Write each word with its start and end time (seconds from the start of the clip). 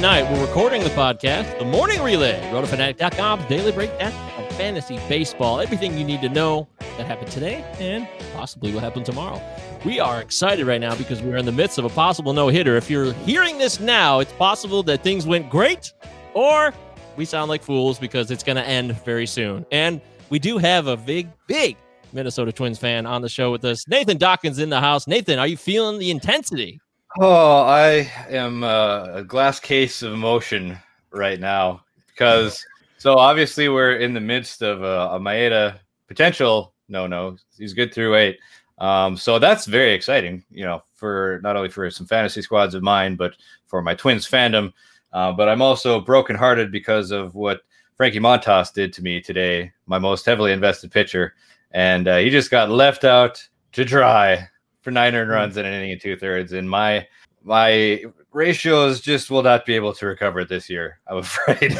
night. 0.00 0.30
We're 0.32 0.46
recording 0.46 0.82
the 0.82 0.88
podcast, 0.90 1.58
The 1.58 1.64
Morning 1.66 2.02
Relay, 2.02 2.40
rotofanatic.com, 2.52 3.46
daily 3.48 3.70
breakdown 3.70 4.12
of 4.38 4.50
fantasy 4.56 4.98
baseball. 5.10 5.60
Everything 5.60 5.98
you 5.98 6.04
need 6.04 6.22
to 6.22 6.30
know 6.30 6.66
that 6.96 7.06
happened 7.06 7.30
today 7.30 7.62
and 7.78 8.08
possibly 8.32 8.72
will 8.72 8.80
happen 8.80 9.04
tomorrow. 9.04 9.42
We 9.84 10.00
are 10.00 10.22
excited 10.22 10.66
right 10.66 10.80
now 10.80 10.94
because 10.94 11.20
we're 11.20 11.36
in 11.36 11.44
the 11.44 11.52
midst 11.52 11.76
of 11.76 11.84
a 11.84 11.90
possible 11.90 12.32
no 12.32 12.48
hitter. 12.48 12.76
If 12.76 12.88
you're 12.88 13.12
hearing 13.12 13.58
this 13.58 13.78
now, 13.78 14.20
it's 14.20 14.32
possible 14.32 14.82
that 14.84 15.02
things 15.02 15.26
went 15.26 15.50
great 15.50 15.92
or 16.32 16.72
we 17.16 17.26
sound 17.26 17.50
like 17.50 17.62
fools 17.62 17.98
because 17.98 18.30
it's 18.30 18.42
going 18.42 18.56
to 18.56 18.66
end 18.66 18.98
very 19.04 19.26
soon. 19.26 19.66
And 19.70 20.00
we 20.30 20.38
do 20.38 20.56
have 20.56 20.86
a 20.86 20.96
big, 20.96 21.28
big 21.46 21.76
Minnesota 22.14 22.52
Twins 22.52 22.78
fan 22.78 23.04
on 23.04 23.20
the 23.20 23.28
show 23.28 23.50
with 23.50 23.66
us. 23.66 23.86
Nathan 23.86 24.16
Dawkins 24.16 24.60
in 24.60 24.70
the 24.70 24.80
house. 24.80 25.06
Nathan, 25.06 25.38
are 25.38 25.46
you 25.46 25.58
feeling 25.58 25.98
the 25.98 26.10
intensity? 26.10 26.80
Oh, 27.18 27.62
I 27.62 28.10
am 28.28 28.62
uh, 28.62 29.06
a 29.12 29.24
glass 29.24 29.58
case 29.58 30.02
of 30.02 30.12
emotion 30.12 30.78
right 31.10 31.40
now 31.40 31.82
because 32.06 32.64
so 32.98 33.14
obviously 33.14 33.68
we're 33.68 33.96
in 33.96 34.14
the 34.14 34.20
midst 34.20 34.62
of 34.62 34.82
a, 34.82 35.16
a 35.16 35.18
Maeda 35.18 35.78
potential 36.06 36.72
no 36.90 37.06
no. 37.06 37.36
He's 37.56 37.72
good 37.72 37.94
through 37.94 38.16
eight. 38.16 38.38
Um, 38.78 39.16
so 39.16 39.38
that's 39.38 39.66
very 39.66 39.92
exciting, 39.92 40.44
you 40.50 40.64
know, 40.64 40.82
for 40.94 41.40
not 41.42 41.56
only 41.56 41.68
for 41.68 41.90
some 41.90 42.06
fantasy 42.06 42.42
squads 42.42 42.74
of 42.74 42.82
mine, 42.82 43.16
but 43.16 43.34
for 43.66 43.80
my 43.80 43.94
Twins 43.94 44.28
fandom. 44.28 44.72
Uh, 45.12 45.32
but 45.32 45.48
I'm 45.48 45.62
also 45.62 46.00
brokenhearted 46.00 46.72
because 46.72 47.10
of 47.10 47.34
what 47.34 47.60
Frankie 47.96 48.20
Montas 48.20 48.72
did 48.72 48.92
to 48.94 49.02
me 49.02 49.20
today, 49.20 49.72
my 49.86 49.98
most 49.98 50.24
heavily 50.24 50.52
invested 50.52 50.90
pitcher, 50.90 51.34
and 51.72 52.08
uh, 52.08 52.16
he 52.18 52.30
just 52.30 52.50
got 52.50 52.70
left 52.70 53.04
out 53.04 53.46
to 53.72 53.84
dry 53.84 54.48
for 54.82 54.90
nine 54.90 55.14
earned 55.14 55.30
runs 55.30 55.56
in 55.56 55.66
an 55.66 55.72
inning 55.72 55.92
and 55.92 56.00
two 56.00 56.16
thirds. 56.16 56.52
And 56.52 56.68
my 56.68 57.06
my 57.42 58.04
ratios 58.32 59.00
just 59.00 59.30
will 59.30 59.42
not 59.42 59.66
be 59.66 59.74
able 59.74 59.92
to 59.94 60.06
recover 60.06 60.44
this 60.44 60.68
year. 60.68 61.00
I'm 61.06 61.18
afraid. 61.18 61.78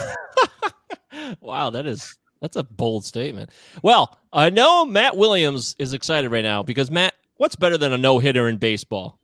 wow, 1.40 1.70
that 1.70 1.86
is 1.86 2.16
that's 2.40 2.56
a 2.56 2.62
bold 2.62 3.04
statement. 3.04 3.50
Well, 3.82 4.18
I 4.32 4.50
know 4.50 4.84
Matt 4.84 5.16
Williams 5.16 5.76
is 5.78 5.92
excited 5.92 6.30
right 6.30 6.44
now 6.44 6.62
because 6.62 6.90
Matt, 6.90 7.14
what's 7.36 7.56
better 7.56 7.76
than 7.76 7.92
a 7.92 7.98
no 7.98 8.18
hitter 8.18 8.48
in 8.48 8.56
baseball? 8.56 9.18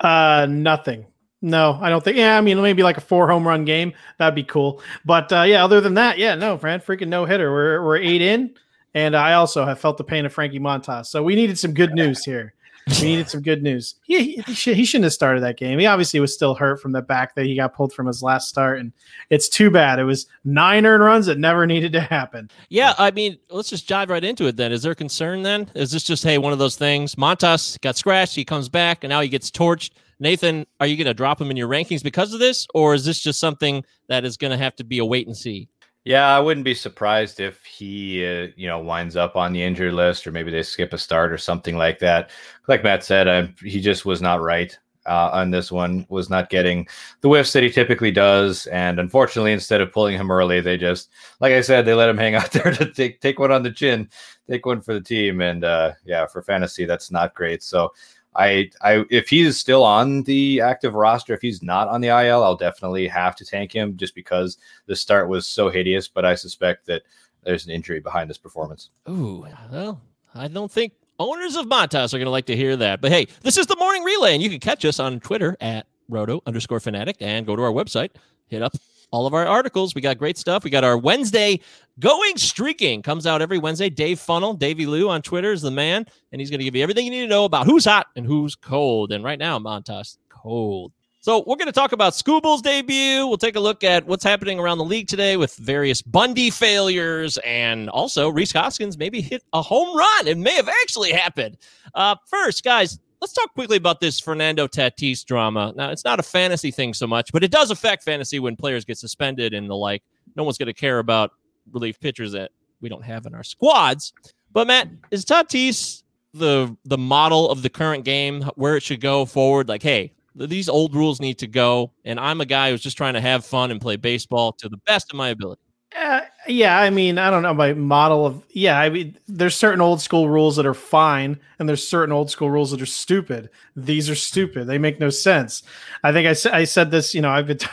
Uh, 0.00 0.46
nothing. 0.48 1.06
No, 1.40 1.78
I 1.80 1.88
don't 1.88 2.02
think. 2.02 2.16
Yeah, 2.16 2.36
I 2.36 2.40
mean, 2.40 2.60
maybe 2.60 2.82
like 2.82 2.96
a 2.96 3.02
four 3.02 3.28
home 3.28 3.46
run 3.46 3.64
game. 3.64 3.92
That'd 4.18 4.34
be 4.34 4.42
cool. 4.42 4.82
But 5.04 5.32
uh, 5.32 5.42
yeah, 5.42 5.62
other 5.62 5.80
than 5.80 5.94
that, 5.94 6.18
yeah, 6.18 6.34
no, 6.34 6.58
Fran, 6.58 6.80
freaking 6.80 7.08
no 7.08 7.26
hitter. 7.26 7.52
We're 7.52 7.84
we're 7.84 7.98
eight 7.98 8.22
in, 8.22 8.54
and 8.94 9.14
I 9.14 9.34
also 9.34 9.64
have 9.64 9.78
felt 9.78 9.98
the 9.98 10.04
pain 10.04 10.26
of 10.26 10.32
Frankie 10.32 10.58
Montas. 10.58 11.06
So 11.06 11.22
we 11.22 11.36
needed 11.36 11.58
some 11.58 11.74
good 11.74 11.94
news 11.94 12.24
here. 12.24 12.54
We 12.88 13.08
needed 13.08 13.28
some 13.28 13.42
good 13.42 13.62
news. 13.62 13.96
He, 14.04 14.36
he, 14.36 14.52
he 14.74 14.84
shouldn't 14.84 15.04
have 15.04 15.12
started 15.12 15.42
that 15.42 15.56
game. 15.56 15.78
He 15.78 15.86
obviously 15.86 16.20
was 16.20 16.32
still 16.32 16.54
hurt 16.54 16.80
from 16.80 16.92
the 16.92 17.02
back 17.02 17.34
that 17.34 17.44
he 17.44 17.54
got 17.54 17.74
pulled 17.74 17.92
from 17.92 18.06
his 18.06 18.22
last 18.22 18.48
start, 18.48 18.78
and 18.80 18.92
it's 19.30 19.48
too 19.48 19.70
bad. 19.70 19.98
It 19.98 20.04
was 20.04 20.26
nine 20.44 20.86
earned 20.86 21.04
runs 21.04 21.26
that 21.26 21.38
never 21.38 21.66
needed 21.66 21.92
to 21.92 22.00
happen. 22.00 22.50
Yeah, 22.68 22.94
I 22.98 23.10
mean, 23.10 23.38
let's 23.50 23.70
just 23.70 23.88
dive 23.88 24.10
right 24.10 24.24
into 24.24 24.46
it. 24.46 24.56
Then, 24.56 24.72
is 24.72 24.82
there 24.82 24.94
concern? 24.94 25.42
Then, 25.42 25.70
is 25.74 25.90
this 25.90 26.04
just 26.04 26.24
hey 26.24 26.38
one 26.38 26.52
of 26.52 26.58
those 26.58 26.76
things? 26.76 27.14
Montas 27.14 27.80
got 27.80 27.96
scratched, 27.96 28.34
he 28.34 28.44
comes 28.44 28.68
back, 28.68 29.04
and 29.04 29.10
now 29.10 29.20
he 29.20 29.28
gets 29.28 29.50
torched. 29.50 29.90
Nathan, 30.20 30.66
are 30.80 30.86
you 30.86 30.96
going 30.96 31.06
to 31.06 31.14
drop 31.14 31.40
him 31.40 31.50
in 31.50 31.56
your 31.56 31.68
rankings 31.68 32.02
because 32.02 32.32
of 32.34 32.40
this, 32.40 32.66
or 32.74 32.94
is 32.94 33.04
this 33.04 33.20
just 33.20 33.38
something 33.38 33.84
that 34.08 34.24
is 34.24 34.36
going 34.36 34.50
to 34.50 34.56
have 34.56 34.74
to 34.76 34.84
be 34.84 34.98
a 34.98 35.04
wait 35.04 35.26
and 35.26 35.36
see? 35.36 35.68
Yeah, 36.08 36.34
I 36.34 36.40
wouldn't 36.40 36.64
be 36.64 36.72
surprised 36.72 37.38
if 37.38 37.62
he, 37.66 38.24
uh, 38.24 38.46
you 38.56 38.66
know, 38.66 38.78
winds 38.78 39.14
up 39.14 39.36
on 39.36 39.52
the 39.52 39.62
injured 39.62 39.92
list, 39.92 40.26
or 40.26 40.32
maybe 40.32 40.50
they 40.50 40.62
skip 40.62 40.94
a 40.94 40.98
start 40.98 41.30
or 41.30 41.36
something 41.36 41.76
like 41.76 41.98
that. 41.98 42.30
Like 42.66 42.82
Matt 42.82 43.04
said, 43.04 43.28
uh, 43.28 43.48
he 43.62 43.78
just 43.78 44.06
was 44.06 44.22
not 44.22 44.40
right 44.40 44.74
uh, 45.04 45.28
on 45.34 45.50
this 45.50 45.70
one. 45.70 46.06
Was 46.08 46.30
not 46.30 46.48
getting 46.48 46.88
the 47.20 47.28
whiffs 47.28 47.52
that 47.52 47.62
he 47.62 47.68
typically 47.68 48.10
does, 48.10 48.66
and 48.68 48.98
unfortunately, 48.98 49.52
instead 49.52 49.82
of 49.82 49.92
pulling 49.92 50.16
him 50.16 50.30
early, 50.30 50.62
they 50.62 50.78
just, 50.78 51.10
like 51.40 51.52
I 51.52 51.60
said, 51.60 51.84
they 51.84 51.92
let 51.92 52.08
him 52.08 52.16
hang 52.16 52.34
out 52.36 52.52
there 52.52 52.72
to 52.72 52.90
take 52.90 53.20
take 53.20 53.38
one 53.38 53.52
on 53.52 53.62
the 53.62 53.70
chin, 53.70 54.08
take 54.48 54.64
one 54.64 54.80
for 54.80 54.94
the 54.94 55.02
team, 55.02 55.42
and 55.42 55.62
uh, 55.62 55.92
yeah, 56.06 56.24
for 56.24 56.40
fantasy, 56.40 56.86
that's 56.86 57.10
not 57.10 57.34
great. 57.34 57.62
So 57.62 57.92
I, 58.38 58.70
I, 58.82 59.04
if 59.10 59.28
he's 59.28 59.58
still 59.58 59.82
on 59.84 60.22
the 60.22 60.60
active 60.60 60.94
roster, 60.94 61.34
if 61.34 61.42
he's 61.42 61.62
not 61.62 61.88
on 61.88 62.00
the 62.00 62.08
IL, 62.08 62.44
I'll 62.44 62.56
definitely 62.56 63.08
have 63.08 63.34
to 63.36 63.44
tank 63.44 63.74
him 63.74 63.96
just 63.96 64.14
because 64.14 64.58
the 64.86 64.94
start 64.94 65.28
was 65.28 65.46
so 65.46 65.68
hideous. 65.68 66.06
But 66.06 66.24
I 66.24 66.36
suspect 66.36 66.86
that 66.86 67.02
there's 67.42 67.66
an 67.66 67.72
injury 67.72 67.98
behind 67.98 68.30
this 68.30 68.38
performance. 68.38 68.90
Ooh, 69.08 69.44
well, 69.72 70.00
I 70.34 70.46
don't 70.46 70.70
think 70.70 70.92
owners 71.18 71.56
of 71.56 71.66
Montas 71.66 72.14
are 72.14 72.18
going 72.18 72.26
to 72.26 72.30
like 72.30 72.46
to 72.46 72.56
hear 72.56 72.76
that. 72.76 73.00
But 73.00 73.10
hey, 73.10 73.26
this 73.42 73.58
is 73.58 73.66
the 73.66 73.76
morning 73.76 74.04
relay, 74.04 74.34
and 74.34 74.42
you 74.42 74.50
can 74.50 74.60
catch 74.60 74.84
us 74.84 75.00
on 75.00 75.18
Twitter 75.18 75.56
at 75.60 75.86
roto 76.08 76.40
underscore 76.46 76.80
fanatic 76.80 77.16
and 77.20 77.44
go 77.44 77.56
to 77.56 77.62
our 77.62 77.72
website, 77.72 78.10
hit 78.46 78.62
up 78.62 78.72
all 79.10 79.26
of 79.26 79.34
our 79.34 79.46
articles. 79.46 79.94
We 79.94 80.00
got 80.00 80.18
great 80.18 80.38
stuff. 80.38 80.64
We 80.64 80.70
got 80.70 80.84
our 80.84 80.98
Wednesday 80.98 81.60
going 81.98 82.36
streaking 82.36 83.02
comes 83.02 83.26
out 83.26 83.42
every 83.42 83.58
Wednesday. 83.58 83.90
Dave 83.90 84.20
Funnel, 84.20 84.54
Davey 84.54 84.86
Lou 84.86 85.08
on 85.08 85.22
Twitter 85.22 85.52
is 85.52 85.62
the 85.62 85.70
man, 85.70 86.06
and 86.32 86.40
he's 86.40 86.50
going 86.50 86.60
to 86.60 86.64
give 86.64 86.76
you 86.76 86.82
everything 86.82 87.04
you 87.04 87.10
need 87.10 87.22
to 87.22 87.26
know 87.26 87.44
about 87.44 87.66
who's 87.66 87.84
hot 87.84 88.06
and 88.16 88.24
who's 88.24 88.54
cold. 88.54 89.12
And 89.12 89.24
right 89.24 89.38
now, 89.38 89.58
Montas 89.58 90.18
cold. 90.28 90.92
So 91.20 91.42
we're 91.46 91.56
going 91.56 91.66
to 91.66 91.72
talk 91.72 91.92
about 91.92 92.12
Skubal's 92.12 92.62
debut. 92.62 93.26
We'll 93.26 93.36
take 93.36 93.56
a 93.56 93.60
look 93.60 93.82
at 93.82 94.06
what's 94.06 94.22
happening 94.22 94.60
around 94.60 94.78
the 94.78 94.84
league 94.84 95.08
today 95.08 95.36
with 95.36 95.54
various 95.56 96.00
Bundy 96.00 96.48
failures, 96.48 97.38
and 97.44 97.90
also 97.90 98.28
Rhys 98.28 98.52
Hoskins 98.52 98.96
maybe 98.96 99.20
hit 99.20 99.42
a 99.52 99.60
home 99.60 99.96
run. 99.96 100.28
It 100.28 100.38
may 100.38 100.54
have 100.54 100.68
actually 100.68 101.12
happened. 101.12 101.58
Uh, 101.94 102.14
first, 102.26 102.62
guys, 102.62 103.00
let's 103.20 103.32
talk 103.32 103.52
quickly 103.54 103.76
about 103.76 104.00
this 104.00 104.20
Fernando 104.20 104.66
Tatis 104.66 105.24
drama. 105.24 105.72
Now, 105.76 105.90
it's 105.90 106.04
not 106.04 106.20
a 106.20 106.22
fantasy 106.22 106.70
thing 106.70 106.94
so 106.94 107.06
much, 107.06 107.32
but 107.32 107.42
it 107.42 107.50
does 107.50 107.70
affect 107.70 108.04
fantasy 108.04 108.38
when 108.38 108.56
players 108.56 108.84
get 108.84 108.98
suspended 108.98 109.54
and 109.54 109.68
the 109.68 109.76
like. 109.76 110.02
No 110.36 110.44
one's 110.44 110.58
going 110.58 110.66
to 110.68 110.74
care 110.74 110.98
about 110.98 111.32
relief 111.72 111.98
pitchers 112.00 112.32
that 112.32 112.50
we 112.80 112.88
don't 112.88 113.04
have 113.04 113.26
in 113.26 113.34
our 113.34 113.42
squads. 113.42 114.12
But 114.52 114.66
Matt, 114.66 114.88
is 115.10 115.24
Tatis 115.24 116.02
the 116.34 116.76
the 116.84 116.98
model 116.98 117.50
of 117.50 117.62
the 117.62 117.70
current 117.70 118.04
game 118.04 118.42
where 118.54 118.76
it 118.76 118.82
should 118.82 119.00
go 119.00 119.24
forward? 119.24 119.68
Like, 119.68 119.82
hey, 119.82 120.12
these 120.34 120.68
old 120.68 120.94
rules 120.94 121.20
need 121.20 121.38
to 121.38 121.46
go, 121.46 121.92
and 122.04 122.20
I'm 122.20 122.40
a 122.40 122.46
guy 122.46 122.70
who's 122.70 122.80
just 122.80 122.96
trying 122.96 123.14
to 123.14 123.20
have 123.20 123.44
fun 123.44 123.70
and 123.70 123.80
play 123.80 123.96
baseball 123.96 124.52
to 124.52 124.68
the 124.68 124.76
best 124.78 125.10
of 125.12 125.16
my 125.16 125.30
ability. 125.30 125.62
Uh, 125.96 126.20
yeah, 126.46 126.78
I 126.78 126.90
mean, 126.90 127.18
I 127.18 127.30
don't 127.30 127.42
know 127.42 127.54
my 127.54 127.72
model 127.72 128.26
of 128.26 128.44
yeah. 128.50 128.78
I 128.78 128.90
mean, 128.90 129.16
there's 129.26 129.56
certain 129.56 129.80
old 129.80 130.02
school 130.02 130.28
rules 130.28 130.56
that 130.56 130.66
are 130.66 130.74
fine, 130.74 131.38
and 131.58 131.68
there's 131.68 131.86
certain 131.86 132.12
old 132.12 132.30
school 132.30 132.50
rules 132.50 132.70
that 132.70 132.82
are 132.82 132.86
stupid. 132.86 133.48
These 133.74 134.10
are 134.10 134.14
stupid; 134.14 134.66
they 134.66 134.76
make 134.78 135.00
no 135.00 135.08
sense. 135.08 135.62
I 136.04 136.12
think 136.12 136.28
I 136.28 136.34
said 136.34 136.52
I 136.52 136.64
said 136.64 136.90
this. 136.90 137.14
You 137.14 137.22
know, 137.22 137.30
I've 137.30 137.46
been, 137.46 137.58
t- 137.58 137.68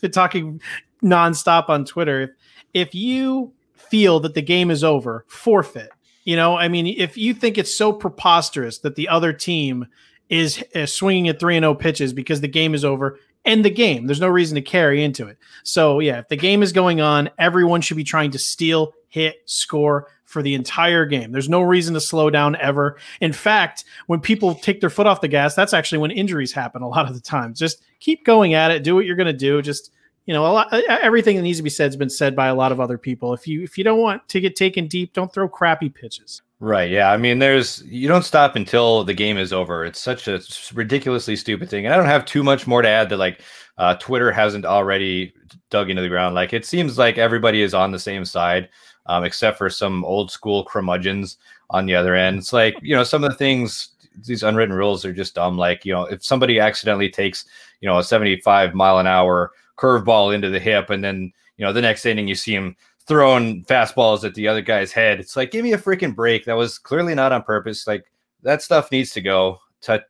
been 0.00 0.10
talking 0.10 0.60
nonstop 1.02 1.68
on 1.68 1.84
Twitter. 1.84 2.22
If, 2.22 2.30
if 2.72 2.94
you 2.94 3.52
feel 3.74 4.20
that 4.20 4.34
the 4.34 4.42
game 4.42 4.70
is 4.70 4.82
over, 4.82 5.24
forfeit. 5.28 5.90
You 6.24 6.36
know, 6.36 6.56
I 6.56 6.68
mean, 6.68 6.86
if 6.86 7.16
you 7.16 7.34
think 7.34 7.58
it's 7.58 7.74
so 7.74 7.92
preposterous 7.92 8.78
that 8.78 8.94
the 8.94 9.08
other 9.08 9.32
team 9.32 9.86
is, 10.28 10.62
is 10.74 10.94
swinging 10.94 11.28
at 11.28 11.40
three 11.40 11.56
and 11.56 11.64
zero 11.64 11.72
oh 11.72 11.74
pitches 11.74 12.12
because 12.12 12.40
the 12.40 12.48
game 12.48 12.74
is 12.74 12.84
over, 12.84 13.18
end 13.44 13.64
the 13.64 13.70
game. 13.70 14.06
There's 14.06 14.20
no 14.20 14.28
reason 14.28 14.54
to 14.56 14.62
carry 14.62 15.02
into 15.02 15.26
it. 15.26 15.38
So, 15.64 16.00
yeah, 16.00 16.18
if 16.18 16.28
the 16.28 16.36
game 16.36 16.62
is 16.62 16.72
going 16.72 17.00
on, 17.00 17.30
everyone 17.38 17.80
should 17.80 17.96
be 17.96 18.04
trying 18.04 18.30
to 18.32 18.38
steal, 18.38 18.92
hit, 19.08 19.36
score 19.46 20.08
for 20.24 20.42
the 20.42 20.54
entire 20.54 21.06
game. 21.06 21.32
There's 21.32 21.48
no 21.48 21.60
reason 21.60 21.94
to 21.94 22.00
slow 22.00 22.30
down 22.30 22.54
ever. 22.56 22.98
In 23.20 23.32
fact, 23.32 23.84
when 24.06 24.20
people 24.20 24.54
take 24.54 24.80
their 24.80 24.90
foot 24.90 25.06
off 25.06 25.20
the 25.20 25.28
gas, 25.28 25.54
that's 25.54 25.74
actually 25.74 25.98
when 25.98 26.12
injuries 26.12 26.52
happen 26.52 26.82
a 26.82 26.88
lot 26.88 27.08
of 27.08 27.14
the 27.14 27.20
time. 27.20 27.52
Just 27.52 27.82
keep 27.98 28.24
going 28.24 28.54
at 28.54 28.70
it, 28.70 28.84
do 28.84 28.94
what 28.94 29.06
you're 29.06 29.16
going 29.16 29.26
to 29.26 29.32
do. 29.32 29.60
Just 29.60 29.90
you 30.26 30.34
know, 30.34 30.46
a 30.46 30.52
lot, 30.52 30.72
everything 30.88 31.34
that 31.34 31.42
needs 31.42 31.58
to 31.58 31.64
be 31.64 31.70
said 31.70 31.86
has 31.86 31.96
been 31.96 32.10
said 32.10 32.36
by 32.36 32.46
a 32.46 32.54
lot 32.54 32.70
of 32.70 32.78
other 32.78 32.98
people. 32.98 33.34
If 33.34 33.48
you 33.48 33.64
if 33.64 33.76
you 33.76 33.82
don't 33.82 33.98
want 33.98 34.28
to 34.28 34.40
get 34.40 34.54
taken 34.54 34.86
deep, 34.86 35.12
don't 35.12 35.32
throw 35.32 35.48
crappy 35.48 35.88
pitches. 35.88 36.42
Right. 36.62 36.90
Yeah. 36.90 37.10
I 37.10 37.16
mean, 37.16 37.38
there's 37.38 37.82
you 37.86 38.06
don't 38.06 38.22
stop 38.24 38.54
until 38.54 39.02
the 39.02 39.14
game 39.14 39.38
is 39.38 39.50
over. 39.50 39.86
It's 39.86 39.98
such 39.98 40.28
a 40.28 40.42
ridiculously 40.74 41.34
stupid 41.34 41.70
thing. 41.70 41.86
And 41.86 41.94
I 41.94 41.96
don't 41.96 42.06
have 42.06 42.26
too 42.26 42.42
much 42.42 42.66
more 42.66 42.82
to 42.82 42.88
add 42.88 43.08
that 43.08 43.16
like 43.16 43.40
uh, 43.78 43.94
Twitter 43.94 44.30
hasn't 44.30 44.66
already 44.66 45.32
dug 45.70 45.88
into 45.88 46.02
the 46.02 46.08
ground. 46.08 46.34
Like 46.34 46.52
it 46.52 46.66
seems 46.66 46.98
like 46.98 47.16
everybody 47.16 47.62
is 47.62 47.72
on 47.72 47.92
the 47.92 47.98
same 47.98 48.26
side, 48.26 48.68
um, 49.06 49.24
except 49.24 49.56
for 49.56 49.70
some 49.70 50.04
old 50.04 50.30
school 50.30 50.66
curmudgeons 50.66 51.38
on 51.70 51.86
the 51.86 51.94
other 51.94 52.14
end. 52.14 52.38
It's 52.38 52.52
like 52.52 52.76
you 52.82 52.94
know 52.94 53.04
some 53.04 53.24
of 53.24 53.30
the 53.30 53.36
things 53.36 53.90
these 54.26 54.42
unwritten 54.42 54.74
rules 54.74 55.02
are 55.06 55.14
just 55.14 55.36
dumb. 55.36 55.56
Like 55.56 55.86
you 55.86 55.94
know 55.94 56.04
if 56.04 56.22
somebody 56.22 56.60
accidentally 56.60 57.08
takes 57.08 57.46
you 57.80 57.88
know 57.88 58.00
a 58.00 58.04
75 58.04 58.74
mile 58.74 58.98
an 58.98 59.06
hour 59.06 59.52
curveball 59.78 60.34
into 60.34 60.50
the 60.50 60.60
hip, 60.60 60.90
and 60.90 61.02
then 61.02 61.32
you 61.56 61.64
know 61.64 61.72
the 61.72 61.80
next 61.80 62.04
inning 62.04 62.28
you 62.28 62.34
see 62.34 62.54
him 62.54 62.76
throwing 63.10 63.64
fastballs 63.64 64.22
at 64.22 64.36
the 64.36 64.46
other 64.46 64.62
guy's 64.62 64.92
head. 64.92 65.18
It's 65.18 65.34
like, 65.34 65.50
give 65.50 65.64
me 65.64 65.72
a 65.72 65.78
freaking 65.78 66.14
break. 66.14 66.44
That 66.44 66.56
was 66.56 66.78
clearly 66.78 67.12
not 67.12 67.32
on 67.32 67.42
purpose. 67.42 67.84
Like 67.84 68.04
that 68.44 68.62
stuff 68.62 68.92
needs 68.92 69.10
to 69.10 69.20
go. 69.20 69.58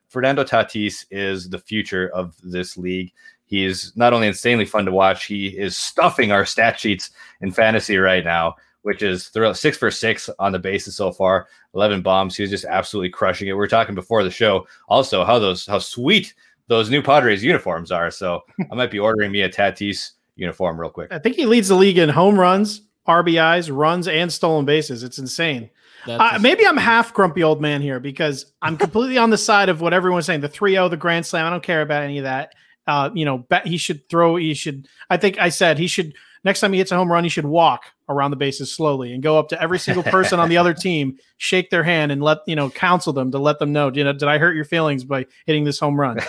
Fernando 0.07 0.43
Tatis 0.43 1.05
is 1.09 1.49
the 1.49 1.57
future 1.57 2.09
of 2.09 2.35
this 2.43 2.77
league. 2.77 3.11
He 3.45 3.65
is 3.65 3.91
not 3.95 4.13
only 4.13 4.27
insanely 4.27 4.65
fun 4.65 4.85
to 4.85 4.91
watch, 4.91 5.25
he 5.25 5.47
is 5.47 5.75
stuffing 5.75 6.31
our 6.31 6.45
stat 6.45 6.79
sheets 6.79 7.09
in 7.41 7.51
fantasy 7.51 7.97
right 7.97 8.23
now, 8.23 8.53
which 8.83 9.01
is 9.01 9.29
throw 9.29 9.51
six 9.53 9.77
for 9.77 9.89
six 9.89 10.29
on 10.37 10.51
the 10.51 10.59
bases 10.59 10.95
so 10.95 11.11
far, 11.11 11.47
11 11.73 12.03
bombs. 12.03 12.37
He's 12.37 12.51
just 12.51 12.65
absolutely 12.65 13.09
crushing 13.09 13.47
it. 13.47 13.53
We 13.53 13.63
are 13.63 13.67
talking 13.67 13.95
before 13.95 14.23
the 14.23 14.29
show 14.29 14.67
also 14.87 15.25
how 15.25 15.39
those, 15.39 15.65
how 15.65 15.79
sweet 15.79 16.35
those 16.67 16.91
new 16.91 17.01
Padres 17.01 17.43
uniforms 17.43 17.91
are. 17.91 18.11
So 18.11 18.41
I 18.71 18.75
might 18.75 18.91
be 18.91 18.99
ordering 18.99 19.31
me 19.31 19.41
a 19.41 19.49
Tatis 19.49 20.11
uniform 20.35 20.79
real 20.79 20.91
quick. 20.91 21.11
I 21.11 21.17
think 21.17 21.35
he 21.35 21.47
leads 21.47 21.69
the 21.69 21.75
league 21.75 21.97
in 21.97 22.09
home 22.09 22.39
runs, 22.39 22.81
RBIs, 23.07 23.75
runs, 23.75 24.07
and 24.07 24.31
stolen 24.31 24.65
bases. 24.65 25.03
It's 25.03 25.17
insane. 25.17 25.69
Uh, 26.07 26.39
maybe 26.41 26.65
I'm 26.65 26.77
half 26.77 27.13
grumpy 27.13 27.43
old 27.43 27.61
man 27.61 27.81
here 27.81 27.99
because 27.99 28.51
I'm 28.61 28.77
completely 28.77 29.17
on 29.17 29.29
the 29.29 29.37
side 29.37 29.69
of 29.69 29.81
what 29.81 29.93
everyone's 29.93 30.25
saying. 30.25 30.41
The 30.41 30.49
3-0, 30.49 30.89
the 30.89 30.97
grand 30.97 31.25
slam. 31.25 31.45
I 31.45 31.49
don't 31.49 31.63
care 31.63 31.81
about 31.81 32.03
any 32.03 32.17
of 32.17 32.23
that. 32.23 32.53
Uh, 32.87 33.11
you 33.13 33.25
know, 33.25 33.37
bet 33.37 33.67
he 33.67 33.77
should 33.77 34.09
throw. 34.09 34.35
He 34.35 34.53
should. 34.53 34.87
I 35.09 35.17
think 35.17 35.39
I 35.39 35.49
said 35.49 35.77
he 35.77 35.87
should. 35.87 36.13
Next 36.43 36.59
time 36.59 36.73
he 36.73 36.79
hits 36.79 36.91
a 36.91 36.95
home 36.95 37.11
run, 37.11 37.23
he 37.23 37.29
should 37.29 37.45
walk 37.45 37.83
around 38.09 38.31
the 38.31 38.37
bases 38.37 38.75
slowly 38.75 39.13
and 39.13 39.21
go 39.21 39.37
up 39.37 39.49
to 39.49 39.61
every 39.61 39.77
single 39.77 40.01
person 40.03 40.39
on 40.39 40.49
the 40.49 40.57
other 40.57 40.73
team, 40.73 41.19
shake 41.37 41.69
their 41.69 41.83
hand, 41.83 42.11
and 42.11 42.23
let 42.23 42.39
you 42.47 42.55
know 42.55 42.71
counsel 42.71 43.13
them 43.13 43.31
to 43.31 43.37
let 43.37 43.59
them 43.59 43.71
know. 43.71 43.91
You 43.93 44.03
know, 44.03 44.13
did 44.13 44.27
I 44.27 44.39
hurt 44.39 44.55
your 44.55 44.65
feelings 44.65 45.03
by 45.03 45.27
hitting 45.45 45.63
this 45.63 45.79
home 45.79 45.99
run? 45.99 46.19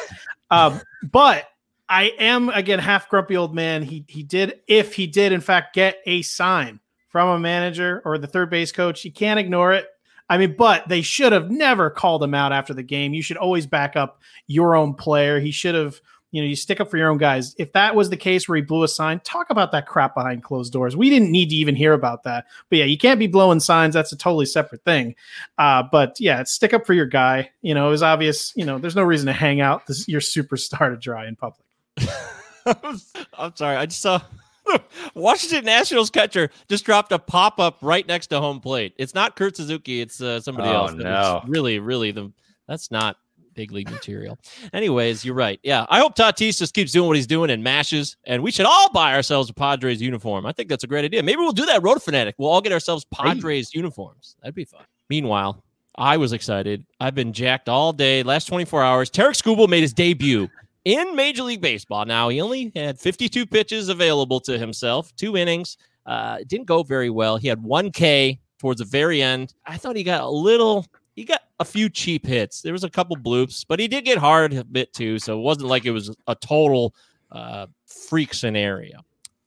um, 0.50 0.80
but 1.10 1.46
I 1.92 2.04
am 2.18 2.48
again 2.48 2.78
half 2.78 3.10
grumpy 3.10 3.36
old 3.36 3.54
man. 3.54 3.82
He 3.82 4.06
he 4.08 4.22
did 4.22 4.60
if 4.66 4.94
he 4.94 5.06
did 5.06 5.30
in 5.30 5.42
fact 5.42 5.74
get 5.74 5.98
a 6.06 6.22
sign 6.22 6.80
from 7.08 7.28
a 7.28 7.38
manager 7.38 8.00
or 8.06 8.16
the 8.16 8.26
third 8.26 8.48
base 8.48 8.72
coach, 8.72 9.04
you 9.04 9.12
can't 9.12 9.38
ignore 9.38 9.74
it. 9.74 9.86
I 10.30 10.38
mean, 10.38 10.56
but 10.56 10.88
they 10.88 11.02
should 11.02 11.32
have 11.32 11.50
never 11.50 11.90
called 11.90 12.22
him 12.22 12.32
out 12.32 12.50
after 12.50 12.72
the 12.72 12.82
game. 12.82 13.12
You 13.12 13.20
should 13.20 13.36
always 13.36 13.66
back 13.66 13.94
up 13.94 14.22
your 14.46 14.74
own 14.74 14.94
player. 14.94 15.38
He 15.38 15.50
should 15.50 15.74
have 15.74 16.00
you 16.30 16.40
know, 16.40 16.48
you 16.48 16.56
stick 16.56 16.80
up 16.80 16.90
for 16.90 16.96
your 16.96 17.10
own 17.10 17.18
guys. 17.18 17.54
If 17.58 17.72
that 17.72 17.94
was 17.94 18.08
the 18.08 18.16
case 18.16 18.48
where 18.48 18.56
he 18.56 18.62
blew 18.62 18.84
a 18.84 18.88
sign, 18.88 19.20
talk 19.20 19.50
about 19.50 19.70
that 19.72 19.86
crap 19.86 20.14
behind 20.14 20.42
closed 20.42 20.72
doors. 20.72 20.96
We 20.96 21.10
didn't 21.10 21.30
need 21.30 21.50
to 21.50 21.56
even 21.56 21.76
hear 21.76 21.92
about 21.92 22.22
that. 22.22 22.46
But 22.70 22.78
yeah, 22.78 22.86
you 22.86 22.96
can't 22.96 23.20
be 23.20 23.26
blowing 23.26 23.60
signs. 23.60 23.92
That's 23.92 24.12
a 24.12 24.16
totally 24.16 24.46
separate 24.46 24.82
thing. 24.82 25.14
Uh, 25.58 25.82
but 25.92 26.18
yeah, 26.18 26.42
stick 26.44 26.72
up 26.72 26.86
for 26.86 26.94
your 26.94 27.04
guy. 27.04 27.50
You 27.60 27.74
know, 27.74 27.88
it 27.88 27.90
was 27.90 28.02
obvious. 28.02 28.50
You 28.56 28.64
know, 28.64 28.78
there's 28.78 28.96
no 28.96 29.02
reason 29.02 29.26
to 29.26 29.34
hang 29.34 29.60
out 29.60 29.86
this, 29.86 30.08
your 30.08 30.22
superstar 30.22 30.88
to 30.88 30.96
dry 30.96 31.26
in 31.26 31.36
public. 31.36 31.66
I'm 32.66 33.56
sorry. 33.56 33.76
I 33.76 33.86
just 33.86 34.00
saw 34.00 34.20
Washington 35.14 35.64
Nationals 35.64 36.10
catcher 36.10 36.50
just 36.68 36.84
dropped 36.84 37.12
a 37.12 37.18
pop 37.18 37.58
up 37.58 37.78
right 37.82 38.06
next 38.06 38.28
to 38.28 38.40
home 38.40 38.60
plate. 38.60 38.94
It's 38.98 39.14
not 39.14 39.36
Kurt 39.36 39.56
Suzuki. 39.56 40.00
It's 40.00 40.20
uh, 40.20 40.40
somebody 40.40 40.68
oh, 40.68 40.86
else. 40.86 40.92
No. 40.94 41.42
Really, 41.46 41.78
really, 41.78 42.12
the 42.12 42.32
that's 42.68 42.90
not 42.90 43.16
big 43.54 43.72
league 43.72 43.90
material. 43.90 44.38
Anyways, 44.72 45.24
you're 45.24 45.34
right. 45.34 45.60
Yeah, 45.62 45.86
I 45.88 45.98
hope 45.98 46.16
Tatis 46.16 46.58
just 46.58 46.74
keeps 46.74 46.92
doing 46.92 47.06
what 47.06 47.16
he's 47.16 47.26
doing 47.26 47.50
and 47.50 47.62
mashes. 47.62 48.16
And 48.24 48.42
we 48.42 48.50
should 48.50 48.66
all 48.66 48.90
buy 48.92 49.14
ourselves 49.14 49.50
a 49.50 49.54
Padres 49.54 50.00
uniform. 50.00 50.46
I 50.46 50.52
think 50.52 50.68
that's 50.68 50.84
a 50.84 50.86
great 50.86 51.04
idea. 51.04 51.22
Maybe 51.22 51.38
we'll 51.38 51.52
do 51.52 51.66
that. 51.66 51.82
Road 51.82 52.02
Fanatic. 52.02 52.34
We'll 52.38 52.50
all 52.50 52.60
get 52.60 52.72
ourselves 52.72 53.04
Padres 53.04 53.70
hey. 53.72 53.78
uniforms. 53.78 54.36
That'd 54.40 54.54
be 54.54 54.64
fun. 54.64 54.84
Meanwhile, 55.10 55.62
I 55.96 56.16
was 56.16 56.32
excited. 56.32 56.86
I've 57.00 57.14
been 57.14 57.32
jacked 57.32 57.68
all 57.68 57.92
day. 57.92 58.22
Last 58.22 58.46
24 58.46 58.82
hours. 58.82 59.10
Tarik 59.10 59.36
Skubal 59.36 59.68
made 59.68 59.82
his 59.82 59.92
debut 59.92 60.48
in 60.84 61.14
Major 61.14 61.42
League 61.42 61.60
Baseball. 61.60 62.04
Now 62.04 62.28
he 62.28 62.40
only 62.40 62.72
had 62.74 62.98
52 62.98 63.46
pitches 63.46 63.88
available 63.88 64.40
to 64.40 64.58
himself, 64.58 65.14
two 65.16 65.36
innings. 65.36 65.76
Uh, 66.06 66.38
didn't 66.46 66.66
go 66.66 66.82
very 66.82 67.10
well. 67.10 67.36
He 67.36 67.48
had 67.48 67.62
one 67.62 67.90
K 67.90 68.40
towards 68.58 68.80
the 68.80 68.84
very 68.84 69.22
end. 69.22 69.54
I 69.66 69.76
thought 69.76 69.96
he 69.96 70.02
got 70.02 70.22
a 70.22 70.28
little 70.28 70.86
he 71.14 71.24
got 71.24 71.42
a 71.60 71.64
few 71.64 71.88
cheap 71.88 72.26
hits. 72.26 72.62
There 72.62 72.72
was 72.72 72.84
a 72.84 72.90
couple 72.90 73.16
bloops, 73.16 73.64
but 73.68 73.78
he 73.78 73.86
did 73.86 74.04
get 74.04 74.18
hard 74.18 74.52
a 74.54 74.64
bit 74.64 74.92
too. 74.92 75.18
So 75.18 75.38
it 75.38 75.42
wasn't 75.42 75.68
like 75.68 75.84
it 75.84 75.90
was 75.90 76.14
a 76.26 76.34
total 76.34 76.94
uh, 77.30 77.66
freak 77.86 78.34
scenario. 78.34 79.00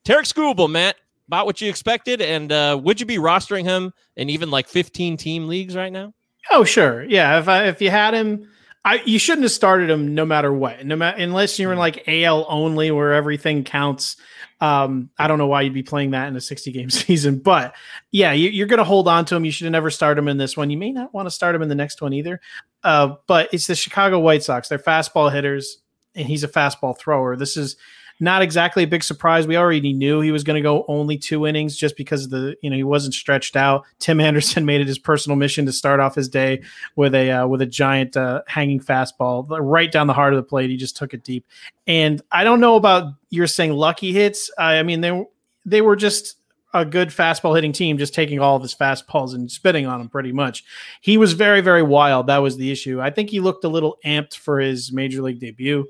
Tarik 0.03 0.25
Skubal, 0.25 0.69
Matt, 0.69 0.95
about 1.27 1.47
what 1.47 1.59
you 1.61 1.69
expected, 1.69 2.21
and 2.21 2.51
uh, 2.51 2.79
would 2.83 2.99
you 2.99 3.05
be 3.07 3.17
rostering 3.17 3.63
him 3.63 3.91
in 4.15 4.29
even 4.29 4.51
like 4.51 4.67
15 4.67 5.17
team 5.17 5.47
leagues 5.47 5.75
right 5.75 5.91
now? 5.91 6.13
Oh, 6.51 6.63
sure. 6.63 7.03
Yeah. 7.03 7.39
If 7.39 7.47
I, 7.47 7.67
if 7.67 7.81
you 7.81 7.89
had 7.89 8.13
him, 8.13 8.47
I 8.85 9.01
you 9.03 9.17
shouldn't 9.17 9.43
have 9.43 9.51
started 9.51 9.89
him 9.89 10.13
no 10.13 10.25
matter 10.25 10.53
what, 10.53 10.85
no 10.85 10.95
matter 10.95 11.17
unless 11.17 11.57
you're 11.57 11.73
in 11.73 11.79
like 11.79 12.07
AL 12.07 12.45
only 12.47 12.91
where 12.91 13.13
everything 13.13 13.63
counts. 13.63 14.15
Um, 14.61 15.09
I 15.17 15.27
don't 15.27 15.39
know 15.39 15.47
why 15.47 15.63
you'd 15.63 15.73
be 15.73 15.83
playing 15.83 16.11
that 16.11 16.27
in 16.27 16.35
a 16.35 16.41
60 16.41 16.71
game 16.71 16.89
season, 16.91 17.39
but 17.39 17.75
yeah, 18.11 18.31
you, 18.31 18.63
are 18.63 18.67
going 18.67 18.77
to 18.77 18.85
hold 18.85 19.07
on 19.07 19.25
to 19.25 19.35
him. 19.35 19.43
You 19.43 19.51
should 19.51 19.65
have 19.65 19.71
never 19.71 19.89
started 19.89 20.21
him 20.21 20.27
in 20.27 20.37
this 20.37 20.55
one. 20.55 20.69
You 20.69 20.77
may 20.77 20.91
not 20.91 21.13
want 21.13 21.25
to 21.25 21.31
start 21.31 21.55
him 21.55 21.63
in 21.63 21.67
the 21.67 21.75
next 21.75 22.01
one 22.01 22.13
either. 22.13 22.39
Uh, 22.83 23.15
but 23.25 23.49
it's 23.51 23.67
the 23.67 23.75
Chicago 23.75 24.19
White 24.19 24.43
Sox. 24.43 24.69
They're 24.69 24.77
fastball 24.77 25.33
hitters, 25.33 25.79
and 26.13 26.27
he's 26.27 26.43
a 26.43 26.47
fastball 26.47 26.97
thrower. 26.97 27.35
This 27.35 27.57
is 27.57 27.75
not 28.19 28.41
exactly 28.41 28.83
a 28.83 28.87
big 28.87 29.03
surprise. 29.03 29.45
We 29.45 29.57
already 29.57 29.93
knew 29.93 30.21
he 30.21 30.31
was 30.31 30.43
going 30.43 30.55
to 30.55 30.61
go 30.61 30.85
only 30.87 31.17
two 31.17 31.45
innings 31.45 31.75
just 31.75 31.97
because 31.97 32.25
of 32.25 32.29
the 32.29 32.55
you 32.61 32.69
know 32.69 32.75
he 32.75 32.83
wasn't 32.83 33.13
stretched 33.13 33.55
out. 33.55 33.83
Tim 33.99 34.19
Anderson 34.21 34.65
made 34.65 34.81
it 34.81 34.87
his 34.87 34.99
personal 34.99 35.35
mission 35.35 35.65
to 35.65 35.71
start 35.71 35.99
off 35.99 36.15
his 36.15 36.29
day 36.29 36.61
with 36.95 37.13
a 37.13 37.31
uh, 37.31 37.47
with 37.47 37.61
a 37.61 37.65
giant 37.65 38.15
uh, 38.15 38.41
hanging 38.47 38.79
fastball 38.79 39.45
right 39.49 39.91
down 39.91 40.07
the 40.07 40.13
heart 40.13 40.33
of 40.33 40.37
the 40.37 40.43
plate. 40.43 40.69
He 40.69 40.77
just 40.77 40.97
took 40.97 41.13
it 41.13 41.23
deep. 41.23 41.45
And 41.87 42.21
I 42.31 42.43
don't 42.43 42.59
know 42.59 42.75
about 42.75 43.13
you're 43.29 43.47
saying 43.47 43.73
lucky 43.73 44.11
hits. 44.11 44.49
I 44.57 44.83
mean 44.83 45.01
they 45.01 45.25
they 45.65 45.81
were 45.81 45.95
just 45.95 46.37
a 46.75 46.83
good 46.83 47.07
fastball 47.07 47.55
hitting 47.55 47.71
team 47.71 47.97
just 47.97 48.13
taking 48.13 48.39
all 48.39 48.57
of 48.57 48.61
his 48.61 48.75
fastballs 48.75 49.33
and 49.33 49.49
spitting 49.49 49.85
on 49.85 49.99
them 49.99 50.09
pretty 50.09 50.33
much. 50.33 50.65
He 50.99 51.17
was 51.17 51.31
very, 51.31 51.61
very 51.61 51.81
wild. 51.81 52.27
That 52.27 52.39
was 52.39 52.57
the 52.57 52.69
issue. 52.69 52.99
I 52.99 53.11
think 53.11 53.29
he 53.29 53.39
looked 53.39 53.63
a 53.63 53.69
little 53.69 53.97
amped 54.05 54.35
for 54.35 54.59
his 54.59 54.91
major 54.91 55.21
league 55.21 55.39
debut 55.39 55.87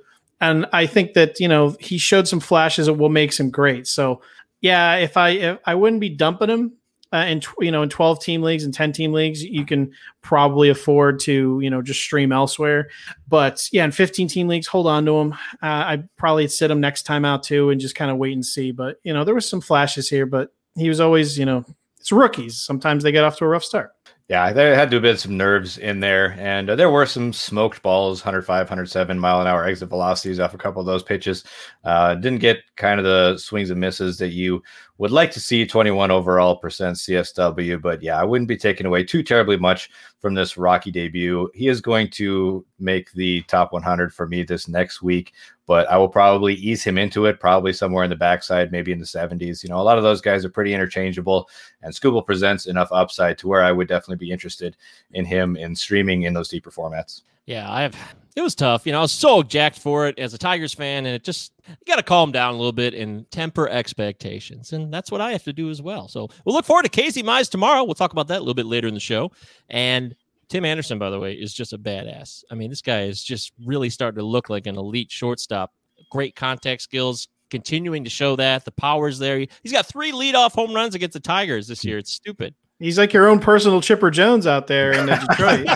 and 0.52 0.66
I 0.74 0.86
think 0.86 1.14
that 1.14 1.40
you 1.40 1.48
know 1.48 1.76
he 1.80 1.98
showed 1.98 2.28
some 2.28 2.40
flashes 2.40 2.88
of 2.88 2.98
what 2.98 3.12
makes 3.12 3.40
him 3.40 3.50
great. 3.50 3.88
So 3.88 4.22
yeah, 4.62 4.96
if 4.96 5.18
I 5.18 5.30
if 5.30 5.60
I 5.66 5.76
wouldn't 5.76 6.02
be 6.02 6.10
dumping 6.10 6.50
him 6.50 6.74
uh, 7.14 7.26
in 7.28 7.42
you 7.60 7.72
know 7.72 7.82
in 7.82 7.90
12 7.90 8.22
team 8.22 8.42
leagues 8.42 8.64
and 8.64 8.74
10 8.74 8.92
team 8.94 9.14
leagues, 9.14 9.44
you 9.44 9.66
can 9.66 9.92
probably 10.22 10.70
afford 10.70 11.20
to 11.22 11.60
you 11.62 11.70
know 11.70 11.82
just 11.82 12.02
stream 12.02 12.32
elsewhere. 12.32 12.90
But 13.28 13.68
yeah, 13.72 13.86
in 13.86 13.92
15 13.92 14.28
team 14.28 14.48
leagues, 14.48 14.68
hold 14.68 14.88
on 14.88 15.06
to 15.06 15.18
him. 15.18 15.34
Uh, 15.34 15.38
I 15.62 16.04
probably 16.18 16.48
sit 16.48 16.72
him 16.72 16.82
next 16.82 17.04
time 17.04 17.26
out 17.26 17.44
too, 17.44 17.70
and 17.70 17.82
just 17.82 17.96
kind 17.96 18.12
of 18.12 18.18
wait 18.18 18.34
and 18.34 18.46
see. 18.46 18.72
But 18.72 19.00
you 19.04 19.14
know 19.14 19.24
there 19.24 19.36
was 19.36 19.50
some 19.50 19.62
flashes 19.62 20.10
here, 20.10 20.26
but 20.26 20.54
he 20.76 20.90
was 20.90 21.00
always 21.00 21.40
you 21.40 21.46
know 21.46 21.66
it's 22.00 22.12
rookies. 22.12 22.58
Sometimes 22.58 23.04
they 23.04 23.12
get 23.12 23.24
off 23.24 23.38
to 23.38 23.46
a 23.46 23.48
rough 23.48 23.64
start. 23.64 23.95
Yeah, 24.28 24.54
there 24.54 24.74
had 24.74 24.90
to 24.90 24.96
have 24.96 25.04
been 25.04 25.18
some 25.18 25.38
nerves 25.38 25.78
in 25.78 26.00
there, 26.00 26.32
and 26.40 26.68
uh, 26.72 26.76
there 26.76 26.90
were 26.90 27.06
some 27.06 27.32
smoked 27.32 27.84
balls, 27.84 28.22
105, 28.22 28.66
107 28.66 29.20
mile 29.20 29.40
an 29.40 29.46
hour 29.46 29.66
exit 29.66 29.90
velocities 29.90 30.40
off 30.40 30.56
a 30.56 30.58
couple 30.58 30.80
of 30.80 30.88
those 30.88 31.04
pitches. 31.04 31.44
Uh, 31.84 32.16
didn't 32.16 32.40
get 32.40 32.58
kind 32.76 33.00
of 33.00 33.04
the 33.06 33.38
swings 33.38 33.70
and 33.70 33.80
misses 33.80 34.18
that 34.18 34.30
you 34.30 34.64
would 34.98 35.12
like 35.12 35.32
to 35.32 35.40
see 35.42 35.66
21 35.66 36.10
overall 36.10 36.56
percent 36.56 36.96
CSW, 36.96 37.82
but 37.82 38.02
yeah, 38.02 38.20
I 38.20 38.24
wouldn't 38.24 38.48
be 38.48 38.56
taking 38.56 38.86
away 38.86 39.04
too 39.04 39.24
terribly 39.24 39.58
much 39.58 39.90
from 40.20 40.34
this 40.34 40.58
Rocky 40.58 40.90
debut. 40.90 41.50
He 41.54 41.68
is 41.68 41.82
going 41.82 42.10
to 42.12 42.66
make 42.80 43.12
the 43.12 43.42
top 43.44 43.74
100 43.74 44.14
for 44.14 44.26
me 44.26 44.44
this 44.44 44.70
next 44.70 45.02
week, 45.02 45.34
but 45.66 45.90
I 45.90 45.98
will 45.98 46.08
probably 46.08 46.54
ease 46.54 46.84
him 46.84 46.98
into 46.98 47.26
it, 47.26 47.42
probably 47.42 47.74
somewhere 47.74 48.06
in 48.06 48.10
the 48.10 48.16
backside, 48.16 48.72
maybe 48.72 48.94
in 48.94 49.00
the 49.00 49.06
70s. 49.06 49.64
You 49.64 49.70
know, 49.70 49.80
a 49.80 49.84
lot 49.84 49.98
of 49.98 50.04
those 50.04 50.22
guys 50.22 50.46
are 50.46 50.50
pretty 50.50 50.74
interchangeable, 50.74 51.50
and 51.82 51.94
Skubal 51.94 52.26
presents 52.26 52.66
enough 52.66 52.90
upside 52.92 53.38
to 53.40 53.50
where 53.50 53.64
I 53.64 53.74
would 53.74 53.90
definitely 53.90 54.26
be 54.26 54.32
interested 54.32 54.78
in 55.12 55.26
him 55.26 55.58
in 55.58 55.76
streaming 55.76 56.24
in 56.24 56.34
those 56.34 56.48
deeper 56.48 56.72
formats. 56.72 57.24
Yeah, 57.46 57.72
I 57.72 57.84
have. 57.84 57.96
It 58.36 58.42
was 58.42 58.56
tough. 58.56 58.86
You 58.86 58.92
know, 58.92 59.00
I 59.00 59.02
was 59.02 59.14
so 59.14 59.44
jacked 59.44 59.80
for 59.80 60.08
it 60.08 60.20
as 60.20 60.34
a 60.34 60.38
Tigers 60.38 60.74
fan, 60.74 61.06
and 61.06 61.16
it 61.16 61.24
just 61.24 61.54
you 61.68 61.76
got 61.88 61.96
to 61.96 62.04
calm 62.04 62.32
down 62.32 62.54
a 62.54 62.58
little 62.58 62.74
bit 62.74 62.94
and 62.94 63.30
temper 63.32 63.70
expectations, 63.70 64.74
and 64.74 64.94
that's 64.94 65.10
what 65.10 65.22
I 65.22 65.32
have 65.32 65.44
to 65.44 65.54
do 65.54 65.70
as 65.70 65.82
well. 65.82 66.08
So 66.08 66.28
we'll 66.44 66.56
look 66.56 66.66
forward 66.66 66.84
to 66.84 66.90
Casey 66.90 67.24
Mize 67.24 67.50
tomorrow. 67.50 67.84
We'll 67.84 67.94
talk 67.94 68.12
about 68.12 68.28
that 68.28 68.38
a 68.38 68.40
little 68.40 68.54
bit 68.54 68.66
later 68.66 68.88
in 68.88 68.94
the 68.94 69.00
show. 69.00 69.32
And 69.70 70.16
Tim 70.50 70.66
Anderson, 70.66 71.00
by 71.00 71.10
the 71.10 71.20
way, 71.20 71.34
is 71.34 71.54
just 71.54 71.74
a 71.74 71.78
badass. 71.78 72.44
I 72.52 72.56
mean, 72.56 72.70
this 72.70 72.82
guy 72.82 73.04
is 73.04 73.24
just 73.24 73.54
really 73.66 73.90
starting 73.90 74.20
to 74.20 74.26
look 74.26 74.50
like 74.50 74.68
an 74.68 74.78
elite 74.78 75.12
shortstop. 75.12 75.72
Great 76.12 76.36
contact 76.36 76.82
skills, 76.82 77.30
continuing 77.50 78.04
to 78.04 78.10
show 78.10 78.36
that 78.36 78.66
the 78.66 78.72
power's 78.72 79.18
there. 79.18 79.46
He's 79.64 79.72
got 79.72 79.86
three 79.86 80.12
leadoff 80.12 80.52
home 80.52 80.74
runs 80.74 80.94
against 80.94 81.14
the 81.14 81.20
Tigers 81.20 81.68
this 81.68 81.82
hmm. 81.82 81.90
year. 81.90 81.98
It's 82.00 82.12
stupid. 82.12 82.54
He's 82.80 82.98
like 82.98 83.14
your 83.14 83.30
own 83.30 83.40
personal 83.40 83.80
Chipper 83.80 84.12
Jones 84.12 84.46
out 84.46 84.68
there 84.68 84.92
in 84.92 85.06
Detroit. 85.30 85.68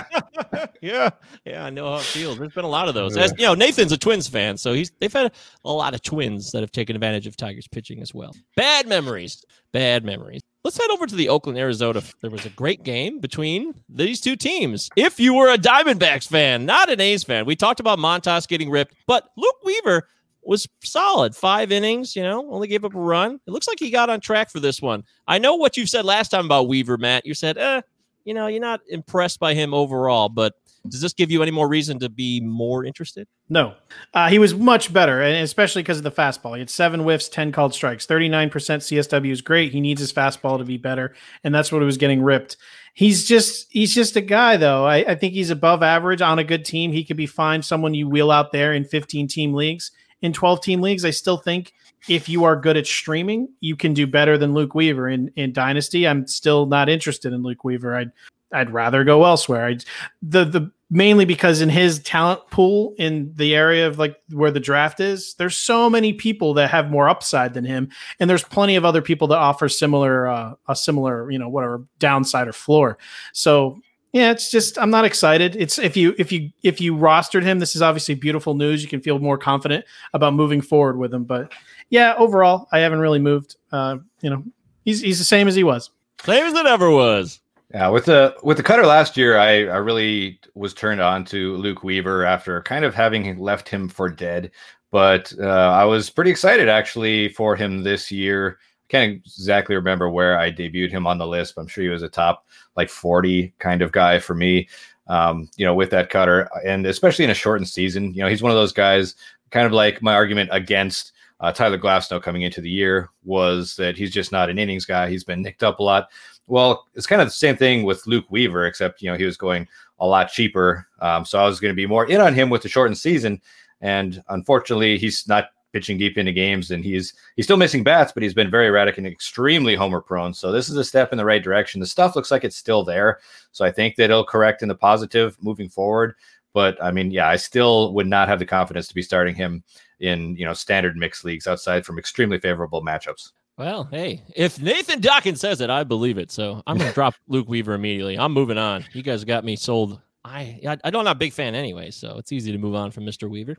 yeah, 0.82 1.10
yeah, 1.46 1.66
I 1.66 1.70
know 1.70 1.92
how 1.92 1.98
it 1.98 2.04
feels. 2.04 2.38
There's 2.38 2.54
been 2.54 2.66
a 2.66 2.70
lot 2.70 2.88
of 2.88 2.94
those. 2.94 3.18
As, 3.18 3.34
you 3.38 3.46
know, 3.46 3.54
Nathan's 3.54 3.92
a 3.92 3.98
Twins 3.98 4.28
fan, 4.28 4.58
so 4.58 4.74
he's 4.74 4.92
they've 5.00 5.12
had 5.12 5.32
a 5.66 5.72
lot 5.72 5.94
of 5.94 6.02
Twins 6.02 6.52
that 6.52 6.62
have 6.62 6.72
taken 6.72 6.96
advantage 6.96 7.28
of 7.28 7.38
Tigers 7.38 7.68
pitching 7.68 8.02
as 8.02 8.14
well. 8.14 8.36
Bad 8.56 8.88
memories, 8.88 9.44
bad 9.72 10.04
memories. 10.04 10.42
Let's 10.64 10.78
head 10.78 10.90
over 10.92 11.08
to 11.08 11.16
the 11.16 11.30
Oakland, 11.30 11.58
Arizona. 11.58 12.02
There 12.22 12.30
was 12.30 12.46
a 12.46 12.50
great 12.50 12.84
game 12.84 13.20
between 13.20 13.74
these 13.88 14.20
two 14.20 14.36
teams. 14.36 14.90
If 14.96 15.20
you 15.20 15.34
were 15.34 15.54
a 15.54 15.58
Diamondbacks 15.58 16.28
fan, 16.28 16.66
not 16.66 16.90
an 16.90 17.00
A's 17.00 17.24
fan, 17.24 17.46
we 17.46 17.56
talked 17.56 17.80
about 17.80 17.98
Montas 17.98 18.48
getting 18.48 18.70
ripped, 18.70 18.94
but 19.08 19.30
Luke 19.38 19.56
Weaver 19.64 20.08
was 20.44 20.68
solid. 20.84 21.36
Five 21.36 21.72
innings, 21.72 22.16
you 22.16 22.24
know, 22.24 22.50
only 22.52 22.68
gave 22.68 22.84
up 22.84 22.96
a 22.96 23.00
run. 23.00 23.40
It 23.48 23.52
looks 23.52 23.68
like 23.68 23.80
he 23.80 23.90
got 23.90 24.10
on 24.10 24.20
track 24.20 24.50
for 24.50 24.60
this 24.60 24.82
one. 24.82 25.04
I 25.28 25.38
know 25.38 25.56
what 25.56 25.78
you 25.78 25.86
said 25.86 26.06
last 26.06 26.30
time 26.30 26.46
about 26.46 26.68
Weaver, 26.68 26.98
Matt. 26.98 27.26
You 27.26 27.34
said, 27.34 27.58
eh, 27.58 27.82
you 28.30 28.36
know, 28.36 28.46
you're 28.46 28.62
not 28.62 28.82
impressed 28.88 29.40
by 29.40 29.56
him 29.56 29.74
overall, 29.74 30.30
but 30.30 30.54
Does 30.88 31.02
this 31.02 31.14
give 31.14 31.32
you 31.32 31.42
any 31.42 31.50
more 31.50 31.68
reason 31.68 31.98
to 32.00 32.10
be 32.10 32.40
more 32.42 32.86
interested? 32.86 33.28
No, 33.50 33.74
uh, 34.14 34.30
he 34.30 34.38
was 34.38 34.54
much 34.54 34.94
better, 34.94 35.20
and 35.20 35.44
especially 35.44 35.82
because 35.82 35.98
of 35.98 36.04
the 36.04 36.12
fastball. 36.12 36.54
He 36.54 36.60
had 36.60 36.70
seven 36.70 37.00
whiffs, 37.02 37.28
ten 37.28 37.52
called 37.52 37.74
strikes, 37.74 38.06
thirty 38.06 38.30
nine 38.30 38.52
percent 38.52 38.84
CSW 38.84 39.32
is 39.32 39.42
great. 39.42 39.72
He 39.72 39.82
needs 39.82 40.00
his 40.00 40.14
fastball 40.14 40.60
to 40.60 40.64
be 40.64 40.78
better, 40.78 41.16
and 41.44 41.56
that's 41.56 41.72
what 41.72 41.82
he 41.82 41.88
was 41.88 41.98
getting 41.98 42.22
ripped. 42.22 42.56
He's 42.94 43.28
just 43.28 43.66
he's 43.72 43.96
just 43.96 44.16
a 44.16 44.22
guy 44.22 44.58
though. 44.58 44.86
I, 44.86 44.98
I 44.98 45.16
think 45.16 45.34
he's 45.34 45.50
above 45.50 45.82
average 45.82 46.22
on 46.22 46.38
a 46.38 46.44
good 46.44 46.66
team. 46.66 46.92
He 46.92 47.04
could 47.04 47.18
be 47.18 47.26
fine. 47.26 47.64
Someone 47.64 47.96
you 47.96 48.08
wheel 48.08 48.30
out 48.30 48.52
there 48.52 48.72
in 48.74 48.86
fifteen 48.86 49.28
team 49.28 49.56
leagues. 49.56 49.92
In 50.22 50.34
twelve 50.34 50.62
team 50.62 50.82
leagues, 50.82 51.04
I 51.04 51.10
still 51.10 51.38
think 51.38 51.74
if 52.08 52.30
you 52.30 52.44
are 52.44 52.56
good 52.56 52.78
at 52.78 52.88
streaming, 52.88 53.50
you 53.60 53.76
can 53.76 53.94
do 53.94 54.08
better 54.08 54.38
than 54.38 54.54
Luke 54.54 54.76
Weaver 54.76 55.10
in 55.10 55.32
in 55.36 55.54
Dynasty. 55.54 56.08
I'm 56.08 56.28
still 56.28 56.66
not 56.66 56.90
interested 56.90 57.34
in 57.34 57.44
Luke 57.44 57.64
Weaver. 57.64 57.96
I'd 57.96 58.12
I'd 58.52 58.72
rather 58.72 59.04
go 59.04 59.26
elsewhere. 59.26 59.68
I 59.68 59.78
the 60.22 60.46
the 60.46 60.72
mainly 60.92 61.26
because 61.26 61.62
in 61.62 61.70
his 61.70 62.00
talent 62.00 62.42
pool 62.50 62.96
in 62.98 63.32
the 63.36 63.56
area 63.56 63.88
of 63.88 64.00
like 64.00 64.20
where 64.32 64.52
the 64.52 64.60
draft 64.60 65.00
is, 65.00 65.36
there's 65.36 65.56
so 65.56 65.90
many 65.90 66.14
people 66.14 66.56
that 66.56 66.70
have 66.70 66.90
more 66.90 67.08
upside 67.08 67.54
than 67.54 67.66
him, 67.66 67.90
and 68.20 68.30
there's 68.30 68.44
plenty 68.44 68.76
of 68.76 68.86
other 68.86 69.02
people 69.02 69.28
that 69.28 69.38
offer 69.38 69.70
similar 69.70 70.28
uh, 70.28 70.54
a 70.68 70.76
similar 70.76 71.30
you 71.32 71.40
know 71.40 71.50
whatever 71.50 71.84
downside 72.00 72.48
or 72.48 72.54
floor. 72.54 72.98
So 73.34 73.80
yeah, 74.12 74.32
it's 74.32 74.50
just 74.50 74.80
I'm 74.80 74.90
not 74.90 75.06
excited. 75.06 75.56
It's 75.56 75.78
if 75.78 75.96
you 75.96 76.16
if 76.18 76.32
you 76.32 76.50
if 76.64 76.82
you 76.82 76.96
rostered 76.96 77.44
him, 77.44 77.60
this 77.60 77.76
is 77.76 77.84
obviously 77.84 78.16
beautiful 78.16 78.56
news. 78.56 78.82
You 78.82 78.90
can 78.90 79.02
feel 79.02 79.20
more 79.20 79.38
confident 79.38 79.86
about 80.14 80.34
moving 80.34 80.62
forward 80.62 80.98
with 80.98 81.14
him. 81.14 81.26
But 81.26 81.54
yeah, 81.90 82.14
overall, 82.18 82.68
I 82.72 82.80
haven't 82.80 83.00
really 83.00 83.20
moved. 83.20 83.56
Uh, 83.72 83.98
you 84.22 84.30
know, 84.30 84.44
he's 84.86 85.02
he's 85.02 85.20
the 85.20 85.26
same 85.26 85.48
as 85.48 85.56
he 85.56 85.64
was. 85.64 85.90
Same 86.24 86.46
as 86.46 86.54
it 86.54 86.66
ever 86.66 86.92
was. 86.92 87.40
Yeah, 87.74 87.90
with 87.90 88.06
the 88.06 88.36
with 88.44 88.58
the 88.58 88.64
cutter 88.64 88.86
last 88.86 89.16
year, 89.16 89.38
I, 89.38 89.66
I 89.66 89.78
really 89.78 90.40
was 90.56 90.74
turned 90.74 91.02
on 91.02 91.24
to 91.26 91.56
Luke 91.58 91.84
Weaver 91.84 92.26
after 92.26 92.62
kind 92.64 92.84
of 92.84 92.96
having 92.96 93.38
left 93.38 93.70
him 93.70 93.88
for 93.88 94.10
dead. 94.10 94.52
But 94.92 95.32
uh, 95.40 95.46
I 95.46 95.86
was 95.86 96.10
pretty 96.10 96.32
excited 96.32 96.68
actually 96.68 97.30
for 97.30 97.56
him 97.56 97.84
this 97.84 98.10
year. 98.12 98.58
I 98.60 98.88
can't 98.90 99.22
exactly 99.24 99.76
remember 99.76 100.10
where 100.10 100.40
I 100.40 100.52
debuted 100.52 100.90
him 100.90 101.06
on 101.06 101.20
the 101.20 101.28
list, 101.28 101.54
but 101.56 101.62
I'm 101.62 101.68
sure 101.68 101.84
he 101.84 101.92
was 101.92 102.02
a 102.02 102.10
top 102.10 102.48
like 102.76 102.90
40 102.90 103.54
kind 103.60 103.84
of 103.84 103.92
guy 103.92 104.18
for 104.18 104.34
me. 104.34 104.68
Um, 105.08 105.50
you 105.58 105.66
know, 105.66 105.74
with 105.74 105.90
that 105.92 106.10
cutter, 106.10 106.50
and 106.66 106.86
especially 106.86 107.26
in 107.26 107.32
a 107.32 107.36
shortened 107.36 107.68
season, 107.68 108.14
you 108.14 108.22
know, 108.22 108.30
he's 108.30 108.44
one 108.44 108.52
of 108.52 108.58
those 108.58 108.74
guys. 108.74 109.16
Kind 109.52 109.66
of 109.66 109.72
like 109.72 110.02
my 110.04 110.14
argument 110.14 110.50
against 110.54 111.12
uh, 111.40 111.52
Tyler 111.52 111.78
Glasnow 111.78 112.22
coming 112.22 112.42
into 112.42 112.62
the 112.62 112.70
year 112.70 113.10
was 113.24 113.76
that 113.78 113.98
he's 113.98 114.12
just 114.12 114.32
not 114.32 114.50
an 114.50 114.60
innings 114.60 114.86
guy. 114.86 115.10
He's 115.10 115.24
been 115.24 115.42
nicked 115.42 115.64
up 115.64 115.80
a 115.80 115.84
lot 115.84 116.10
well, 116.50 116.88
it's 116.96 117.06
kind 117.06 117.22
of 117.22 117.28
the 117.28 117.32
same 117.32 117.56
thing 117.56 117.84
with 117.84 118.08
Luke 118.08 118.26
Weaver, 118.30 118.66
except 118.66 119.02
you 119.02 119.10
know 119.10 119.18
he 119.18 119.24
was 119.24 119.38
going 119.38 119.68
a 120.00 120.08
lot 120.08 120.32
cheaper. 120.32 120.88
Um, 121.00 121.24
so 121.24 121.40
I 121.40 121.46
was 121.46 121.60
going 121.60 121.72
to 121.72 121.76
be 121.76 121.86
more 121.86 122.10
in 122.10 122.20
on 122.20 122.34
him 122.34 122.50
with 122.50 122.64
the 122.64 122.70
shortened 122.70 122.98
season, 122.98 123.40
and 123.82 124.22
unfortunately, 124.30 124.98
he's 124.98 125.28
not 125.28 125.50
pitching 125.72 126.00
deep 126.00 126.18
into 126.18 126.32
games, 126.32 126.72
and 126.72 126.84
he's 126.84 127.14
he's 127.36 127.46
still 127.46 127.56
missing 127.56 127.84
bats, 127.84 128.12
but 128.12 128.24
he's 128.24 128.34
been 128.34 128.50
very 128.50 128.68
erratic 128.68 128.98
and 128.98 129.06
extremely 129.06 129.76
homer 129.76 130.02
prone. 130.02 130.34
So 130.34 130.52
this 130.52 130.70
is 130.70 130.76
a 130.76 130.84
step 130.84 131.12
in 131.12 131.20
the 131.20 131.26
right 131.26 131.44
direction. 131.44 131.80
The 131.80 131.86
stuff 131.86 132.16
looks 132.16 132.32
like 132.32 132.44
it's 132.44 132.56
still 132.56 132.84
there, 132.84 133.20
so 133.52 133.64
I 133.64 133.72
think 133.72 133.96
that 133.96 134.06
it'll 134.06 134.26
correct 134.26 134.64
in 134.64 134.68
the 134.68 134.76
positive 134.76 135.38
moving 135.42 135.70
forward. 135.70 136.16
But 136.54 136.82
I 136.84 136.92
mean, 136.92 137.12
yeah, 137.12 137.30
I 137.30 137.36
still 137.36 137.94
would 137.94 138.08
not 138.08 138.28
have 138.28 138.40
the 138.40 138.46
confidence 138.46 138.88
to 138.88 138.96
be 138.96 139.02
starting 139.02 139.36
him 139.36 139.64
in 140.00 140.36
you 140.36 140.46
know 140.46 140.54
standard 140.54 140.98
mixed 140.98 141.26
leagues 141.26 141.48
outside 141.48 141.86
from 141.86 142.00
extremely 142.00 142.40
favorable 142.40 142.84
matchups. 142.84 143.32
Well, 143.58 143.90
hey, 143.92 144.24
if 144.36 144.62
Nathan 144.62 145.02
Dawkins 145.02 145.42
says 145.42 145.60
it, 145.60 145.70
I 145.70 145.84
believe 145.84 146.18
it. 146.18 146.32
So 146.32 146.64
I'm 146.66 146.78
gonna 146.78 146.94
drop 146.94 147.16
Luke 147.28 147.50
Weaver 147.50 147.74
immediately. 147.74 148.18
I'm 148.18 148.34
moving 148.34 148.58
on. 148.58 148.86
You 148.94 149.04
guys 149.04 149.24
got 149.24 149.44
me 149.44 149.56
sold. 149.56 150.02
I 150.24 150.60
I, 150.68 150.78
I 150.84 150.90
don't 150.90 151.04
not 151.04 151.18
a 151.18 151.20
big 151.20 151.34
fan 151.34 151.56
anyway, 151.56 151.92
so 151.92 152.18
it's 152.18 152.32
easy 152.32 152.52
to 152.52 152.58
move 152.58 152.76
on 152.76 152.92
from 152.92 153.06
Mr. 153.06 153.30
Weaver. 153.30 153.58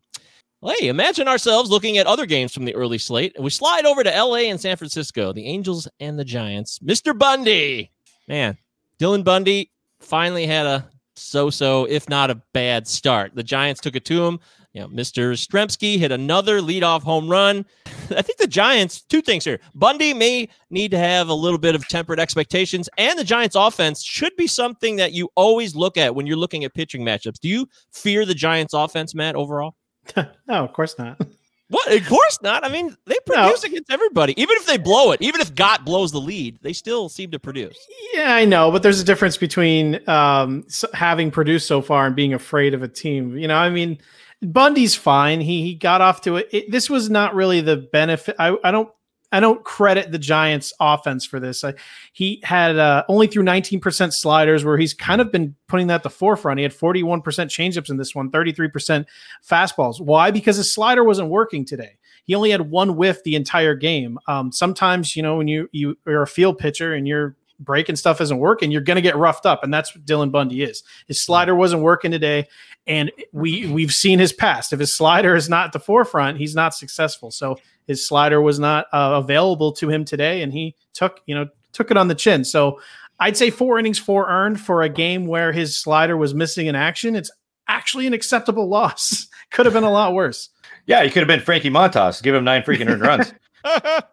Well, 0.62 0.75
hey, 0.78 0.88
imagine 0.88 1.26
ourselves 1.26 1.70
looking 1.70 1.97
at 1.97 2.06
other 2.06 2.26
games 2.26 2.52
from 2.52 2.66
the 2.66 2.75
early 2.75 2.99
slate, 2.99 3.35
we 3.40 3.49
slide 3.49 3.87
over 3.87 4.04
to 4.04 4.11
LA 4.11 4.50
and 4.50 4.61
San 4.61 4.76
Francisco, 4.76 5.32
the 5.32 5.47
Angels 5.47 5.88
and 6.00 6.18
the 6.18 6.25
Giants. 6.25 6.78
Mr. 6.80 7.18
Bundy, 7.18 7.90
man, 8.28 8.59
Dylan 8.99 9.25
Bundy 9.25 9.70
finally 10.00 10.47
had 10.47 10.66
a 10.66 10.90
so-so, 11.21 11.85
if 11.85 12.09
not 12.09 12.31
a 12.31 12.43
bad 12.53 12.87
start. 12.89 13.35
The 13.35 13.43
Giants 13.43 13.81
took 13.81 13.97
it 13.97 14.05
to 14.07 14.25
him. 14.25 14.41
You 14.73 14.83
know, 14.83 14.89
Mr. 14.89 15.33
Stremski 15.33 15.99
hit 15.99 16.12
another 16.12 16.61
leadoff 16.61 17.03
home 17.03 17.29
run. 17.29 17.67
I 18.11 18.23
think 18.23 18.39
the 18.39 18.47
Giants, 18.47 19.03
two 19.03 19.21
things 19.21 19.45
here. 19.45 19.59
Bundy 19.75 20.15
may 20.15 20.49
need 20.71 20.93
to 20.93 20.99
have 20.99 21.29
a 21.29 21.35
little 21.35 21.59
bit 21.59 21.75
of 21.75 21.87
tempered 21.89 22.21
expectations, 22.21 22.89
and 22.97 23.19
the 23.19 23.25
Giants 23.25 23.57
offense 23.57 24.03
should 24.03 24.35
be 24.37 24.47
something 24.47 24.97
that 24.97 25.12
you 25.12 25.29
always 25.35 25.75
look 25.75 25.97
at 25.97 26.15
when 26.15 26.27
you're 26.27 26.37
looking 26.37 26.65
at 26.65 26.75
pitching 26.75 27.05
matchups. 27.05 27.41
Do 27.41 27.49
you 27.49 27.69
fear 27.93 28.25
the 28.25 28.35
Giants 28.35 28.73
offense, 28.73 29.15
Matt, 29.15 29.35
overall? 29.35 29.75
no, 30.17 30.27
of 30.49 30.73
course 30.73 30.97
not. 30.99 31.21
What? 31.71 31.93
Of 31.93 32.07
course 32.09 32.39
not. 32.43 32.65
I 32.65 32.69
mean, 32.69 32.97
they 33.07 33.17
produce 33.25 33.62
no. 33.62 33.69
against 33.69 33.93
everybody. 33.93 34.35
Even 34.41 34.57
if 34.57 34.67
they 34.67 34.77
blow 34.77 35.12
it, 35.12 35.23
even 35.23 35.41
if 35.41 35.55
Gott 35.55 35.85
blows 35.85 36.11
the 36.11 36.21
lead, 36.21 36.59
they 36.62 36.73
still 36.73 37.09
seem 37.09 37.31
to 37.31 37.39
produce. 37.39 37.79
Yeah, 38.12 38.35
I 38.35 38.45
know, 38.45 38.73
but 38.73 38.83
there's 38.83 39.00
a 39.00 39.05
difference 39.05 39.37
between 39.37 40.07
um, 40.09 40.67
having 40.93 41.31
produced 41.31 41.69
so 41.69 41.81
far 41.81 42.07
and 42.07 42.17
being 42.17 42.35
afraid 42.35 42.75
of 42.75 42.83
a 42.83 42.89
team. 42.89 43.39
You 43.39 43.47
know, 43.47 43.57
I 43.57 43.71
mean, 43.71 43.99
Bundy's 44.43 44.97
fine. 44.97 45.41
He 45.41 45.62
he 45.62 45.75
got 45.75 46.00
off 46.00 46.23
to 46.23 46.37
it. 46.37 46.49
it 46.50 46.71
this 46.73 46.91
was 46.91 47.09
not 47.09 47.37
really 47.37 47.61
the 47.61 47.77
benefit. 47.77 48.35
I, 48.39 48.57
I 48.65 48.73
don't 48.73 48.91
I 49.32 49.40
don't 49.40 49.64
credit 49.64 50.10
the 50.10 50.18
Giants 50.18 50.72
offense 50.80 51.25
for 51.25 51.38
this. 51.38 51.62
I, 51.62 51.75
he 52.12 52.40
had 52.42 52.76
uh, 52.78 53.04
only 53.08 53.26
through 53.26 53.44
19% 53.44 54.12
sliders 54.12 54.64
where 54.64 54.76
he's 54.76 54.94
kind 54.94 55.20
of 55.20 55.30
been 55.30 55.54
putting 55.68 55.87
that 55.87 55.96
at 55.96 56.02
the 56.02 56.10
forefront. 56.10 56.58
He 56.58 56.64
had 56.64 56.72
41% 56.72 57.22
changeups 57.22 57.90
in 57.90 57.96
this 57.96 58.14
one, 58.14 58.30
33% 58.30 59.06
fastballs. 59.49 60.00
Why? 60.00 60.30
Because 60.30 60.56
his 60.56 60.72
slider 60.72 61.04
wasn't 61.04 61.28
working 61.28 61.64
today. 61.64 61.99
He 62.25 62.34
only 62.34 62.50
had 62.50 62.70
one 62.70 62.96
whiff 62.96 63.22
the 63.25 63.37
entire 63.37 63.75
game. 63.75 64.18
Um, 64.28 64.52
sometimes, 64.52 65.16
you 65.16 65.22
know, 65.22 65.37
when 65.37 65.49
you 65.49 65.68
you 65.72 65.96
are 66.06 66.22
a 66.22 66.26
feel 66.26 66.54
pitcher 66.54 66.94
and 66.94 67.08
you're 67.08 67.37
breaking 67.58 67.96
stuff 67.96 68.20
isn't 68.20 68.38
working, 68.38 68.70
you're 68.70 68.80
going 68.80 68.96
to 68.96 69.02
get 69.02 69.16
roughed 69.16 69.46
up, 69.46 69.62
and 69.62 69.72
that's 69.72 69.94
what 69.94 70.04
Dylan 70.04 70.32
Bundy 70.32 70.62
is. 70.62 70.82
His 71.06 71.20
slider 71.20 71.54
wasn't 71.54 71.82
working 71.82 72.10
today, 72.10 72.46
and 72.87 73.10
we 73.32 73.66
we've 73.66 73.92
seen 73.92 74.18
his 74.18 74.32
past. 74.32 74.72
If 74.72 74.80
his 74.80 74.94
slider 74.94 75.34
is 75.34 75.49
not 75.49 75.66
at 75.66 75.72
the 75.72 75.80
forefront, 75.80 76.38
he's 76.38 76.54
not 76.54 76.75
successful. 76.75 77.30
So 77.30 77.56
his 77.90 78.06
slider 78.06 78.40
was 78.40 78.61
not 78.61 78.87
uh, 78.92 79.20
available 79.20 79.73
to 79.73 79.90
him 79.90 80.04
today, 80.04 80.42
and 80.42 80.52
he 80.52 80.76
took 80.94 81.20
you 81.26 81.35
know 81.35 81.49
took 81.73 81.90
it 81.90 81.97
on 81.97 82.06
the 82.06 82.14
chin. 82.14 82.44
So 82.44 82.80
I'd 83.18 83.37
say 83.37 83.50
four 83.50 83.80
innings, 83.80 83.99
four 83.99 84.30
earned 84.30 84.61
for 84.61 84.82
a 84.82 84.88
game 84.88 85.26
where 85.26 85.50
his 85.50 85.76
slider 85.76 86.16
was 86.16 86.32
missing 86.32 86.68
in 86.68 86.76
action. 86.76 87.16
It's 87.16 87.32
actually 87.66 88.06
an 88.06 88.12
acceptable 88.12 88.68
loss. 88.68 89.26
Could 89.50 89.66
have 89.66 89.73
been 89.73 89.82
a 89.82 89.90
lot 89.90 90.14
worse. 90.14 90.50
Yeah, 90.87 91.02
he 91.02 91.11
could 91.11 91.20
have 91.20 91.28
been 91.28 91.40
Frankie 91.40 91.70
Montas. 91.70 92.23
Give 92.23 92.35
him 92.35 92.44
nine 92.44 92.62
freaking 92.62 92.88
earned 92.88 93.02
runs. 93.02 93.35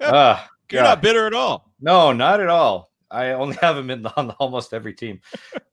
uh, 0.01 0.43
You're 0.72 0.81
not 0.81 1.01
bitter 1.01 1.27
at 1.27 1.34
all. 1.34 1.72
No, 1.79 2.12
not 2.12 2.41
at 2.41 2.50
all. 2.50 2.91
I 3.12 3.34
only 3.34 3.55
have 3.62 3.77
him 3.77 3.91
in 3.91 4.01
the, 4.01 4.17
on 4.17 4.31
almost 4.31 4.74
every 4.74 4.93
team 4.93 5.22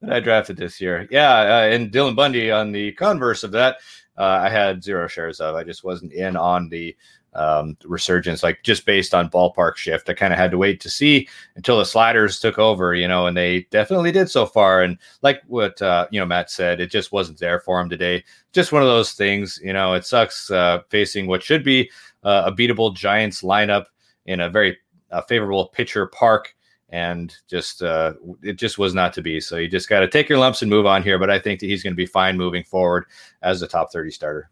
that 0.01 0.13
I 0.13 0.19
drafted 0.19 0.57
this 0.57 0.79
year. 0.79 1.07
Yeah, 1.09 1.31
uh, 1.31 1.67
and 1.73 1.91
Dylan 1.91 2.15
Bundy 2.15 2.51
on 2.51 2.71
the 2.71 2.91
converse 2.93 3.43
of 3.43 3.51
that, 3.53 3.77
uh, 4.17 4.39
I 4.43 4.49
had 4.49 4.83
zero 4.83 5.07
shares 5.07 5.39
of. 5.39 5.55
I 5.55 5.63
just 5.63 5.83
wasn't 5.83 6.13
in 6.13 6.35
on 6.35 6.69
the 6.69 6.95
um, 7.35 7.77
resurgence, 7.83 8.43
like 8.43 8.63
just 8.63 8.85
based 8.85 9.13
on 9.13 9.29
ballpark 9.29 9.75
shift. 9.75 10.09
I 10.09 10.13
kind 10.13 10.31
of 10.31 10.39
had 10.39 10.51
to 10.51 10.57
wait 10.57 10.79
to 10.81 10.89
see 10.89 11.27
until 11.55 11.77
the 11.77 11.85
sliders 11.85 12.39
took 12.39 12.57
over, 12.57 12.95
you 12.95 13.07
know, 13.07 13.27
and 13.27 13.35
they 13.35 13.67
definitely 13.71 14.11
did 14.11 14.29
so 14.29 14.45
far. 14.45 14.81
And 14.81 14.97
like 15.21 15.41
what 15.47 15.81
uh, 15.81 16.07
you 16.11 16.19
know 16.19 16.25
Matt 16.25 16.49
said, 16.49 16.79
it 16.79 16.91
just 16.91 17.11
wasn't 17.11 17.39
there 17.39 17.59
for 17.59 17.79
him 17.79 17.89
today. 17.89 18.23
Just 18.53 18.71
one 18.71 18.81
of 18.81 18.87
those 18.87 19.13
things, 19.13 19.59
you 19.61 19.73
know. 19.73 19.93
It 19.93 20.05
sucks 20.05 20.49
uh, 20.49 20.81
facing 20.89 21.27
what 21.27 21.43
should 21.43 21.63
be 21.63 21.91
uh, 22.23 22.43
a 22.45 22.51
beatable 22.51 22.95
Giants 22.95 23.41
lineup 23.41 23.85
in 24.25 24.39
a 24.39 24.49
very 24.49 24.77
uh, 25.11 25.21
favorable 25.21 25.67
pitcher 25.67 26.07
park 26.07 26.55
and 26.89 27.35
just 27.49 27.81
uh, 27.81 28.13
it 28.43 28.53
just 28.53 28.77
was 28.77 28.93
not 28.93 29.13
to 29.13 29.21
be. 29.21 29.39
So 29.39 29.57
you 29.57 29.67
just 29.67 29.89
got 29.89 30.01
to 30.01 30.07
take 30.07 30.29
your 30.29 30.37
lumps 30.37 30.61
and 30.61 30.69
move 30.69 30.85
on 30.85 31.03
here. 31.03 31.17
But 31.17 31.29
I 31.29 31.39
think 31.39 31.59
that 31.59 31.67
he's 31.67 31.83
going 31.83 31.93
to 31.93 31.97
be 31.97 32.05
fine 32.05 32.37
moving 32.37 32.63
forward 32.63 33.05
as 33.41 33.61
a 33.61 33.67
top 33.67 33.91
thirty 33.91 34.11
starter. 34.11 34.49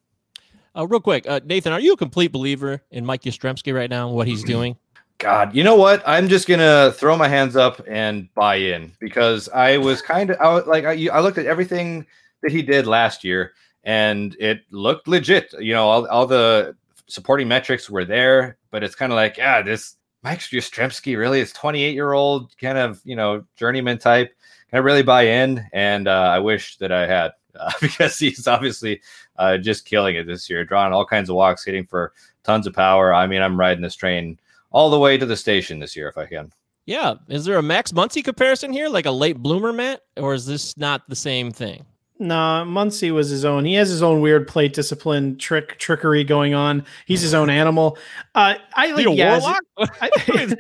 Uh, 0.76 0.88
real 0.88 1.00
quick, 1.00 1.30
uh, 1.30 1.40
Nathan, 1.46 1.72
are 1.72 1.80
you 1.80 1.94
a 1.94 1.98
complete 1.98 2.32
believer 2.32 2.82
in 2.90 3.06
Mike 3.06 3.22
Yastrzemski 3.22 3.76
right 3.76 3.90
now 3.90 4.08
and 4.08 4.16
what 4.16 4.28
he's 4.28 4.44
doing? 4.44 4.76
God, 5.20 5.56
you 5.56 5.64
know 5.64 5.76
what? 5.76 6.02
I'm 6.06 6.28
just 6.28 6.48
gonna 6.48 6.92
throw 6.92 7.16
my 7.16 7.28
hands 7.28 7.56
up 7.56 7.82
and 7.88 8.34
buy 8.34 8.56
in 8.56 8.92
because 9.00 9.48
I 9.50 9.78
was 9.78 10.02
kind 10.02 10.32
of 10.32 10.38
I, 10.42 10.68
like 10.68 10.86
I, 10.86 11.08
I 11.14 11.20
looked 11.20 11.38
at 11.38 11.46
everything 11.46 12.06
that 12.42 12.52
he 12.52 12.62
did 12.62 12.88
last 12.88 13.24
year 13.24 13.54
and 13.84 14.36
it 14.40 14.62
looked 14.72 15.08
legit. 15.08 15.54
You 15.60 15.74
know, 15.74 15.88
all, 15.88 16.08
all 16.08 16.26
the 16.26 16.76
supporting 17.08 17.48
metrics 17.48 17.90
were 17.90 18.06
there, 18.06 18.58
but 18.72 18.84
it's 18.84 18.96
kind 18.96 19.12
of 19.12 19.16
like, 19.16 19.38
yeah, 19.38 19.62
this 19.62 19.96
Mike 20.24 20.40
Yastrzemski 20.40 21.18
really 21.18 21.42
is 21.42 21.52
28 21.52 21.94
year 21.94 22.14
old 22.14 22.58
kind 22.58 22.78
of 22.78 23.02
you 23.04 23.16
know 23.16 23.44
journeyman 23.56 23.98
type. 23.98 24.34
Can 24.70 24.78
I 24.78 24.82
really 24.82 25.04
buy 25.04 25.24
in? 25.24 25.66
And 25.74 26.08
uh, 26.08 26.32
I 26.34 26.40
wish 26.40 26.78
that 26.78 26.92
I 26.92 27.06
had 27.06 27.32
uh, 27.60 27.72
because 27.82 28.18
he's 28.18 28.48
obviously 28.48 29.02
uh, 29.38 29.58
just 29.58 29.86
killing 29.86 30.16
it 30.16 30.26
this 30.26 30.50
year, 30.50 30.66
drawing 30.66 30.94
all 30.94 31.06
kinds 31.06 31.30
of 31.30 31.36
walks, 31.36 31.64
hitting 31.64 31.86
for 31.86 32.14
tons 32.44 32.66
of 32.66 32.74
power. 32.74 33.14
I 33.14 33.28
mean, 33.28 33.42
I'm 33.42 33.60
riding 33.60 33.84
this 33.84 33.96
train 33.96 34.40
all 34.72 34.90
the 34.90 35.00
way 35.00 35.18
to 35.18 35.26
the 35.26 35.38
station 35.38 35.80
this 35.80 35.96
year 35.96 36.08
if 36.08 36.18
I 36.18 36.26
can. 36.26 36.52
Yeah, 36.86 37.14
is 37.30 37.46
there 37.46 37.58
a 37.58 37.64
Max 37.64 37.94
Muncy 37.94 38.24
comparison 38.24 38.74
here, 38.74 38.90
like 38.90 39.06
a 39.06 39.12
late 39.12 39.38
bloomer, 39.38 39.72
Matt, 39.72 40.02
or 40.18 40.34
is 40.34 40.46
this 40.46 40.76
not 40.76 41.08
the 41.08 41.16
same 41.16 41.50
thing? 41.50 41.86
No, 42.20 42.64
Muncy 42.66 43.12
was 43.12 43.30
his 43.30 43.44
own. 43.44 43.66
He 43.66 43.74
has 43.74 43.90
his 43.90 44.04
own 44.04 44.22
weird 44.22 44.48
plate 44.48 44.74
discipline 44.74 45.36
trick 45.38 45.80
trickery 45.80 46.24
going 46.24 46.54
on. 46.54 46.86
He's 47.08 47.22
his 47.22 47.34
own 47.34 47.50
animal. 47.50 47.98
Uh, 48.36 48.56
I 48.76 48.92
like 48.92 49.08
Yaz. 49.08 49.42
I, 49.78 50.56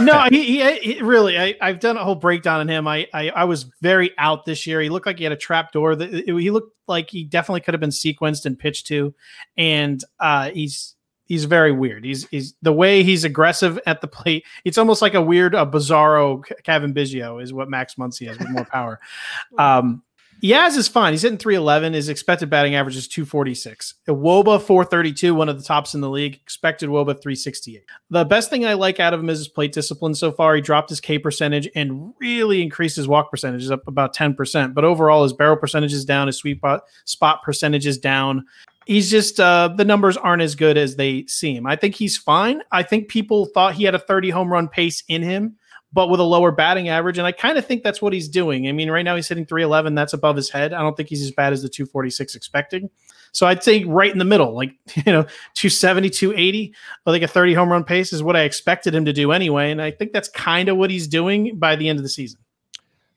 no, 0.00 0.24
he, 0.24 0.44
he, 0.44 0.76
he, 0.78 1.02
really. 1.02 1.38
I, 1.38 1.54
I've 1.60 1.80
done 1.80 1.96
a 1.96 2.04
whole 2.04 2.14
breakdown 2.14 2.60
on 2.60 2.68
him. 2.68 2.86
I, 2.86 3.08
I, 3.14 3.30
I 3.30 3.44
was 3.44 3.64
very 3.80 4.12
out 4.18 4.44
this 4.44 4.66
year. 4.66 4.80
He 4.82 4.90
looked 4.90 5.06
like 5.06 5.16
he 5.16 5.24
had 5.24 5.32
a 5.32 5.36
trap 5.36 5.72
door. 5.72 5.96
That 5.96 6.12
he 6.12 6.50
looked 6.50 6.76
like 6.86 7.08
he 7.08 7.24
definitely 7.24 7.62
could 7.62 7.72
have 7.72 7.80
been 7.80 7.90
sequenced 7.90 8.44
and 8.44 8.58
pitched 8.58 8.86
to, 8.88 9.14
and 9.56 10.04
uh, 10.20 10.50
he's 10.50 10.94
he's 11.26 11.44
very 11.44 11.72
weird. 11.72 12.04
He's 12.04 12.28
he's 12.28 12.54
the 12.62 12.72
way 12.72 13.02
he's 13.02 13.24
aggressive 13.24 13.80
at 13.86 14.00
the 14.00 14.06
plate. 14.06 14.44
It's 14.64 14.78
almost 14.78 15.02
like 15.02 15.14
a 15.14 15.22
weird, 15.22 15.54
a 15.54 15.66
bizarro 15.66 16.44
Cavan 16.62 16.94
Biggio 16.94 17.42
is 17.42 17.52
what 17.52 17.68
Max 17.68 17.94
Muncy 17.94 18.26
has 18.28 18.38
with 18.38 18.50
more 18.50 18.66
power. 18.66 19.00
Um, 19.58 20.02
Yaz 20.42 20.76
is 20.76 20.88
fine. 20.88 21.12
He's 21.12 21.22
hitting 21.22 21.38
311. 21.38 21.94
His 21.94 22.08
expected 22.08 22.50
batting 22.50 22.74
average 22.74 22.96
is 22.96 23.08
246. 23.08 23.94
Woba 24.08 24.60
432, 24.60 25.34
one 25.34 25.48
of 25.48 25.58
the 25.58 25.64
tops 25.64 25.94
in 25.94 26.00
the 26.00 26.10
league. 26.10 26.34
Expected 26.34 26.90
Woba 26.90 27.20
368. 27.20 27.84
The 28.10 28.24
best 28.24 28.50
thing 28.50 28.66
I 28.66 28.74
like 28.74 29.00
out 29.00 29.14
of 29.14 29.20
him 29.20 29.30
is 29.30 29.38
his 29.38 29.48
plate 29.48 29.72
discipline 29.72 30.14
so 30.14 30.32
far. 30.32 30.54
He 30.54 30.60
dropped 30.60 30.90
his 30.90 31.00
K 31.00 31.18
percentage 31.18 31.68
and 31.74 32.12
really 32.20 32.62
increased 32.62 32.96
his 32.96 33.08
walk 33.08 33.30
percentage, 33.30 33.70
up 33.70 33.86
about 33.88 34.14
10%. 34.14 34.74
But 34.74 34.84
overall, 34.84 35.22
his 35.22 35.32
barrel 35.32 35.56
percentage 35.56 35.92
is 35.92 36.04
down. 36.04 36.26
His 36.26 36.36
sweet 36.36 36.60
spot 37.04 37.42
percentage 37.42 37.86
is 37.86 37.98
down 37.98 38.44
he's 38.86 39.10
just 39.10 39.40
uh, 39.40 39.68
the 39.74 39.84
numbers 39.84 40.16
aren't 40.16 40.42
as 40.42 40.54
good 40.54 40.76
as 40.76 40.96
they 40.96 41.24
seem. 41.26 41.66
I 41.66 41.76
think 41.76 41.94
he's 41.94 42.16
fine. 42.16 42.60
I 42.72 42.82
think 42.82 43.08
people 43.08 43.46
thought 43.46 43.74
he 43.74 43.84
had 43.84 43.94
a 43.94 43.98
30 43.98 44.30
home 44.30 44.52
run 44.52 44.68
pace 44.68 45.02
in 45.08 45.22
him 45.22 45.56
but 45.94 46.08
with 46.08 46.18
a 46.18 46.24
lower 46.24 46.50
batting 46.50 46.88
average. 46.88 47.18
And 47.18 47.26
I 47.26 47.32
kind 47.32 47.56
of 47.56 47.64
think 47.64 47.84
that's 47.84 48.02
what 48.02 48.12
he's 48.12 48.28
doing. 48.28 48.68
I 48.68 48.72
mean, 48.72 48.90
right 48.90 49.04
now 49.04 49.14
he's 49.14 49.28
hitting 49.28 49.46
311. 49.46 49.94
That's 49.94 50.12
above 50.12 50.34
his 50.34 50.50
head. 50.50 50.72
I 50.72 50.82
don't 50.82 50.96
think 50.96 51.08
he's 51.08 51.22
as 51.22 51.30
bad 51.30 51.52
as 51.52 51.62
the 51.62 51.68
246 51.68 52.34
expecting. 52.34 52.90
So 53.30 53.46
I'd 53.46 53.62
say 53.62 53.84
right 53.84 54.10
in 54.10 54.18
the 54.18 54.24
middle, 54.24 54.54
like, 54.54 54.74
you 54.94 55.12
know, 55.12 55.22
270, 55.54 56.10
280. 56.10 56.74
I 57.06 57.12
think 57.12 57.24
a 57.24 57.28
30 57.28 57.54
home 57.54 57.70
run 57.70 57.84
pace 57.84 58.12
is 58.12 58.24
what 58.24 58.34
I 58.34 58.42
expected 58.42 58.92
him 58.92 59.04
to 59.04 59.12
do 59.12 59.30
anyway. 59.30 59.70
And 59.70 59.80
I 59.80 59.92
think 59.92 60.12
that's 60.12 60.28
kind 60.28 60.68
of 60.68 60.76
what 60.76 60.90
he's 60.90 61.06
doing 61.06 61.56
by 61.58 61.76
the 61.76 61.88
end 61.88 62.00
of 62.00 62.02
the 62.02 62.08
season. 62.08 62.40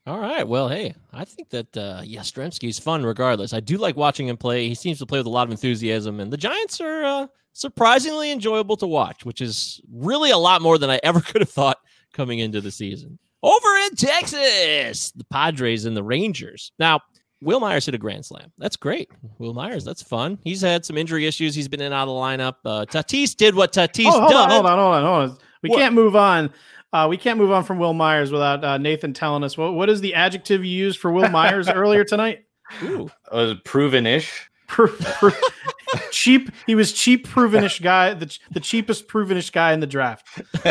All 0.05 0.19
right. 0.19 0.47
Well, 0.47 0.69
hey, 0.69 0.93
I 1.11 1.25
think 1.25 1.49
that 1.49 1.75
uh, 1.75 2.01
Yastrzemski's 2.03 2.79
fun 2.79 3.03
regardless. 3.03 3.53
I 3.53 3.59
do 3.59 3.77
like 3.77 3.97
watching 3.97 4.27
him 4.27 4.37
play. 4.37 4.67
He 4.67 4.75
seems 4.75 4.99
to 4.99 5.05
play 5.05 5.19
with 5.19 5.25
a 5.25 5.31
lot 5.31 5.47
of 5.47 5.51
enthusiasm, 5.51 6.21
and 6.21 6.31
the 6.31 6.37
Giants 6.37 6.79
are 6.79 7.03
uh, 7.03 7.27
surprisingly 7.51 8.31
enjoyable 8.31 8.77
to 8.77 8.87
watch, 8.87 9.25
which 9.25 9.41
is 9.41 9.81
really 9.91 10.31
a 10.31 10.37
lot 10.37 10.61
more 10.61 10.77
than 10.77 10.89
I 10.89 11.01
ever 11.03 11.19
could 11.21 11.41
have 11.41 11.49
thought 11.49 11.79
coming 12.17 12.39
into 12.39 12.59
the 12.59 12.71
season. 12.71 13.17
Over 13.43 13.67
in 13.85 13.95
Texas, 13.95 15.11
the 15.11 15.23
Padres 15.31 15.85
and 15.85 15.95
the 15.95 16.03
Rangers. 16.03 16.71
Now, 16.79 16.99
Wil 17.41 17.59
Myers 17.59 17.85
hit 17.85 17.93
a 17.93 17.99
grand 17.99 18.25
slam. 18.25 18.51
That's 18.57 18.75
great. 18.75 19.09
Wil 19.37 19.53
Myers, 19.53 19.85
that's 19.85 20.01
fun. 20.01 20.39
He's 20.43 20.61
had 20.61 20.83
some 20.83 20.97
injury 20.97 21.27
issues. 21.27 21.53
He's 21.53 21.67
been 21.67 21.79
in 21.79 21.85
and 21.87 21.95
out 21.95 22.07
of 22.07 22.15
the 22.15 22.19
lineup. 22.19 22.55
Uh, 22.65 22.85
Tatis 22.85 23.35
did 23.35 23.53
what 23.53 23.71
Tatis 23.71 24.07
oh, 24.07 24.19
hold 24.19 24.31
does. 24.31 24.45
On, 24.45 24.49
hold 24.49 24.65
on, 24.65 24.79
hold 24.79 24.95
on, 24.95 25.03
hold 25.03 25.29
on. 25.29 25.37
We 25.61 25.69
what? 25.69 25.77
can't 25.77 25.93
move 25.93 26.15
on. 26.15 26.51
Uh, 26.91 27.05
we 27.07 27.17
can't 27.17 27.37
move 27.37 27.51
on 27.51 27.63
from 27.63 27.77
Wil 27.77 27.93
Myers 27.93 28.31
without 28.31 28.63
uh, 28.63 28.77
Nathan 28.79 29.13
telling 29.13 29.43
us 29.43 29.57
what, 29.57 29.75
what 29.75 29.89
is 29.89 30.01
the 30.01 30.15
adjective 30.15 30.65
you 30.65 30.71
used 30.71 30.99
for 30.99 31.11
Wil 31.11 31.29
Myers 31.29 31.69
earlier 31.73 32.03
tonight? 32.03 32.45
Ooh. 32.83 33.09
Cheap. 36.11 36.51
He 36.65 36.75
was 36.75 36.93
cheap, 36.93 37.27
provenish 37.27 37.81
guy. 37.81 38.13
The 38.13 38.37
the 38.51 38.59
cheapest 38.59 39.07
provenish 39.07 39.51
guy 39.51 39.73
in 39.73 39.79
the 39.79 39.87
draft. 39.87 40.41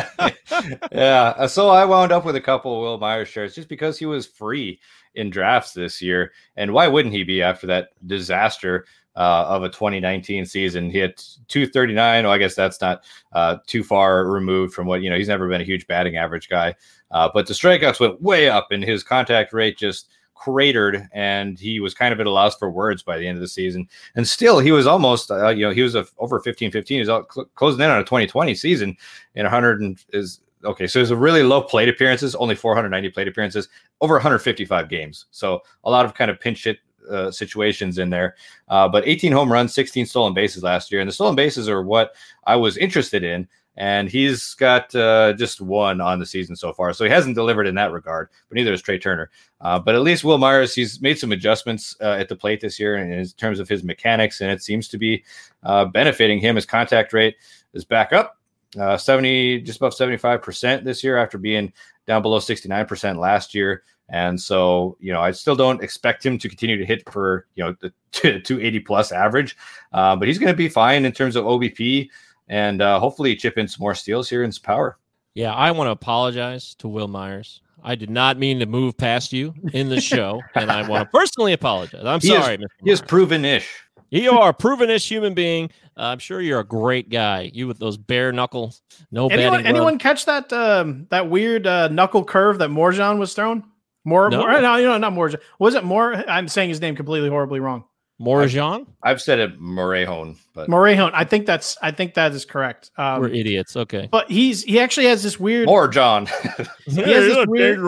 yeah. 0.92 1.34
Uh, 1.36 1.48
so 1.48 1.70
I 1.70 1.84
wound 1.84 2.12
up 2.12 2.24
with 2.24 2.36
a 2.36 2.40
couple 2.40 2.74
of 2.74 2.82
Wil 2.82 2.98
Myers 2.98 3.28
shares 3.28 3.54
just 3.54 3.68
because 3.68 3.98
he 3.98 4.06
was 4.06 4.26
free 4.26 4.78
in 5.14 5.30
drafts 5.30 5.72
this 5.72 6.02
year, 6.02 6.32
and 6.56 6.72
why 6.72 6.86
wouldn't 6.88 7.14
he 7.14 7.24
be 7.24 7.42
after 7.42 7.66
that 7.68 7.88
disaster? 8.06 8.86
Uh, 9.16 9.46
of 9.48 9.62
a 9.62 9.68
2019 9.70 10.44
season. 10.44 10.90
He 10.90 10.98
had 10.98 11.16
239. 11.48 12.26
Oh, 12.26 12.30
I 12.30 12.36
guess 12.36 12.54
that's 12.54 12.82
not 12.82 13.02
uh, 13.32 13.56
too 13.66 13.82
far 13.82 14.26
removed 14.26 14.74
from 14.74 14.86
what, 14.86 15.00
you 15.00 15.08
know, 15.08 15.16
he's 15.16 15.28
never 15.28 15.48
been 15.48 15.62
a 15.62 15.64
huge 15.64 15.86
batting 15.86 16.18
average 16.18 16.50
guy. 16.50 16.74
Uh, 17.10 17.30
but 17.32 17.46
the 17.46 17.54
strikeouts 17.54 17.98
went 17.98 18.20
way 18.20 18.50
up 18.50 18.72
and 18.72 18.84
his 18.84 19.02
contact 19.02 19.54
rate 19.54 19.78
just 19.78 20.10
cratered 20.36 21.08
and 21.12 21.58
he 21.58 21.80
was 21.80 21.94
kind 21.94 22.12
of 22.12 22.20
at 22.20 22.26
a 22.26 22.30
loss 22.30 22.56
for 22.56 22.70
words 22.70 23.02
by 23.02 23.18
the 23.18 23.26
end 23.26 23.36
of 23.36 23.42
the 23.42 23.48
season. 23.48 23.88
And 24.14 24.26
still, 24.26 24.58
he 24.58 24.70
was 24.70 24.86
almost, 24.86 25.30
uh, 25.30 25.48
you 25.48 25.66
know, 25.66 25.72
he 25.72 25.82
was 25.82 25.94
a, 25.94 26.06
over 26.18 26.38
15 26.40 26.70
15. 26.70 26.98
He's 26.98 27.08
out, 27.08 27.32
cl- 27.32 27.48
closing 27.54 27.80
in 27.80 27.90
on 27.90 27.98
a 27.98 28.04
2020 28.04 28.54
season 28.54 28.96
in 29.34 29.44
100 29.44 29.80
and 29.80 30.04
is 30.12 30.40
okay. 30.64 30.86
So 30.86 30.98
there's 30.98 31.10
a 31.10 31.16
really 31.16 31.42
low 31.42 31.62
plate 31.62 31.88
appearances, 31.88 32.34
only 32.34 32.54
490 32.54 33.10
plate 33.10 33.28
appearances, 33.28 33.68
over 34.00 34.14
155 34.14 34.88
games. 34.88 35.26
So 35.30 35.62
a 35.84 35.90
lot 35.90 36.04
of 36.04 36.14
kind 36.14 36.30
of 36.30 36.38
pinch 36.38 36.64
hit 36.64 36.78
uh, 37.10 37.30
situations 37.30 37.98
in 37.98 38.10
there. 38.10 38.34
Uh, 38.68 38.88
but 38.88 39.06
18 39.06 39.32
home 39.32 39.50
runs, 39.50 39.74
16 39.74 40.06
stolen 40.06 40.34
bases 40.34 40.62
last 40.62 40.90
year. 40.90 41.00
And 41.00 41.08
the 41.08 41.12
stolen 41.12 41.36
bases 41.36 41.68
are 41.68 41.82
what 41.82 42.14
I 42.44 42.56
was 42.56 42.76
interested 42.76 43.22
in 43.24 43.48
and 43.76 44.08
he's 44.08 44.54
got 44.54 44.94
uh, 44.94 45.34
just 45.34 45.60
one 45.60 46.00
on 46.00 46.18
the 46.18 46.26
season 46.26 46.56
so 46.56 46.72
far. 46.72 46.92
So 46.92 47.04
he 47.04 47.10
hasn't 47.10 47.34
delivered 47.34 47.66
in 47.66 47.74
that 47.74 47.92
regard, 47.92 48.30
but 48.48 48.56
neither 48.56 48.70
has 48.70 48.80
Trea 48.80 48.98
Turner. 48.98 49.30
Uh, 49.60 49.78
but 49.78 49.94
at 49.94 50.02
least 50.02 50.24
Wil 50.24 50.38
Myers, 50.38 50.74
he's 50.74 51.00
made 51.00 51.18
some 51.18 51.32
adjustments 51.32 51.96
uh, 52.00 52.12
at 52.12 52.28
the 52.28 52.36
plate 52.36 52.60
this 52.60 52.80
year 52.80 52.96
in 52.96 53.26
terms 53.36 53.60
of 53.60 53.68
his 53.68 53.84
mechanics, 53.84 54.40
and 54.40 54.50
it 54.50 54.62
seems 54.62 54.88
to 54.88 54.98
be 54.98 55.22
uh, 55.62 55.84
benefiting 55.84 56.38
him. 56.38 56.56
His 56.56 56.66
contact 56.66 57.12
rate 57.12 57.36
is 57.74 57.84
back 57.84 58.12
up, 58.12 58.38
uh, 58.78 58.96
70, 58.96 59.60
just 59.60 59.78
above 59.78 59.94
75% 59.94 60.84
this 60.84 61.04
year 61.04 61.18
after 61.18 61.36
being 61.36 61.72
down 62.06 62.22
below 62.22 62.38
69% 62.38 63.18
last 63.18 63.54
year. 63.54 63.82
And 64.08 64.40
so, 64.40 64.96
you 65.00 65.12
know, 65.12 65.20
I 65.20 65.32
still 65.32 65.56
don't 65.56 65.82
expect 65.82 66.24
him 66.24 66.38
to 66.38 66.48
continue 66.48 66.78
to 66.78 66.86
hit 66.86 67.10
for, 67.10 67.46
you 67.56 67.64
know, 67.64 67.76
the 67.80 67.92
280 68.12 68.80
plus 68.80 69.12
average, 69.12 69.56
uh, 69.92 70.16
but 70.16 70.28
he's 70.28 70.38
going 70.38 70.52
to 70.52 70.56
be 70.56 70.68
fine 70.68 71.04
in 71.04 71.12
terms 71.12 71.36
of 71.36 71.44
OBP 71.44 72.08
and 72.48 72.82
uh, 72.82 72.98
hopefully 73.00 73.36
chip 73.36 73.58
in 73.58 73.68
some 73.68 73.82
more 73.82 73.94
steals 73.94 74.28
here 74.28 74.42
in 74.42 74.52
some 74.52 74.62
power. 74.62 74.98
Yeah, 75.34 75.52
I 75.52 75.70
want 75.70 75.88
to 75.88 75.92
apologize 75.92 76.74
to 76.76 76.88
Wil 76.88 77.08
Myers. 77.08 77.60
I 77.82 77.94
did 77.94 78.10
not 78.10 78.38
mean 78.38 78.58
to 78.60 78.66
move 78.66 78.96
past 78.96 79.32
you 79.32 79.54
in 79.72 79.88
the 79.88 80.00
show, 80.00 80.42
and 80.54 80.70
I 80.70 80.88
want 80.88 81.04
to 81.04 81.18
personally 81.18 81.52
apologize. 81.52 82.04
I'm 82.04 82.20
he 82.20 82.28
sorry, 82.28 82.54
is, 82.54 82.60
Mr. 82.60 82.66
He 82.84 82.90
is 82.90 83.00
proven-ish. 83.02 83.68
You 84.10 84.32
are 84.32 84.50
a 84.50 84.54
proven-ish 84.54 85.08
human 85.08 85.34
being. 85.34 85.70
Uh, 85.96 86.04
I'm 86.04 86.18
sure 86.18 86.40
you're 86.40 86.60
a 86.60 86.64
great 86.64 87.10
guy. 87.10 87.50
You 87.52 87.66
with 87.66 87.78
those 87.78 87.96
bare 87.96 88.32
knuckles, 88.32 88.82
no 89.10 89.28
anyone, 89.28 89.66
Anyone 89.66 89.98
catch 89.98 90.24
that 90.26 90.52
um, 90.52 91.06
that 91.10 91.28
weird 91.28 91.66
uh, 91.66 91.88
knuckle 91.88 92.24
curve 92.24 92.58
that 92.58 92.70
Morejon 92.70 93.18
was 93.18 93.34
thrown? 93.34 93.64
More, 94.04 94.30
no. 94.30 94.40
more, 94.40 94.60
no, 94.60 94.76
you 94.76 94.86
know, 94.86 94.96
not 94.98 95.12
Morejon. 95.12 95.40
Was 95.58 95.74
it 95.74 95.84
more? 95.84 96.14
I'm 96.14 96.48
saying 96.48 96.68
his 96.68 96.80
name 96.80 96.94
completely 96.94 97.28
horribly 97.28 97.60
wrong. 97.60 97.84
Morajon? 98.20 98.86
I've, 99.02 99.12
I've 99.12 99.22
said 99.22 99.38
it 99.38 99.60
Morejon, 99.60 100.38
but 100.54 100.70
Morehone. 100.70 101.10
I 101.12 101.24
think 101.24 101.44
that's 101.44 101.76
I 101.82 101.90
think 101.90 102.14
that 102.14 102.32
is 102.32 102.46
correct. 102.46 102.90
Um, 102.96 103.20
We're 103.20 103.28
idiots. 103.28 103.76
Okay, 103.76 104.08
but 104.10 104.30
he's 104.30 104.62
he 104.62 104.80
actually 104.80 105.06
has 105.06 105.22
this 105.22 105.38
weird 105.38 105.66
more 105.66 105.86
John. 105.86 106.26
he, 106.86 107.02
has 107.02 107.24
this 107.26 107.46
weird, 107.46 107.78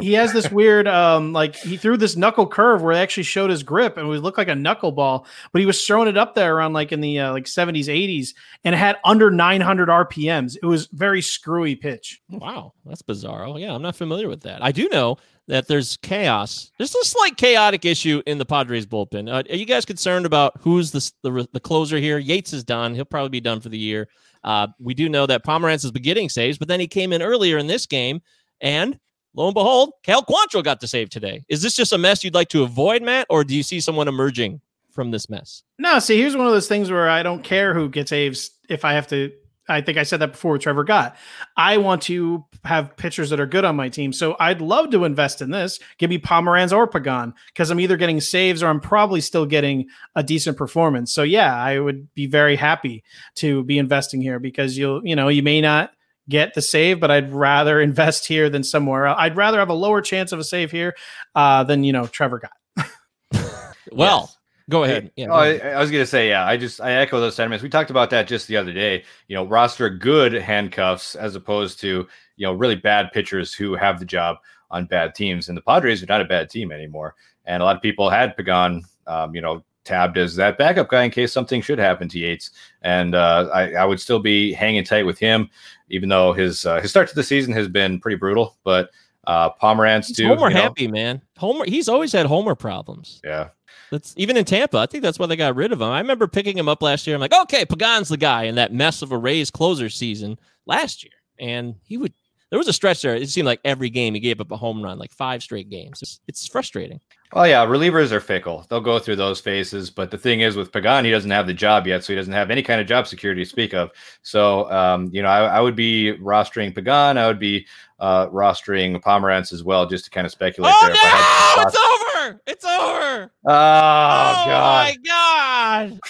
he, 0.00 0.06
he, 0.06 0.12
has 0.14 0.32
this 0.32 0.50
weird 0.50 0.88
um 0.88 1.34
like 1.34 1.56
he 1.56 1.76
threw 1.76 1.98
this 1.98 2.16
knuckle 2.16 2.46
curve 2.46 2.80
where 2.80 2.92
it 2.92 2.98
actually 2.98 3.24
showed 3.24 3.50
his 3.50 3.62
grip 3.62 3.98
and 3.98 4.08
it 4.08 4.20
looked 4.20 4.38
like 4.38 4.48
a 4.48 4.52
knuckleball, 4.52 5.26
but 5.52 5.60
he 5.60 5.66
was 5.66 5.86
throwing 5.86 6.08
it 6.08 6.16
up 6.16 6.34
there 6.34 6.56
around 6.56 6.72
like 6.72 6.90
in 6.90 7.02
the 7.02 7.18
uh, 7.18 7.32
like 7.32 7.44
70s 7.44 7.86
80s 7.86 8.30
and 8.64 8.74
it 8.74 8.78
had 8.78 8.96
under 9.04 9.30
900 9.30 9.88
RPMs. 9.90 10.56
It 10.62 10.66
was 10.66 10.86
very 10.86 11.20
screwy 11.20 11.76
pitch. 11.76 12.22
Wow, 12.30 12.72
that's 12.86 13.02
bizarre. 13.02 13.44
Oh 13.44 13.58
yeah, 13.58 13.74
I'm 13.74 13.82
not 13.82 13.96
familiar 13.96 14.28
with 14.28 14.40
that. 14.44 14.64
I 14.64 14.72
do 14.72 14.88
know 14.88 15.18
that 15.48 15.68
there's 15.68 15.96
chaos. 15.98 16.70
There's 16.78 16.94
a 16.94 17.04
slight 17.04 17.36
chaotic 17.36 17.84
issue 17.84 18.22
in 18.26 18.38
the 18.38 18.44
Padres 18.44 18.86
bullpen. 18.86 19.28
Uh, 19.28 19.42
are 19.48 19.56
you 19.56 19.64
guys 19.64 19.84
concerned 19.84 20.26
about 20.26 20.54
who's 20.60 20.90
the, 20.90 21.12
the, 21.22 21.48
the 21.52 21.60
closer 21.60 21.98
here? 21.98 22.18
Yates 22.18 22.52
is 22.52 22.64
done. 22.64 22.94
He'll 22.94 23.04
probably 23.04 23.28
be 23.28 23.40
done 23.40 23.60
for 23.60 23.68
the 23.68 23.78
year. 23.78 24.08
Uh, 24.42 24.68
we 24.80 24.94
do 24.94 25.08
know 25.08 25.26
that 25.26 25.44
Pomeranz 25.44 25.82
has 25.82 25.90
been 25.90 26.02
getting 26.02 26.28
saves, 26.28 26.58
but 26.58 26.68
then 26.68 26.80
he 26.80 26.86
came 26.86 27.12
in 27.12 27.22
earlier 27.22 27.58
in 27.58 27.66
this 27.66 27.86
game, 27.86 28.20
and 28.60 28.98
lo 29.34 29.46
and 29.46 29.54
behold, 29.54 29.92
Cal 30.02 30.22
Quantrill 30.22 30.62
got 30.62 30.80
the 30.80 30.86
save 30.86 31.10
today. 31.10 31.44
Is 31.48 31.62
this 31.62 31.74
just 31.74 31.92
a 31.92 31.98
mess 31.98 32.22
you'd 32.22 32.34
like 32.34 32.48
to 32.50 32.62
avoid, 32.62 33.02
Matt, 33.02 33.26
or 33.28 33.44
do 33.44 33.56
you 33.56 33.62
see 33.62 33.80
someone 33.80 34.08
emerging 34.08 34.60
from 34.92 35.10
this 35.10 35.28
mess? 35.28 35.62
No, 35.78 35.98
see, 35.98 36.16
here's 36.16 36.36
one 36.36 36.46
of 36.46 36.52
those 36.52 36.68
things 36.68 36.90
where 36.90 37.08
I 37.08 37.22
don't 37.22 37.42
care 37.42 37.74
who 37.74 37.88
gets 37.88 38.10
saves 38.10 38.50
if 38.68 38.84
I 38.84 38.92
have 38.92 39.08
to 39.08 39.32
I 39.68 39.80
think 39.80 39.98
I 39.98 40.04
said 40.04 40.20
that 40.20 40.32
before 40.32 40.52
with 40.52 40.62
Trevor 40.62 40.84
Gott. 40.84 41.16
I 41.56 41.78
want 41.78 42.02
to 42.02 42.44
have 42.64 42.96
pitchers 42.96 43.30
that 43.30 43.40
are 43.40 43.46
good 43.46 43.64
on 43.64 43.76
my 43.76 43.88
team. 43.88 44.12
So 44.12 44.36
I'd 44.38 44.60
love 44.60 44.90
to 44.90 45.04
invest 45.04 45.42
in 45.42 45.50
this. 45.50 45.80
Give 45.98 46.10
me 46.10 46.18
Pomeranz 46.18 46.72
or 46.72 46.86
Pagan 46.86 47.34
because 47.48 47.70
I'm 47.70 47.80
either 47.80 47.96
getting 47.96 48.20
saves 48.20 48.62
or 48.62 48.68
I'm 48.68 48.80
probably 48.80 49.20
still 49.20 49.46
getting 49.46 49.88
a 50.14 50.22
decent 50.22 50.56
performance. 50.56 51.12
So 51.12 51.22
yeah, 51.22 51.54
I 51.54 51.78
would 51.78 52.12
be 52.14 52.26
very 52.26 52.56
happy 52.56 53.02
to 53.36 53.64
be 53.64 53.78
investing 53.78 54.20
here 54.20 54.38
because 54.38 54.78
you'll, 54.78 55.04
you 55.04 55.16
know, 55.16 55.28
you 55.28 55.42
may 55.42 55.60
not 55.60 55.90
get 56.28 56.54
the 56.54 56.62
save, 56.62 57.00
but 57.00 57.10
I'd 57.10 57.32
rather 57.32 57.80
invest 57.80 58.26
here 58.26 58.48
than 58.48 58.62
somewhere 58.62 59.06
else. 59.06 59.16
I'd 59.18 59.36
rather 59.36 59.58
have 59.58 59.68
a 59.68 59.74
lower 59.74 60.00
chance 60.00 60.32
of 60.32 60.38
a 60.38 60.44
save 60.44 60.70
here 60.70 60.94
uh, 61.34 61.64
than, 61.64 61.84
you 61.84 61.92
know, 61.92 62.06
Trevor 62.06 62.40
Gott. 62.40 62.88
well, 63.92 64.22
yes. 64.22 64.35
Go 64.68 64.82
ahead. 64.82 65.12
Yeah, 65.16 65.28
oh, 65.30 65.36
I, 65.36 65.58
I, 65.58 65.80
was 65.80 65.92
gonna 65.92 66.06
say, 66.06 66.28
yeah. 66.28 66.44
I 66.44 66.56
just 66.56 66.80
I 66.80 66.92
echo 66.92 67.20
those 67.20 67.36
sentiments. 67.36 67.62
We 67.62 67.68
talked 67.68 67.90
about 67.90 68.10
that 68.10 68.26
just 68.26 68.48
the 68.48 68.56
other 68.56 68.72
day. 68.72 69.04
You 69.28 69.36
know, 69.36 69.44
roster 69.44 69.88
good 69.88 70.32
handcuffs 70.32 71.14
as 71.14 71.36
opposed 71.36 71.78
to 71.80 72.06
you 72.36 72.46
know 72.46 72.52
really 72.52 72.74
bad 72.74 73.12
pitchers 73.12 73.54
who 73.54 73.74
have 73.74 74.00
the 74.00 74.04
job 74.04 74.38
on 74.70 74.86
bad 74.86 75.14
teams. 75.14 75.48
And 75.48 75.56
the 75.56 75.62
Padres 75.62 76.02
are 76.02 76.06
not 76.06 76.20
a 76.20 76.24
bad 76.24 76.50
team 76.50 76.72
anymore. 76.72 77.14
And 77.44 77.62
a 77.62 77.64
lot 77.64 77.76
of 77.76 77.82
people 77.82 78.10
had 78.10 78.36
Pagan, 78.36 78.84
um, 79.06 79.34
you 79.34 79.40
know, 79.40 79.64
tabbed 79.84 80.18
as 80.18 80.34
that 80.36 80.58
backup 80.58 80.88
guy 80.88 81.04
in 81.04 81.10
case 81.10 81.32
something 81.32 81.62
should 81.62 81.78
happen 81.78 82.08
to 82.08 82.18
Yates. 82.18 82.50
And 82.82 83.14
uh, 83.14 83.48
I, 83.52 83.74
I, 83.74 83.84
would 83.84 84.00
still 84.00 84.18
be 84.18 84.52
hanging 84.52 84.82
tight 84.82 85.06
with 85.06 85.18
him, 85.18 85.48
even 85.88 86.08
though 86.08 86.32
his 86.32 86.66
uh, 86.66 86.80
his 86.80 86.90
start 86.90 87.08
to 87.08 87.14
the 87.14 87.22
season 87.22 87.52
has 87.52 87.68
been 87.68 88.00
pretty 88.00 88.16
brutal. 88.16 88.56
But 88.64 88.90
uh, 89.26 89.50
Pomeranz 89.62 90.14
too. 90.14 90.26
Homer 90.26 90.50
happy 90.50 90.88
man. 90.88 91.22
Homer. 91.36 91.64
He's 91.66 91.88
always 91.88 92.12
had 92.12 92.26
Homer 92.26 92.54
problems. 92.54 93.20
Yeah. 93.24 93.50
That's 93.90 94.14
even 94.16 94.36
in 94.36 94.44
Tampa. 94.44 94.78
I 94.78 94.86
think 94.86 95.02
that's 95.02 95.18
why 95.18 95.26
they 95.26 95.36
got 95.36 95.56
rid 95.56 95.72
of 95.72 95.80
him. 95.80 95.88
I 95.88 96.00
remember 96.00 96.26
picking 96.26 96.58
him 96.58 96.68
up 96.68 96.82
last 96.82 97.06
year. 97.06 97.14
I'm 97.14 97.20
like, 97.20 97.34
okay, 97.34 97.64
Pagan's 97.64 98.08
the 98.08 98.16
guy 98.16 98.44
in 98.44 98.56
that 98.56 98.72
mess 98.72 99.02
of 99.02 99.12
a 99.12 99.18
Rays 99.18 99.50
closer 99.50 99.88
season 99.88 100.38
last 100.66 101.04
year, 101.04 101.12
and 101.38 101.76
he 101.84 101.96
would. 101.96 102.12
There 102.50 102.58
was 102.58 102.68
a 102.68 102.72
stretch 102.72 103.02
there. 103.02 103.16
It 103.16 103.28
seemed 103.28 103.46
like 103.46 103.60
every 103.64 103.90
game 103.90 104.14
he 104.14 104.20
gave 104.20 104.40
up 104.40 104.52
a 104.52 104.56
home 104.56 104.80
run, 104.80 104.98
like 105.00 105.12
five 105.12 105.42
straight 105.42 105.68
games. 105.68 106.00
It's, 106.00 106.20
it's 106.28 106.46
frustrating. 106.46 107.00
Oh 107.32 107.42
yeah, 107.42 107.66
relievers 107.66 108.12
are 108.12 108.20
fickle. 108.20 108.64
They'll 108.68 108.80
go 108.80 109.00
through 109.00 109.16
those 109.16 109.40
phases. 109.40 109.90
But 109.90 110.12
the 110.12 110.18
thing 110.18 110.40
is, 110.40 110.54
with 110.54 110.70
Pagan, 110.70 111.04
he 111.04 111.10
doesn't 111.10 111.30
have 111.30 111.48
the 111.48 111.54
job 111.54 111.86
yet, 111.86 112.04
so 112.04 112.12
he 112.12 112.16
doesn't 112.16 112.32
have 112.32 112.50
any 112.52 112.62
kind 112.62 112.80
of 112.80 112.86
job 112.86 113.08
security 113.08 113.42
to 113.42 113.50
speak 113.50 113.74
of. 113.74 113.90
So, 114.22 114.70
um, 114.70 115.10
you 115.12 115.22
know, 115.22 115.28
I, 115.28 115.56
I, 115.56 115.60
would 115.60 115.74
be 115.74 116.16
rostering 116.18 116.72
Pagan. 116.72 117.18
I 117.18 117.26
would 117.26 117.40
be 117.40 117.66
uh, 117.98 118.28
rostering 118.28 119.02
Pomeranz 119.02 119.52
as 119.52 119.64
well, 119.64 119.86
just 119.86 120.04
to 120.04 120.10
kind 120.10 120.24
of 120.24 120.30
speculate. 120.30 120.72
Oh 120.76 120.86
there 120.86 120.94
no! 120.94 121.95
It's 122.26 122.34
over! 122.34 122.40
It's 122.46 122.64
over! 122.64 123.32
Oh, 123.46 123.50
oh 123.50 123.52
God! 123.52 124.46
my 124.48 124.96
God! 125.04 126.00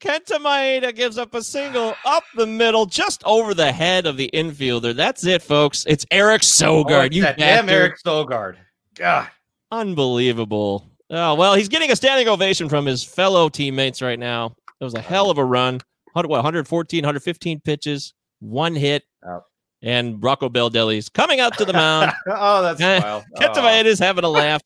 Kenta 0.00 0.38
Maeda 0.38 0.94
gives 0.94 1.16
up 1.16 1.34
a 1.34 1.42
single 1.42 1.94
up 2.04 2.24
the 2.36 2.46
middle, 2.46 2.86
just 2.86 3.22
over 3.24 3.54
the 3.54 3.72
head 3.72 4.06
of 4.06 4.16
the 4.16 4.30
infielder. 4.34 4.94
That's 4.94 5.24
it, 5.24 5.42
folks. 5.42 5.84
It's 5.86 6.04
Eric 6.10 6.42
Sogard. 6.42 7.10
Oh, 7.10 7.14
you 7.14 7.22
damn 7.22 7.68
Eric 7.68 7.96
Sogard. 8.04 8.56
God. 8.94 9.28
Unbelievable. 9.70 10.90
Oh, 11.10 11.34
well, 11.34 11.54
he's 11.54 11.68
getting 11.68 11.90
a 11.90 11.96
standing 11.96 12.28
ovation 12.28 12.68
from 12.68 12.86
his 12.86 13.02
fellow 13.02 13.48
teammates 13.48 14.02
right 14.02 14.18
now. 14.18 14.54
It 14.80 14.84
was 14.84 14.94
a 14.94 15.00
hell 15.00 15.30
of 15.30 15.38
a 15.38 15.44
run. 15.44 15.80
what, 16.12 16.28
114, 16.28 16.98
115 16.98 17.60
pitches, 17.60 18.14
one 18.40 18.74
hit. 18.74 19.04
Oh. 19.26 19.42
And 19.82 20.22
Rocco 20.22 20.48
Baldelli's 20.48 21.08
coming 21.10 21.40
out 21.40 21.58
to 21.58 21.64
the 21.64 21.72
mound. 21.72 22.12
oh, 22.28 22.62
that's 22.62 22.80
eh, 22.80 23.00
wild. 23.00 23.24
Kenta 23.36 23.56
oh. 23.56 23.62
Maeda 23.62 23.84
is 23.84 23.98
having 23.98 24.24
a 24.24 24.28
laugh. 24.28 24.62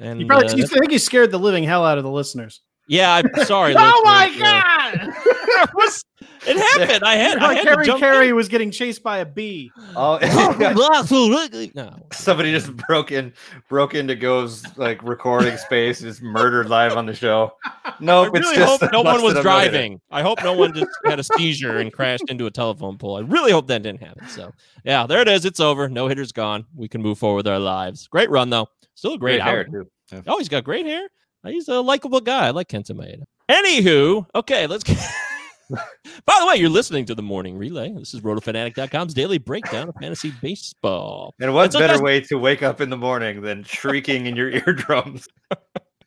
And, 0.00 0.20
you 0.20 0.26
probably, 0.26 0.48
uh, 0.48 0.56
you 0.56 0.66
think 0.66 0.90
he 0.90 0.98
scared 0.98 1.30
the 1.30 1.38
living 1.38 1.64
hell 1.64 1.84
out 1.84 1.98
of 1.98 2.04
the 2.04 2.10
listeners. 2.10 2.60
Yeah, 2.88 3.14
I'm 3.14 3.30
sorry. 3.44 3.74
oh 3.76 4.02
my 4.04 4.34
god! 4.38 4.94
it, 5.24 5.70
was, 5.74 6.04
it 6.46 6.56
happened. 6.56 7.04
I 7.04 7.16
had. 7.16 7.38
I 7.38 7.54
had 7.54 7.64
Kerry 7.64 7.86
Kerry 7.86 8.32
was 8.32 8.48
getting 8.48 8.70
chased 8.70 9.02
by 9.02 9.18
a 9.18 9.26
bee. 9.26 9.70
Oh, 9.94 10.18
no. 11.74 11.96
Somebody 12.12 12.50
just 12.50 12.74
broke 12.88 13.12
in, 13.12 13.34
broke 13.68 13.94
into 13.94 14.14
Go's 14.16 14.64
like 14.78 15.02
recording 15.02 15.58
space, 15.58 16.00
just 16.00 16.22
murdered 16.22 16.70
live 16.70 16.96
on 16.96 17.04
the 17.04 17.14
show. 17.14 17.52
No, 18.00 18.24
nope, 18.24 18.36
I 18.36 18.38
really 18.38 18.64
hope 18.64 18.80
no 18.90 19.02
one 19.02 19.22
was 19.22 19.34
driving. 19.42 20.00
I 20.10 20.22
hope 20.22 20.42
no 20.42 20.54
one 20.54 20.72
just 20.72 20.88
had 21.04 21.18
a 21.18 21.24
seizure 21.24 21.78
and 21.78 21.92
crashed 21.92 22.30
into 22.30 22.46
a 22.46 22.50
telephone 22.50 22.96
pole. 22.96 23.16
I 23.16 23.20
really 23.20 23.52
hope 23.52 23.66
that 23.66 23.82
didn't 23.82 24.02
happen. 24.02 24.26
So, 24.28 24.52
yeah, 24.84 25.06
there 25.06 25.20
it 25.20 25.28
is. 25.28 25.44
It's 25.44 25.60
over. 25.60 25.90
No 25.90 26.08
hitters 26.08 26.32
gone. 26.32 26.64
We 26.74 26.88
can 26.88 27.02
move 27.02 27.18
forward 27.18 27.38
with 27.38 27.48
our 27.48 27.58
lives. 27.58 28.08
Great 28.08 28.30
run 28.30 28.48
though. 28.48 28.68
Still 28.98 29.14
a 29.14 29.18
great, 29.18 29.40
great 29.40 29.42
hair 29.42 29.62
too. 29.62 29.88
Yeah. 30.10 30.22
Oh, 30.26 30.38
he's 30.38 30.48
got 30.48 30.64
great 30.64 30.84
hair. 30.84 31.08
He's 31.46 31.68
a 31.68 31.80
likable 31.80 32.20
guy. 32.20 32.48
I 32.48 32.50
like 32.50 32.66
Kenta 32.66 32.90
Maeda. 32.90 33.22
Anywho, 33.48 34.26
okay, 34.34 34.66
let's 34.66 34.82
get. 34.82 34.98
By 35.70 36.36
the 36.40 36.46
way, 36.48 36.56
you're 36.56 36.68
listening 36.68 37.04
to 37.04 37.14
the 37.14 37.22
morning 37.22 37.56
relay. 37.56 37.92
This 37.92 38.12
is 38.12 38.22
rotofanatic.com's 38.22 39.14
daily 39.14 39.38
breakdown 39.38 39.88
of 39.88 39.94
fantasy 40.00 40.32
baseball. 40.42 41.32
And 41.40 41.54
what 41.54 41.72
better 41.74 42.02
way 42.02 42.22
to 42.22 42.38
wake 42.38 42.64
up 42.64 42.80
in 42.80 42.90
the 42.90 42.96
morning 42.96 43.42
than 43.42 43.62
shrieking 43.62 44.26
in 44.26 44.34
your 44.34 44.50
eardrums? 44.66 45.28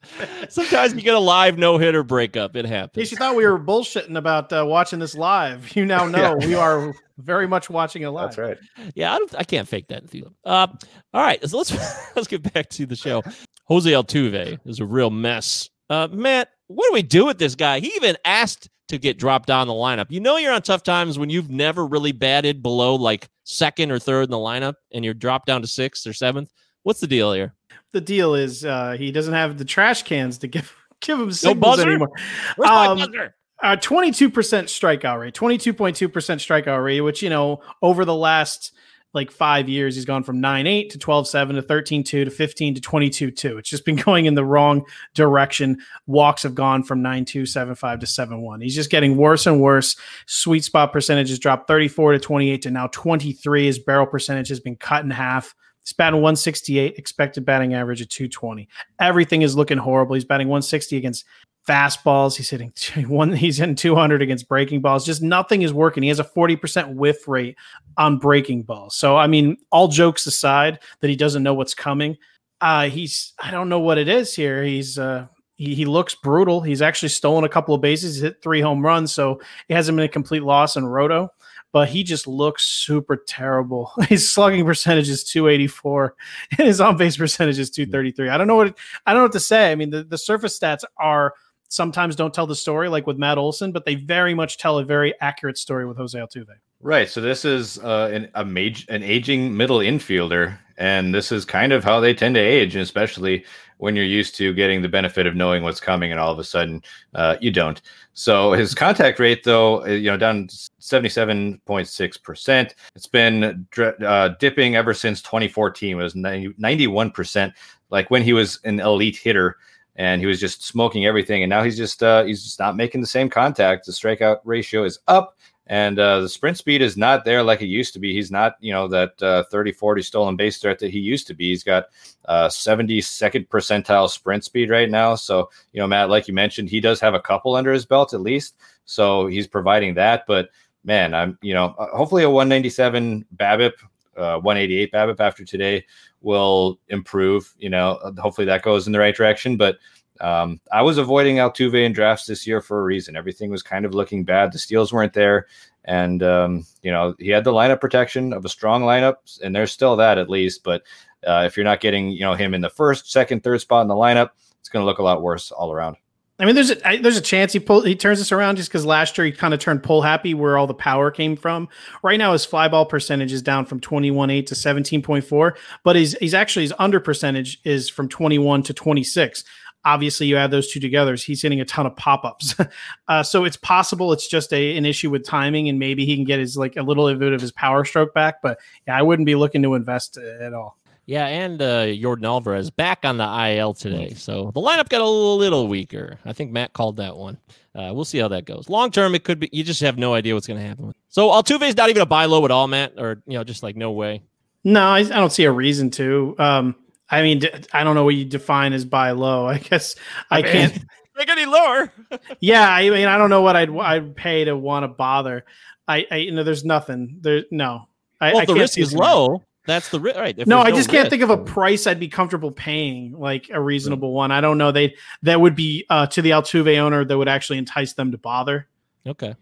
sometimes 0.49 0.93
you 0.93 1.01
get 1.01 1.15
a 1.15 1.19
live 1.19 1.57
no 1.57 1.77
hitter 1.77 2.03
breakup. 2.03 2.55
It 2.55 2.65
happens. 2.65 2.97
In 2.97 3.01
case 3.01 3.11
you 3.11 3.17
thought 3.17 3.35
we 3.35 3.45
were 3.45 3.59
bullshitting 3.59 4.17
about 4.17 4.51
uh, 4.51 4.65
watching 4.65 4.99
this 4.99 5.15
live, 5.15 5.75
you 5.75 5.85
now 5.85 6.05
know 6.07 6.37
yeah. 6.39 6.47
we 6.47 6.55
are 6.55 6.93
very 7.17 7.47
much 7.47 7.69
watching 7.69 8.01
it 8.01 8.09
live. 8.09 8.35
That's 8.35 8.37
right. 8.37 8.57
Yeah, 8.95 9.13
I, 9.13 9.19
I 9.39 9.43
can't 9.43 9.67
fake 9.67 9.87
that. 9.89 10.03
Uh, 10.45 10.67
all 11.13 11.21
right, 11.21 11.47
so 11.47 11.57
let's 11.57 11.71
let's 12.15 12.27
get 12.27 12.53
back 12.53 12.69
to 12.69 12.85
the 12.85 12.95
show. 12.95 13.23
Jose 13.65 13.89
Altuve 13.89 14.59
is 14.65 14.79
a 14.79 14.85
real 14.85 15.09
mess. 15.09 15.69
Uh, 15.89 16.07
Matt, 16.11 16.49
what 16.67 16.87
do 16.87 16.93
we 16.93 17.03
do 17.03 17.25
with 17.25 17.37
this 17.37 17.55
guy? 17.55 17.79
He 17.79 17.91
even 17.95 18.17
asked 18.25 18.69
to 18.91 18.97
get 18.97 19.17
dropped 19.17 19.47
down 19.47 19.67
the 19.67 19.73
lineup. 19.73 20.07
You 20.09 20.19
know 20.19 20.37
you're 20.37 20.51
on 20.51 20.61
tough 20.61 20.83
times 20.83 21.17
when 21.17 21.29
you've 21.29 21.49
never 21.49 21.87
really 21.87 22.11
batted 22.11 22.61
below 22.61 22.95
like 22.95 23.29
second 23.45 23.91
or 23.91 23.99
third 23.99 24.23
in 24.23 24.31
the 24.31 24.37
lineup 24.37 24.73
and 24.93 25.05
you're 25.05 25.13
dropped 25.13 25.47
down 25.47 25.61
to 25.61 25.67
sixth 25.67 26.05
or 26.05 26.13
seventh. 26.13 26.51
What's 26.83 26.99
the 26.99 27.07
deal 27.07 27.31
here? 27.31 27.55
The 27.93 28.01
deal 28.01 28.35
is 28.35 28.63
uh, 28.63 28.93
he 28.97 29.11
doesn't 29.11 29.33
have 29.33 29.57
the 29.57 29.65
trash 29.65 30.03
cans 30.03 30.37
to 30.39 30.47
give 30.47 30.75
give 31.01 31.19
him 31.19 31.31
signals 31.31 31.77
no 31.77 31.83
anymore. 31.83 32.11
Where's 32.55 32.71
um, 32.71 32.99
my 32.99 33.05
buzzer? 33.05 33.35
Uh, 33.61 33.75
22% 33.75 34.31
strikeout 34.31 35.19
rate, 35.19 35.35
22.2% 35.35 36.09
strikeout 36.09 36.83
rate, 36.83 37.01
which, 37.01 37.21
you 37.21 37.29
know, 37.29 37.61
over 37.83 38.05
the 38.05 38.15
last 38.15 38.71
like 39.13 39.29
five 39.29 39.69
years, 39.69 39.95
he's 39.95 40.05
gone 40.05 40.23
from 40.23 40.39
9 40.39 40.65
8 40.65 40.89
to 40.89 40.97
12 40.97 41.27
7 41.27 41.55
to 41.57 41.61
13 41.61 42.03
2 42.03 42.25
to 42.25 42.31
15 42.31 42.75
to 42.75 42.81
22 42.81 43.29
2. 43.29 43.57
It's 43.57 43.69
just 43.69 43.85
been 43.85 43.95
going 44.07 44.25
in 44.25 44.35
the 44.35 44.45
wrong 44.45 44.85
direction. 45.13 45.77
Walks 46.07 46.43
have 46.43 46.55
gone 46.55 46.83
from 46.83 47.01
9 47.01 47.25
2, 47.25 47.45
7 47.45 47.75
5 47.75 47.99
to 47.99 48.07
7 48.07 48.41
1. 48.41 48.61
He's 48.61 48.75
just 48.75 48.89
getting 48.89 49.17
worse 49.17 49.45
and 49.45 49.61
worse. 49.61 49.95
Sweet 50.25 50.63
spot 50.63 50.91
percentage 50.91 51.29
has 51.29 51.39
dropped 51.39 51.67
34 51.67 52.13
to 52.13 52.19
28 52.19 52.61
to 52.63 52.71
now 52.71 52.87
23. 52.87 53.65
His 53.65 53.79
barrel 53.79 54.07
percentage 54.07 54.49
has 54.49 54.59
been 54.59 54.75
cut 54.75 55.03
in 55.03 55.11
half. 55.11 55.53
He's 55.83 55.93
batting 55.93 56.21
168, 56.21 56.95
expected 56.97 57.45
batting 57.45 57.73
average 57.73 58.01
at 58.01 58.09
220. 58.09 58.67
Everything 58.99 59.41
is 59.41 59.55
looking 59.55 59.77
horrible. 59.77 60.13
He's 60.13 60.25
batting 60.25 60.47
160 60.47 60.97
against 60.97 61.25
fastballs. 61.67 62.35
He's 62.35 62.49
hitting 62.49 62.73
one. 63.07 63.33
He's 63.33 63.57
hitting 63.57 63.75
200 63.75 64.21
against 64.21 64.47
breaking 64.47 64.81
balls. 64.81 65.05
Just 65.05 65.21
nothing 65.21 65.61
is 65.61 65.73
working. 65.73 66.03
He 66.03 66.09
has 66.09 66.19
a 66.19 66.23
40% 66.23 66.95
whiff 66.95 67.27
rate 67.27 67.57
on 67.97 68.17
breaking 68.17 68.63
balls. 68.63 68.95
So 68.95 69.17
I 69.17 69.27
mean, 69.27 69.57
all 69.71 69.87
jokes 69.87 70.25
aside, 70.25 70.79
that 70.99 71.09
he 71.09 71.15
doesn't 71.15 71.43
know 71.43 71.53
what's 71.53 71.73
coming. 71.73 72.17
Uh, 72.59 72.89
he's 72.89 73.33
I 73.39 73.49
don't 73.49 73.69
know 73.69 73.79
what 73.79 73.97
it 73.97 74.07
is 74.07 74.35
here. 74.35 74.63
He's 74.63 74.99
uh, 74.99 75.27
he, 75.55 75.73
he 75.73 75.85
looks 75.85 76.15
brutal. 76.15 76.61
He's 76.61 76.81
actually 76.81 77.09
stolen 77.09 77.43
a 77.43 77.49
couple 77.49 77.73
of 77.73 77.81
bases. 77.81 78.15
He's 78.15 78.23
hit 78.23 78.41
three 78.41 78.61
home 78.61 78.85
runs, 78.85 79.11
so 79.11 79.41
it 79.67 79.75
hasn't 79.75 79.95
been 79.95 80.05
a 80.05 80.09
complete 80.09 80.43
loss 80.43 80.75
in 80.75 80.85
Roto. 80.85 81.31
But 81.73 81.89
he 81.89 82.03
just 82.03 82.27
looks 82.27 82.65
super 82.65 83.15
terrible. 83.15 83.91
His 84.09 84.33
slugging 84.33 84.65
percentage 84.65 85.09
is 85.09 85.23
284, 85.23 86.15
and 86.57 86.67
his 86.67 86.81
on 86.81 86.97
base 86.97 87.17
percentage 87.17 87.59
is 87.59 87.69
233. 87.69 88.29
I 88.29 88.37
don't 88.37 88.47
know 88.47 88.55
what 88.55 88.77
I 89.05 89.13
don't 89.13 89.19
know 89.19 89.25
what 89.25 89.31
to 89.33 89.39
say. 89.39 89.71
I 89.71 89.75
mean, 89.75 89.89
the, 89.89 90.03
the 90.03 90.17
surface 90.17 90.59
stats 90.59 90.83
are 90.97 91.33
sometimes 91.69 92.15
don't 92.15 92.33
tell 92.33 92.47
the 92.47 92.55
story, 92.55 92.89
like 92.89 93.07
with 93.07 93.17
Matt 93.17 93.37
Olson, 93.37 93.71
but 93.71 93.85
they 93.85 93.95
very 93.95 94.33
much 94.33 94.57
tell 94.57 94.77
a 94.77 94.83
very 94.83 95.13
accurate 95.21 95.57
story 95.57 95.85
with 95.85 95.97
Jose 95.97 96.17
Altuve. 96.17 96.55
Right. 96.81 97.09
So 97.09 97.21
this 97.21 97.45
is 97.45 97.79
uh, 97.79 98.09
an 98.11 98.29
a 98.35 98.43
mage, 98.43 98.85
an 98.89 99.03
aging 99.03 99.55
middle 99.55 99.79
infielder, 99.79 100.57
and 100.77 101.13
this 101.13 101.31
is 101.31 101.45
kind 101.45 101.71
of 101.71 101.83
how 101.83 101.99
they 101.99 102.13
tend 102.13 102.35
to 102.35 102.41
age, 102.41 102.75
especially 102.75 103.45
when 103.81 103.95
you're 103.95 104.05
used 104.05 104.35
to 104.35 104.53
getting 104.53 104.83
the 104.83 104.87
benefit 104.87 105.25
of 105.25 105.35
knowing 105.35 105.63
what's 105.63 105.79
coming, 105.79 106.11
and 106.11 106.19
all 106.19 106.31
of 106.31 106.37
a 106.37 106.43
sudden 106.43 106.83
uh, 107.15 107.35
you 107.41 107.49
don't. 107.49 107.81
So 108.13 108.53
his 108.53 108.75
contact 108.75 109.19
rate, 109.19 109.43
though, 109.43 109.83
uh, 109.83 109.87
you 109.87 110.11
know, 110.11 110.17
down 110.17 110.47
77.6 110.47 112.23
percent. 112.23 112.75
It's 112.95 113.07
been 113.07 113.65
uh, 114.05 114.29
dipping 114.39 114.75
ever 114.75 114.93
since 114.93 115.21
2014. 115.23 115.91
It 115.91 115.95
was 115.95 116.15
91 116.15 117.11
percent. 117.11 117.53
Like 117.89 118.11
when 118.11 118.21
he 118.21 118.33
was 118.33 118.59
an 118.63 118.79
elite 118.79 119.17
hitter 119.17 119.57
and 119.95 120.21
he 120.21 120.27
was 120.27 120.39
just 120.39 120.63
smoking 120.63 121.05
everything. 121.05 121.41
And 121.41 121.49
now 121.49 121.63
he's 121.63 121.77
just 121.77 122.03
uh, 122.03 122.23
he's 122.23 122.43
just 122.43 122.59
not 122.59 122.75
making 122.75 123.01
the 123.01 123.07
same 123.07 123.29
contact. 123.29 123.87
The 123.87 123.91
strikeout 123.91 124.41
ratio 124.43 124.83
is 124.83 124.99
up, 125.07 125.37
and 125.71 125.99
uh, 125.99 126.19
the 126.19 126.27
sprint 126.27 126.57
speed 126.57 126.81
is 126.81 126.97
not 126.97 127.23
there 127.23 127.41
like 127.41 127.61
it 127.61 127.67
used 127.67 127.93
to 127.93 127.99
be. 127.99 128.13
He's 128.13 128.29
not 128.29 128.57
you 128.59 128.73
know 128.73 128.89
that 128.89 129.23
uh, 129.23 129.43
30 129.45 129.71
40 129.71 130.01
stolen 130.01 130.35
base 130.35 130.57
threat 130.57 130.79
that 130.79 130.91
he 130.91 130.99
used 130.99 131.27
to 131.27 131.33
be. 131.33 131.47
He's 131.47 131.63
got 131.63 131.85
uh, 132.25 132.49
72nd 132.49 133.47
percentile 133.47 134.09
sprint 134.09 134.43
speed 134.43 134.69
right 134.69 134.89
now. 134.89 135.15
So 135.15 135.49
you 135.71 135.79
know 135.79 135.87
Matt, 135.87 136.09
like 136.09 136.27
you 136.27 136.33
mentioned, 136.33 136.67
he 136.67 136.81
does 136.81 136.99
have 136.99 137.13
a 137.13 137.21
couple 137.21 137.55
under 137.55 137.71
his 137.71 137.85
belt 137.85 138.13
at 138.13 138.19
least. 138.19 138.57
So 138.85 139.25
he's 139.25 139.47
providing 139.47 139.95
that, 139.95 140.25
but. 140.27 140.49
Man, 140.83 141.13
I'm 141.13 141.37
you 141.43 141.53
know 141.53 141.75
uh, 141.77 141.95
hopefully 141.95 142.23
a 142.23 142.29
197 142.31 143.23
BABIP 143.37 143.73
uh, 144.17 144.39
188 144.39 144.91
BABIP 144.91 145.19
after 145.19 145.45
today 145.45 145.85
will 146.21 146.79
improve. 146.89 147.53
You 147.59 147.69
know, 147.69 147.99
hopefully 148.17 148.45
that 148.45 148.63
goes 148.63 148.87
in 148.87 148.93
the 148.93 148.97
right 148.97 149.15
direction. 149.15 149.57
But 149.57 149.77
um, 150.19 150.59
I 150.71 150.81
was 150.81 150.97
avoiding 150.97 151.37
Altuve 151.37 151.85
in 151.85 151.93
drafts 151.93 152.25
this 152.25 152.45
year 152.45 152.61
for 152.61 152.79
a 152.79 152.83
reason. 152.83 153.15
Everything 153.15 153.49
was 153.49 153.63
kind 153.63 153.85
of 153.85 153.93
looking 153.93 154.23
bad. 154.23 154.51
The 154.51 154.59
steals 154.59 154.93
weren't 154.93 155.13
there, 155.13 155.47
and 155.85 156.21
um, 156.21 156.65
you 156.81 156.91
know 156.91 157.15
he 157.17 157.29
had 157.29 157.43
the 157.43 157.53
lineup 157.53 157.81
protection 157.81 158.33
of 158.33 158.45
a 158.45 158.49
strong 158.49 158.83
lineup, 158.83 159.15
and 159.43 159.55
there's 159.55 159.71
still 159.71 159.95
that 159.95 160.17
at 160.17 160.29
least. 160.29 160.63
But 160.63 160.83
uh, 161.25 161.43
if 161.45 161.55
you're 161.55 161.63
not 161.63 161.81
getting 161.81 162.09
you 162.09 162.21
know 162.21 162.33
him 162.33 162.53
in 162.53 162.61
the 162.61 162.69
first, 162.69 163.11
second, 163.11 163.43
third 163.43 163.61
spot 163.61 163.83
in 163.83 163.87
the 163.87 163.95
lineup, 163.95 164.31
it's 164.59 164.69
going 164.69 164.83
to 164.83 164.87
look 164.87 164.99
a 164.99 165.03
lot 165.03 165.21
worse 165.21 165.51
all 165.51 165.71
around. 165.71 165.97
I 166.41 166.45
mean, 166.45 166.55
there's 166.55 166.71
a 166.71 166.97
there's 166.97 167.17
a 167.17 167.21
chance 167.21 167.53
he 167.53 167.59
pull 167.59 167.81
he 167.81 167.95
turns 167.95 168.17
this 168.17 168.31
around 168.31 168.55
just 168.55 168.67
because 168.67 168.83
last 168.83 169.15
year 169.15 169.25
he 169.25 169.31
kind 169.31 169.53
of 169.53 169.59
turned 169.59 169.83
pull 169.83 170.01
happy 170.01 170.33
where 170.33 170.57
all 170.57 170.65
the 170.65 170.73
power 170.73 171.11
came 171.11 171.35
from. 171.35 171.69
Right 172.01 172.17
now 172.17 172.33
his 172.33 172.45
fly 172.45 172.67
ball 172.67 172.87
percentage 172.87 173.31
is 173.31 173.43
down 173.43 173.67
from 173.67 173.79
21.8 173.79 174.47
to 174.47 174.55
17.4, 174.55 175.55
but 175.83 175.95
he's 175.95 176.13
he's 176.17 176.33
actually 176.33 176.63
his 176.63 176.73
under 176.79 176.99
percentage 176.99 177.61
is 177.63 177.89
from 177.89 178.09
21 178.09 178.63
to 178.63 178.73
26. 178.73 179.43
Obviously, 179.83 180.27
you 180.27 180.37
add 180.37 180.51
those 180.51 180.71
two 180.71 180.79
together, 180.79 181.15
he's 181.15 181.41
hitting 181.41 181.61
a 181.61 181.65
ton 181.65 181.85
of 181.85 181.95
pop 181.95 182.23
ups. 182.23 182.55
uh, 183.07 183.23
so 183.23 183.45
it's 183.45 183.57
possible 183.57 184.13
it's 184.13 184.27
just 184.27 184.53
a 184.53 184.77
an 184.77 184.85
issue 184.85 185.09
with 185.09 185.25
timing, 185.25 185.69
and 185.69 185.79
maybe 185.79 186.05
he 186.05 186.15
can 186.15 186.25
get 186.25 186.39
his 186.39 186.57
like 186.57 186.77
a 186.77 186.83
little 186.83 187.13
bit 187.15 187.33
of 187.33 187.41
his 187.41 187.51
power 187.51 187.83
stroke 187.85 188.13
back. 188.13 188.41
But 188.41 188.59
yeah, 188.87 188.97
I 188.97 189.01
wouldn't 189.01 189.25
be 189.25 189.35
looking 189.35 189.63
to 189.63 189.73
invest 189.73 190.17
at 190.17 190.53
all. 190.53 190.77
Yeah, 191.05 191.25
and 191.25 191.61
uh, 191.61 191.85
Yordan 191.85 192.25
Alvarez 192.25 192.69
back 192.69 192.99
on 193.03 193.17
the 193.17 193.55
IL 193.57 193.73
today, 193.73 194.13
so 194.13 194.51
the 194.53 194.61
lineup 194.61 194.87
got 194.87 195.01
a 195.01 195.09
little 195.09 195.67
weaker. 195.67 196.19
I 196.25 196.33
think 196.33 196.51
Matt 196.51 196.73
called 196.73 196.97
that 196.97 197.17
one. 197.17 197.37
Uh, 197.73 197.91
we'll 197.93 198.05
see 198.05 198.19
how 198.19 198.27
that 198.29 198.45
goes. 198.45 198.69
Long 198.69 198.91
term, 198.91 199.15
it 199.15 199.23
could 199.23 199.39
be. 199.39 199.49
You 199.51 199.63
just 199.63 199.81
have 199.81 199.97
no 199.97 200.13
idea 200.13 200.35
what's 200.35 200.47
going 200.47 200.59
to 200.59 200.65
happen. 200.65 200.93
So 201.09 201.29
Altuve's 201.29 201.75
not 201.75 201.89
even 201.89 202.01
a 202.01 202.05
buy 202.05 202.25
low 202.25 202.45
at 202.45 202.51
all, 202.51 202.67
Matt, 202.67 202.93
or 202.97 203.21
you 203.25 203.37
know, 203.37 203.43
just 203.43 203.63
like 203.63 203.75
no 203.75 203.91
way. 203.91 204.21
No, 204.63 204.81
I, 204.81 204.99
I 204.99 205.03
don't 205.03 205.31
see 205.31 205.45
a 205.45 205.51
reason 205.51 205.89
to. 205.91 206.35
Um, 206.37 206.75
I 207.11 207.21
mean, 207.21 207.41
I 207.73 207.83
don't 207.83 207.95
know 207.95 208.05
what 208.05 208.15
you 208.15 208.25
define 208.25 208.73
as 208.73 208.85
buy 208.85 209.11
low. 209.11 209.45
I 209.47 209.57
guess 209.57 209.95
I, 210.29 210.39
I 210.39 210.41
mean, 210.41 210.51
can't 210.51 210.85
make 211.15 211.29
any 211.29 211.45
lower. 211.45 211.91
yeah, 212.39 212.69
I 212.69 212.89
mean, 212.89 213.07
I 213.07 213.17
don't 213.17 213.29
know 213.29 213.41
what 213.41 213.55
I'd 213.55 213.69
I'd 213.69 214.15
pay 214.15 214.45
to 214.45 214.55
want 214.55 214.83
to 214.83 214.87
bother. 214.87 215.45
I, 215.87 216.07
I 216.09 216.15
you 216.17 216.31
know, 216.31 216.43
there's 216.43 216.65
nothing 216.65 217.17
there. 217.21 217.43
No, 217.51 217.87
I, 218.19 218.33
well, 218.33 218.41
I 218.41 218.45
the 218.45 218.55
risk 218.55 218.77
is 218.77 218.93
low. 218.93 219.43
That's 219.67 219.89
the 219.89 219.99
ri- 219.99 220.13
right. 220.15 220.47
no, 220.47 220.59
I 220.59 220.71
just 220.71 220.89
can't 220.89 221.03
risk, 221.03 221.11
think 221.11 221.21
of 221.21 221.29
a 221.29 221.37
price 221.37 221.85
I'd 221.85 221.99
be 221.99 222.07
comfortable 222.07 222.51
paying, 222.51 223.11
like 223.11 223.51
a 223.51 223.61
reasonable 223.61 224.09
right. 224.09 224.15
one. 224.15 224.31
I 224.31 224.41
don't 224.41 224.57
know. 224.57 224.71
They 224.71 224.95
that 225.21 225.39
would 225.39 225.55
be 225.55 225.85
uh, 225.89 226.07
to 226.07 226.21
the 226.21 226.31
Altuve 226.31 226.79
owner 226.79 227.05
that 227.05 227.15
would 227.15 227.27
actually 227.27 227.59
entice 227.59 227.93
them 227.93 228.11
to 228.11 228.17
bother. 228.17 228.67
Okay. 229.05 229.35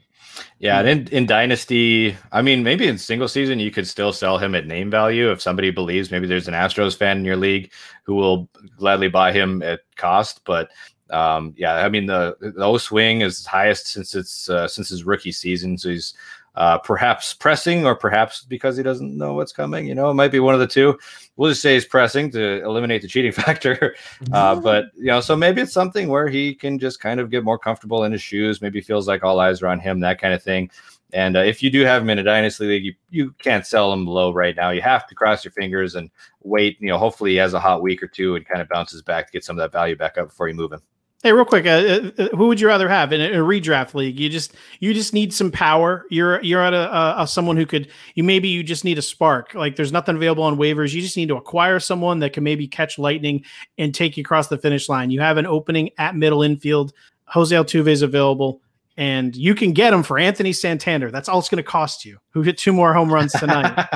Yeah, 0.59 0.79
and 0.79 0.87
in, 0.87 1.07
in 1.09 1.25
Dynasty, 1.25 2.15
I 2.31 2.41
mean, 2.41 2.63
maybe 2.63 2.87
in 2.87 2.97
single 2.97 3.27
season, 3.27 3.59
you 3.59 3.71
could 3.71 3.87
still 3.87 4.11
sell 4.11 4.37
him 4.37 4.55
at 4.55 4.67
name 4.67 4.91
value 4.91 5.31
if 5.31 5.41
somebody 5.41 5.71
believes 5.71 6.11
maybe 6.11 6.27
there's 6.27 6.47
an 6.47 6.53
Astros 6.53 6.97
fan 6.97 7.17
in 7.17 7.25
your 7.25 7.37
league 7.37 7.71
who 8.03 8.15
will 8.15 8.49
gladly 8.77 9.07
buy 9.07 9.31
him 9.31 9.61
at 9.61 9.81
cost. 9.95 10.41
But 10.45 10.69
um, 11.09 11.53
yeah, 11.57 11.75
I 11.75 11.89
mean, 11.89 12.05
the 12.05 12.35
the 12.39 12.63
O 12.63 12.77
swing 12.77 13.21
is 13.21 13.45
highest 13.45 13.87
since 13.87 14.15
it's 14.15 14.49
uh, 14.49 14.67
since 14.67 14.89
his 14.89 15.03
rookie 15.03 15.31
season, 15.31 15.77
so 15.77 15.89
he's 15.89 16.13
uh, 16.59 16.77
perhaps 16.77 17.33
pressing 17.33 17.85
or 17.85 17.95
perhaps 17.95 18.43
because 18.43 18.75
he 18.75 18.83
doesn't 18.83 19.17
know 19.17 19.33
what's 19.33 19.53
coming. 19.53 19.87
You 19.87 19.95
know, 19.95 20.09
it 20.09 20.15
might 20.15 20.31
be 20.31 20.41
one 20.41 20.53
of 20.53 20.59
the 20.59 20.67
two. 20.67 20.99
We'll 21.37 21.51
just 21.51 21.61
say 21.61 21.75
he's 21.75 21.85
pressing 21.85 22.29
to 22.31 22.61
eliminate 22.63 23.01
the 23.01 23.07
cheating 23.07 23.31
factor. 23.43 23.95
Uh, 24.33 24.59
but, 24.59 24.87
you 24.97 25.05
know, 25.05 25.21
so 25.21 25.37
maybe 25.37 25.61
it's 25.61 25.71
something 25.71 26.09
where 26.09 26.27
he 26.27 26.53
can 26.53 26.77
just 26.77 26.99
kind 26.99 27.21
of 27.21 27.31
get 27.31 27.45
more 27.45 27.57
comfortable 27.57 28.03
in 28.03 28.11
his 28.11 28.21
shoes. 28.21 28.61
Maybe 28.61 28.81
feels 28.81 29.07
like 29.07 29.23
all 29.23 29.39
eyes 29.39 29.61
are 29.61 29.67
on 29.67 29.79
him, 29.79 30.01
that 30.01 30.19
kind 30.19 30.33
of 30.33 30.43
thing. 30.43 30.69
And 31.13 31.37
uh, 31.37 31.39
if 31.39 31.63
you 31.63 31.71
do 31.71 31.85
have 31.85 32.01
him 32.01 32.09
in 32.09 32.19
a 32.19 32.23
dynasty 32.23 32.65
league, 32.65 32.83
you, 32.83 32.93
you 33.09 33.31
can't 33.39 33.65
sell 33.65 33.93
him 33.93 34.05
low 34.05 34.33
right 34.33 34.55
now. 34.55 34.71
You 34.71 34.81
have 34.81 35.07
to 35.07 35.15
cross 35.15 35.45
your 35.45 35.53
fingers 35.53 35.95
and 35.95 36.11
wait. 36.43 36.75
You 36.81 36.89
know, 36.89 36.97
hopefully 36.97 37.31
he 37.31 37.37
has 37.37 37.53
a 37.53 37.59
hot 37.59 37.81
week 37.81 38.03
or 38.03 38.07
two 38.07 38.35
and 38.35 38.45
kind 38.45 38.61
of 38.61 38.67
bounces 38.67 39.01
back 39.01 39.27
to 39.27 39.31
get 39.31 39.45
some 39.45 39.57
of 39.57 39.63
that 39.63 39.71
value 39.71 39.95
back 39.95 40.17
up 40.17 40.27
before 40.27 40.49
you 40.49 40.55
move 40.55 40.73
him. 40.73 40.81
Hey, 41.21 41.33
real 41.33 41.43
quick, 41.43 41.65
uh, 41.65 41.69
uh, 41.69 42.11
uh, 42.17 42.27
who 42.37 42.47
would 42.47 42.61
you 42.61 42.67
rather 42.67 42.87
have 42.87 43.11
in 43.11 43.19
a, 43.19 43.25
a, 43.25 43.43
redraft 43.43 43.93
league? 43.93 44.17
You 44.17 44.29
just 44.29 44.53
you 44.79 44.93
just 44.93 45.13
need 45.13 45.33
some 45.33 45.51
power. 45.51 46.05
You're 46.09 46.41
you're 46.41 46.61
at 46.61 46.73
a, 46.73 47.21
a, 47.21 47.27
someone 47.27 47.57
who 47.57 47.65
could 47.65 47.89
you 48.15 48.23
maybe 48.23 48.47
you 48.47 48.63
just 48.63 48.85
need 48.85 48.97
a 48.97 49.01
spark. 49.01 49.53
Like 49.53 49.75
there's 49.75 49.91
nothing 49.91 50.15
available 50.15 50.43
on 50.43 50.55
waivers. 50.55 50.93
You 50.93 51.01
just 51.01 51.17
need 51.17 51.27
to 51.27 51.35
acquire 51.35 51.77
someone 51.81 52.19
that 52.19 52.31
can 52.31 52.45
maybe 52.45 52.69
catch 52.69 52.97
lightning 52.97 53.43
and 53.77 53.93
take 53.93 54.15
you 54.15 54.21
across 54.21 54.47
the 54.47 54.57
finish 54.57 54.87
line. 54.87 55.11
You 55.11 55.19
have 55.19 55.35
an 55.35 55.45
opening 55.45 55.89
at 55.97 56.15
middle 56.15 56.41
infield. 56.41 56.93
Jose 57.25 57.53
Altuve 57.53 57.89
is 57.89 58.01
available, 58.01 58.61
and 58.95 59.35
you 59.35 59.55
can 59.55 59.73
get 59.73 59.91
him 59.91 60.03
for 60.03 60.19
Anthony 60.19 60.53
Santander. 60.53 61.11
That's 61.11 61.27
all 61.27 61.39
it's 61.39 61.49
going 61.49 61.57
to 61.57 61.69
cost 61.69 62.05
you. 62.05 62.17
Who 62.29 62.43
hit 62.43 62.57
two 62.57 62.71
more 62.71 62.93
home 62.93 63.13
runs 63.13 63.33
tonight? 63.33 63.89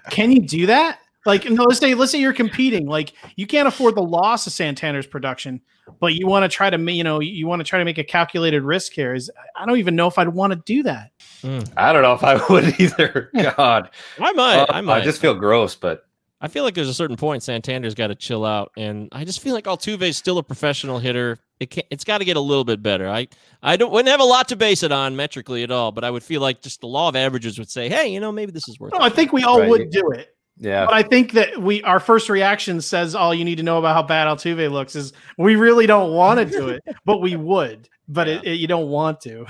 can 0.10 0.32
you 0.32 0.40
do 0.40 0.64
that? 0.66 1.00
Like, 1.26 1.44
no, 1.48 1.64
let's 1.64 1.80
say 1.80 1.92
let's 1.94 2.12
say 2.12 2.18
you're 2.18 2.32
competing. 2.32 2.86
Like, 2.86 3.12
you 3.36 3.46
can't 3.46 3.68
afford 3.68 3.94
the 3.94 4.02
loss 4.02 4.46
of 4.46 4.54
Santander's 4.54 5.06
production, 5.06 5.60
but 6.00 6.14
you 6.14 6.26
want 6.26 6.44
to 6.44 6.48
try 6.48 6.70
to, 6.70 6.92
you 6.92 7.04
know, 7.04 7.20
you 7.20 7.46
want 7.46 7.60
to 7.60 7.64
try 7.64 7.78
to 7.78 7.84
make 7.84 7.98
a 7.98 8.04
calculated 8.04 8.62
risk 8.62 8.92
here. 8.92 9.14
Is 9.14 9.30
I 9.56 9.66
don't 9.66 9.78
even 9.78 9.96
know 9.96 10.06
if 10.06 10.18
I'd 10.18 10.28
want 10.28 10.52
to 10.52 10.58
do 10.64 10.82
that. 10.84 11.10
Mm. 11.42 11.70
I 11.76 11.92
don't 11.92 12.02
know 12.02 12.14
if 12.14 12.22
I 12.22 12.34
would 12.50 12.80
either. 12.80 13.30
God, 13.34 13.90
I 14.18 14.32
might. 14.32 14.56
Uh, 14.58 14.66
I 14.70 14.80
might. 14.80 15.02
I 15.02 15.04
just 15.04 15.20
feel 15.20 15.34
gross, 15.34 15.74
but 15.74 16.06
I 16.40 16.48
feel 16.48 16.64
like 16.64 16.74
there's 16.74 16.88
a 16.88 16.94
certain 16.94 17.16
point 17.16 17.42
Santander's 17.42 17.94
got 17.94 18.08
to 18.08 18.14
chill 18.14 18.44
out, 18.44 18.72
and 18.76 19.08
I 19.12 19.24
just 19.24 19.40
feel 19.40 19.54
like 19.54 19.64
Altuve's 19.64 20.16
still 20.16 20.38
a 20.38 20.42
professional 20.42 20.98
hitter. 20.98 21.38
It 21.60 21.70
can't. 21.70 21.86
it's 21.90 22.02
got 22.02 22.18
to 22.18 22.24
get 22.24 22.36
a 22.36 22.40
little 22.40 22.64
bit 22.64 22.82
better. 22.82 23.08
I 23.08 23.28
I 23.62 23.76
don't 23.76 23.92
wouldn't 23.92 24.08
have 24.08 24.20
a 24.20 24.24
lot 24.24 24.48
to 24.48 24.56
base 24.56 24.82
it 24.82 24.90
on 24.90 25.14
metrically 25.14 25.62
at 25.62 25.70
all, 25.70 25.92
but 25.92 26.02
I 26.02 26.10
would 26.10 26.24
feel 26.24 26.40
like 26.40 26.60
just 26.60 26.80
the 26.80 26.88
law 26.88 27.08
of 27.08 27.16
averages 27.16 27.58
would 27.58 27.70
say, 27.70 27.88
hey, 27.88 28.08
you 28.08 28.18
know, 28.18 28.32
maybe 28.32 28.50
this 28.50 28.68
is 28.68 28.80
worth. 28.80 28.92
No, 28.92 28.98
it. 28.98 29.02
I 29.02 29.08
think 29.10 29.32
we 29.32 29.44
all 29.44 29.60
right. 29.60 29.68
would 29.68 29.90
do 29.90 30.10
it. 30.10 30.34
Yeah. 30.58 30.84
But 30.84 30.94
I 30.94 31.02
think 31.02 31.32
that 31.32 31.60
we 31.60 31.82
our 31.82 32.00
first 32.00 32.28
reaction 32.28 32.80
says 32.80 33.14
all 33.14 33.34
you 33.34 33.44
need 33.44 33.56
to 33.56 33.62
know 33.62 33.78
about 33.78 33.94
how 33.94 34.02
bad 34.02 34.26
Altuve 34.26 34.70
looks 34.70 34.94
is 34.94 35.12
we 35.38 35.56
really 35.56 35.86
don't 35.86 36.12
want 36.12 36.38
to 36.38 36.44
do 36.44 36.68
it, 36.68 36.82
but 37.04 37.20
we 37.20 37.36
would. 37.36 37.88
But 38.08 38.26
yeah. 38.26 38.34
it, 38.34 38.44
it, 38.44 38.54
you 38.54 38.66
don't 38.66 38.88
want 38.88 39.20
to. 39.22 39.46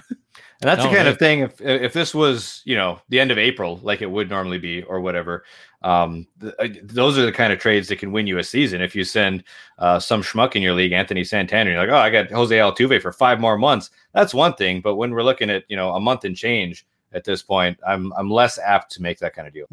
And 0.62 0.70
that's 0.70 0.84
no, 0.84 0.90
the 0.90 0.96
kind 0.96 1.08
of 1.08 1.18
thing. 1.18 1.40
If 1.40 1.60
if 1.60 1.92
this 1.92 2.14
was 2.14 2.62
you 2.64 2.76
know 2.76 3.00
the 3.08 3.18
end 3.18 3.32
of 3.32 3.38
April, 3.38 3.80
like 3.82 4.00
it 4.00 4.10
would 4.10 4.30
normally 4.30 4.58
be, 4.58 4.82
or 4.84 5.00
whatever, 5.00 5.44
um, 5.82 6.26
th- 6.40 6.54
uh, 6.60 6.68
those 6.84 7.18
are 7.18 7.26
the 7.26 7.32
kind 7.32 7.52
of 7.52 7.58
trades 7.58 7.88
that 7.88 7.96
can 7.96 8.12
win 8.12 8.28
you 8.28 8.38
a 8.38 8.44
season. 8.44 8.80
If 8.80 8.94
you 8.94 9.02
send 9.02 9.42
uh, 9.78 9.98
some 9.98 10.22
schmuck 10.22 10.54
in 10.54 10.62
your 10.62 10.74
league, 10.74 10.92
Anthony 10.92 11.24
Santander, 11.24 11.72
you're 11.72 11.80
like, 11.80 11.90
oh, 11.90 11.96
I 11.96 12.10
got 12.10 12.30
Jose 12.30 12.56
Altuve 12.56 13.02
for 13.02 13.10
five 13.10 13.40
more 13.40 13.58
months. 13.58 13.90
That's 14.12 14.32
one 14.32 14.54
thing. 14.54 14.80
But 14.80 14.94
when 14.94 15.10
we're 15.10 15.24
looking 15.24 15.50
at 15.50 15.64
you 15.68 15.76
know 15.76 15.94
a 15.94 16.00
month 16.00 16.24
and 16.24 16.36
change 16.36 16.86
at 17.12 17.24
this 17.24 17.42
point, 17.42 17.78
I'm 17.84 18.12
I'm 18.12 18.30
less 18.30 18.56
apt 18.60 18.92
to 18.92 19.02
make 19.02 19.18
that 19.18 19.34
kind 19.34 19.48
of 19.48 19.52
deal. 19.52 19.66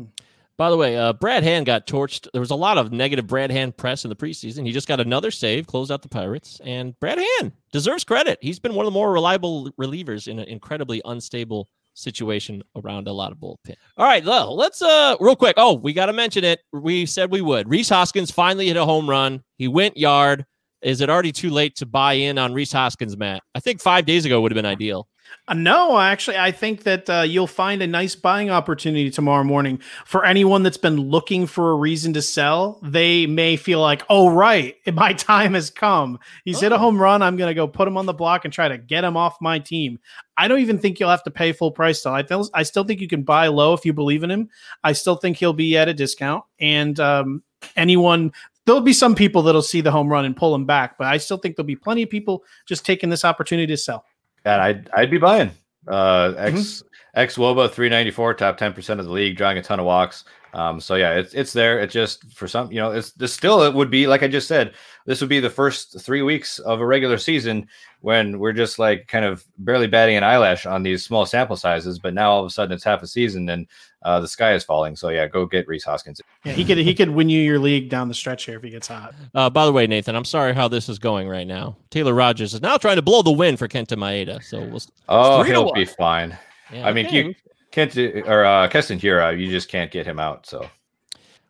By 0.60 0.70
the 0.70 0.76
way, 0.76 0.98
uh, 0.98 1.14
Brad 1.14 1.44
Hand 1.44 1.66
got 1.66 1.88
torched. 1.88 2.28
There 2.34 2.42
was 2.42 2.52
a 2.52 2.56
lot 2.56 2.78
of 2.78 2.92
negative 2.92 3.26
Brad 3.26 3.50
Hand 3.50 3.78
press 3.78 4.04
in 4.04 4.10
the 4.10 4.16
preseason. 4.16 4.66
He 4.66 4.74
just 4.74 4.90
got 4.90 5.00
another 5.00 5.32
save, 5.32 5.68
closed 5.68 5.90
out 5.90 6.02
the 6.02 6.10
Pirates, 6.10 6.60
and 6.66 7.00
Brad 7.00 7.18
Hand 7.18 7.54
deserves 7.72 8.04
credit. 8.04 8.38
He's 8.42 8.60
been 8.60 8.74
one 8.76 8.86
of 8.86 8.92
the 8.92 8.94
more 8.94 9.14
reliable 9.14 9.72
relievers 9.80 10.28
in 10.28 10.38
an 10.38 10.50
incredibly 10.50 11.02
unstable 11.06 11.70
situation 11.94 12.62
around 12.76 13.08
a 13.08 13.14
lot 13.14 13.32
of 13.32 13.38
bullpen. 13.38 13.76
All 13.96 14.06
right, 14.06 14.26
well, 14.26 14.54
let's 14.54 14.82
uh 14.82 15.16
real 15.22 15.38
quick. 15.38 15.54
Oh, 15.56 15.76
we 15.76 15.94
got 15.94 16.08
to 16.08 16.14
mention 16.14 16.44
it. 16.44 16.60
We 16.74 17.06
said 17.06 17.32
we 17.32 17.40
would. 17.40 17.70
Rhys 17.70 17.88
Hoskins 17.88 18.30
finally 18.30 18.68
hit 18.68 18.76
a 18.76 18.84
home 18.84 19.10
run. 19.10 19.42
He 19.58 19.70
went 19.70 19.96
yard. 19.96 20.46
Is 20.82 21.00
it 21.00 21.10
already 21.10 21.32
too 21.32 21.52
late 21.52 21.78
to 21.78 21.86
buy 21.86 22.14
in 22.14 22.38
on 22.38 22.54
Rhys 22.54 22.74
Hoskins, 22.74 23.16
Matt? 23.16 23.44
I 23.56 23.62
think 23.62 23.80
five 23.80 24.06
days 24.06 24.26
ago 24.26 24.42
would 24.42 24.52
have 24.52 24.58
been 24.58 24.66
ideal. 24.66 25.08
Uh, 25.48 25.54
no, 25.54 25.98
actually, 25.98 26.38
I 26.38 26.52
think 26.52 26.84
that 26.84 27.10
uh, 27.10 27.22
you'll 27.22 27.48
find 27.48 27.82
a 27.82 27.88
nice 27.88 28.16
buying 28.16 28.50
opportunity 28.50 29.10
tomorrow 29.10 29.44
morning 29.44 29.80
for 30.06 30.24
anyone 30.24 30.64
that's 30.64 30.78
been 30.78 31.00
looking 31.00 31.48
for 31.48 31.72
a 31.72 31.76
reason 31.76 32.14
to 32.14 32.22
sell. 32.22 32.80
They 32.84 33.26
may 33.26 33.56
feel 33.56 33.82
like, 33.82 34.04
oh, 34.10 34.30
right, 34.30 34.76
my 34.94 35.14
time 35.14 35.56
has 35.56 35.70
come. 35.70 36.20
He's 36.46 36.58
oh. 36.58 36.62
hit 36.62 36.72
a 36.72 36.76
oh. 36.76 36.80
home 36.80 37.02
run. 37.02 37.22
I'm 37.22 37.36
going 37.36 37.50
to 37.50 37.56
go 37.56 37.68
put 37.68 37.88
him 37.88 37.98
on 37.98 38.06
the 38.06 38.14
block 38.14 38.46
and 38.46 38.54
try 38.54 38.68
to 38.68 38.78
get 38.78 39.04
him 39.04 39.18
off 39.18 39.38
my 39.42 39.60
team. 39.60 40.00
I 40.38 40.48
don't 40.48 40.60
even 40.60 40.78
think 40.78 41.00
you'll 41.00 41.10
have 41.10 41.24
to 41.24 41.32
pay 41.32 41.52
full 41.52 41.72
price 41.72 42.00
still. 42.00 42.14
I, 42.14 42.22
th- 42.22 42.48
I 42.54 42.64
still 42.64 42.84
think 42.84 43.02
you 43.02 43.08
can 43.08 43.24
buy 43.24 43.48
low 43.48 43.74
if 43.74 43.86
you 43.86 43.94
believe 43.94 44.24
in 44.24 44.32
him. 44.32 44.50
I 44.84 44.94
still 44.94 45.16
think 45.16 45.38
he'll 45.38 45.54
be 45.54 45.78
at 45.78 45.90
a 45.90 45.94
discount. 45.94 46.44
And 46.60 47.00
um, 47.00 47.44
anyone 47.76 48.32
there'll 48.70 48.82
be 48.82 48.94
some 48.94 49.16
people 49.16 49.42
that'll 49.42 49.64
see 49.64 49.82
the 49.82 49.90
home 49.90 50.10
run 50.10 50.26
and 50.26 50.38
pull 50.38 50.54
him 50.54 50.64
back, 50.64 50.96
but 50.96 51.08
I 51.08 51.18
still 51.18 51.38
think 51.38 51.56
there'll 51.56 51.66
be 51.66 51.76
plenty 51.76 52.04
of 52.04 52.10
people 52.12 52.44
just 52.68 52.86
taking 52.86 53.10
this 53.10 53.26
opportunity 53.26 53.66
to 53.66 53.78
sell. 53.78 54.06
And 54.50 54.62
I'd 54.62 54.90
I'd 54.94 55.12
be 55.12 55.18
buying. 55.18 55.52
Uh, 55.88 56.34
X 56.38 56.54
mm-hmm. 56.56 56.88
X 57.20 57.38
Woba 57.38 57.70
three 57.70 57.90
ninety 57.90 58.12
four, 58.12 58.34
top 58.34 58.58
ten 58.58 58.74
percent 58.74 59.00
of 59.00 59.06
the 59.06 59.12
league, 59.12 59.38
drawing 59.38 59.58
a 59.58 59.62
ton 59.62 59.80
of 59.80 59.86
walks. 59.86 60.26
Um, 60.54 60.80
so 60.80 60.96
yeah, 60.96 61.14
it's 61.14 61.34
it's 61.34 61.54
there. 61.54 61.80
It 61.80 61.92
just 61.92 62.32
for 62.34 62.48
some, 62.48 62.72
you 62.72 62.80
know, 62.80 62.92
it's 62.92 63.12
this 63.12 63.34
still 63.34 63.62
it 63.64 63.74
would 63.74 63.92
be 63.92 64.08
like 64.08 64.24
I 64.24 64.28
just 64.28 64.48
said, 64.48 64.74
this 65.06 65.22
would 65.22 65.30
be 65.30 65.40
the 65.40 65.50
first 65.50 66.00
three 66.02 66.22
weeks 66.22 66.60
of 66.60 66.82
a 66.82 66.86
regular 66.86 67.18
season 67.18 67.68
when 68.02 68.40
we're 68.40 68.54
just 68.54 68.80
like 68.80 69.08
kind 69.08 69.26
of 69.26 69.46
barely 69.60 69.88
batting 69.88 70.16
an 70.16 70.24
eyelash 70.24 70.66
on 70.66 70.82
these 70.82 71.06
small 71.06 71.26
sample 71.26 71.56
sizes. 71.56 72.00
But 72.00 72.14
now 72.14 72.32
all 72.32 72.40
of 72.40 72.48
a 72.48 72.50
sudden 72.50 72.74
it's 72.74 72.84
half 72.84 73.04
a 73.04 73.08
season 73.08 73.48
and 73.50 73.68
uh, 74.04 74.20
the 74.22 74.28
sky 74.28 74.54
is 74.54 74.64
falling. 74.64 74.96
So 74.96 75.10
yeah, 75.10 75.28
go 75.28 75.46
get 75.46 75.68
Rhys 75.68 75.84
Hoskins. 75.84 76.22
Yeah, 76.44 76.54
he 76.54 76.66
could 76.66 76.78
he 76.78 76.96
could 76.96 77.10
win 77.10 77.30
you 77.30 77.42
your 77.42 77.60
league 77.60 77.90
down 77.90 78.08
the 78.08 78.14
stretch 78.14 78.46
here 78.46 78.58
if 78.58 78.64
he 78.64 78.70
gets 78.72 78.88
hot. 78.88 79.14
Uh, 79.36 79.50
by 79.50 79.66
the 79.66 79.72
way, 79.72 79.86
Nathan, 79.86 80.16
I'm 80.16 80.26
sorry 80.26 80.54
how 80.54 80.68
this 80.68 80.90
is 80.90 80.98
going 80.98 81.28
right 81.28 81.48
now. 81.48 81.76
Taylor 81.92 82.14
Rogers 82.14 82.54
is 82.54 82.62
now 82.62 82.78
trying 82.78 82.96
to 82.96 83.02
blow 83.04 83.22
the 83.22 83.32
win 83.32 83.56
for 83.58 83.68
Kenta 83.68 83.98
Maeda. 83.98 84.44
So 84.44 84.64
we'll, 84.66 84.82
oh, 85.10 85.44
he'll 85.44 85.74
be 85.74 85.86
fine. 85.86 86.38
Yeah, 86.72 86.88
I 86.88 86.94
mean, 86.94 87.08
okay. 87.08 87.26
you 87.28 87.36
Kent 87.72 87.98
or 87.98 88.46
uh, 88.46 88.68
Keston 88.68 89.00
Hiura, 89.00 89.40
you 89.40 89.50
just 89.50 89.70
can't 89.70 89.92
get 89.92 90.06
him 90.06 90.20
out. 90.20 90.46
So 90.46 90.70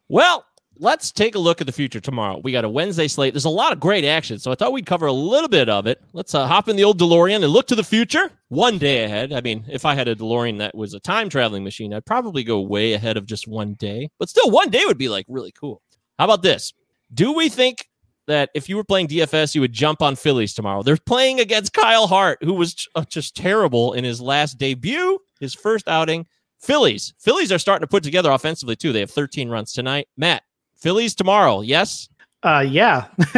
well, 0.09 0.45
let's 0.79 1.11
take 1.11 1.35
a 1.35 1.39
look 1.39 1.61
at 1.61 1.67
the 1.67 1.73
future 1.73 1.99
tomorrow. 1.99 2.39
We 2.43 2.51
got 2.51 2.65
a 2.65 2.69
Wednesday 2.69 3.07
slate. 3.07 3.33
There's 3.33 3.45
a 3.45 3.49
lot 3.49 3.71
of 3.71 3.79
great 3.79 4.05
action, 4.05 4.39
so 4.39 4.51
I 4.51 4.55
thought 4.55 4.71
we'd 4.71 4.85
cover 4.85 5.05
a 5.05 5.13
little 5.13 5.49
bit 5.49 5.69
of 5.69 5.85
it. 5.85 6.01
Let's 6.13 6.33
uh, 6.33 6.47
hop 6.47 6.67
in 6.67 6.75
the 6.75 6.83
old 6.83 6.99
DeLorean 6.99 7.43
and 7.43 7.47
look 7.47 7.67
to 7.67 7.75
the 7.75 7.83
future, 7.83 8.31
one 8.47 8.77
day 8.77 9.03
ahead. 9.03 9.33
I 9.33 9.41
mean, 9.41 9.65
if 9.69 9.85
I 9.85 9.93
had 9.93 10.07
a 10.07 10.15
DeLorean 10.15 10.57
that 10.59 10.75
was 10.75 10.93
a 10.93 10.99
time 10.99 11.29
traveling 11.29 11.63
machine, 11.63 11.93
I'd 11.93 12.05
probably 12.05 12.43
go 12.43 12.61
way 12.61 12.93
ahead 12.93 13.17
of 13.17 13.25
just 13.25 13.47
one 13.47 13.73
day. 13.75 14.09
But 14.17 14.29
still, 14.29 14.49
one 14.49 14.69
day 14.69 14.83
would 14.85 14.97
be 14.97 15.09
like 15.09 15.25
really 15.27 15.51
cool. 15.51 15.81
How 16.17 16.25
about 16.25 16.41
this? 16.41 16.73
Do 17.13 17.33
we 17.33 17.49
think 17.49 17.87
that 18.27 18.51
if 18.53 18.69
you 18.69 18.77
were 18.77 18.83
playing 18.83 19.07
DFS, 19.07 19.55
you 19.55 19.61
would 19.61 19.73
jump 19.73 20.03
on 20.03 20.15
Phillies 20.15 20.53
tomorrow. 20.53 20.83
They're 20.83 20.97
playing 20.97 21.39
against 21.39 21.73
Kyle 21.73 22.05
Hart, 22.05 22.37
who 22.43 22.53
was 22.53 22.87
uh, 22.93 23.03
just 23.09 23.35
terrible 23.35 23.93
in 23.93 24.03
his 24.03 24.21
last 24.21 24.59
debut, 24.59 25.19
his 25.39 25.53
first 25.53 25.87
outing. 25.87 26.25
Phillies. 26.59 27.13
Phillies 27.17 27.51
are 27.51 27.59
starting 27.59 27.83
to 27.83 27.87
put 27.87 28.03
together 28.03 28.31
offensively 28.31 28.75
too. 28.75 28.91
They 28.91 28.99
have 28.99 29.11
13 29.11 29.49
runs 29.49 29.71
tonight. 29.71 30.07
Matt, 30.17 30.43
Phillies 30.75 31.15
tomorrow. 31.15 31.61
Yes. 31.61 32.09
Uh, 32.41 32.65
yeah. 32.65 33.07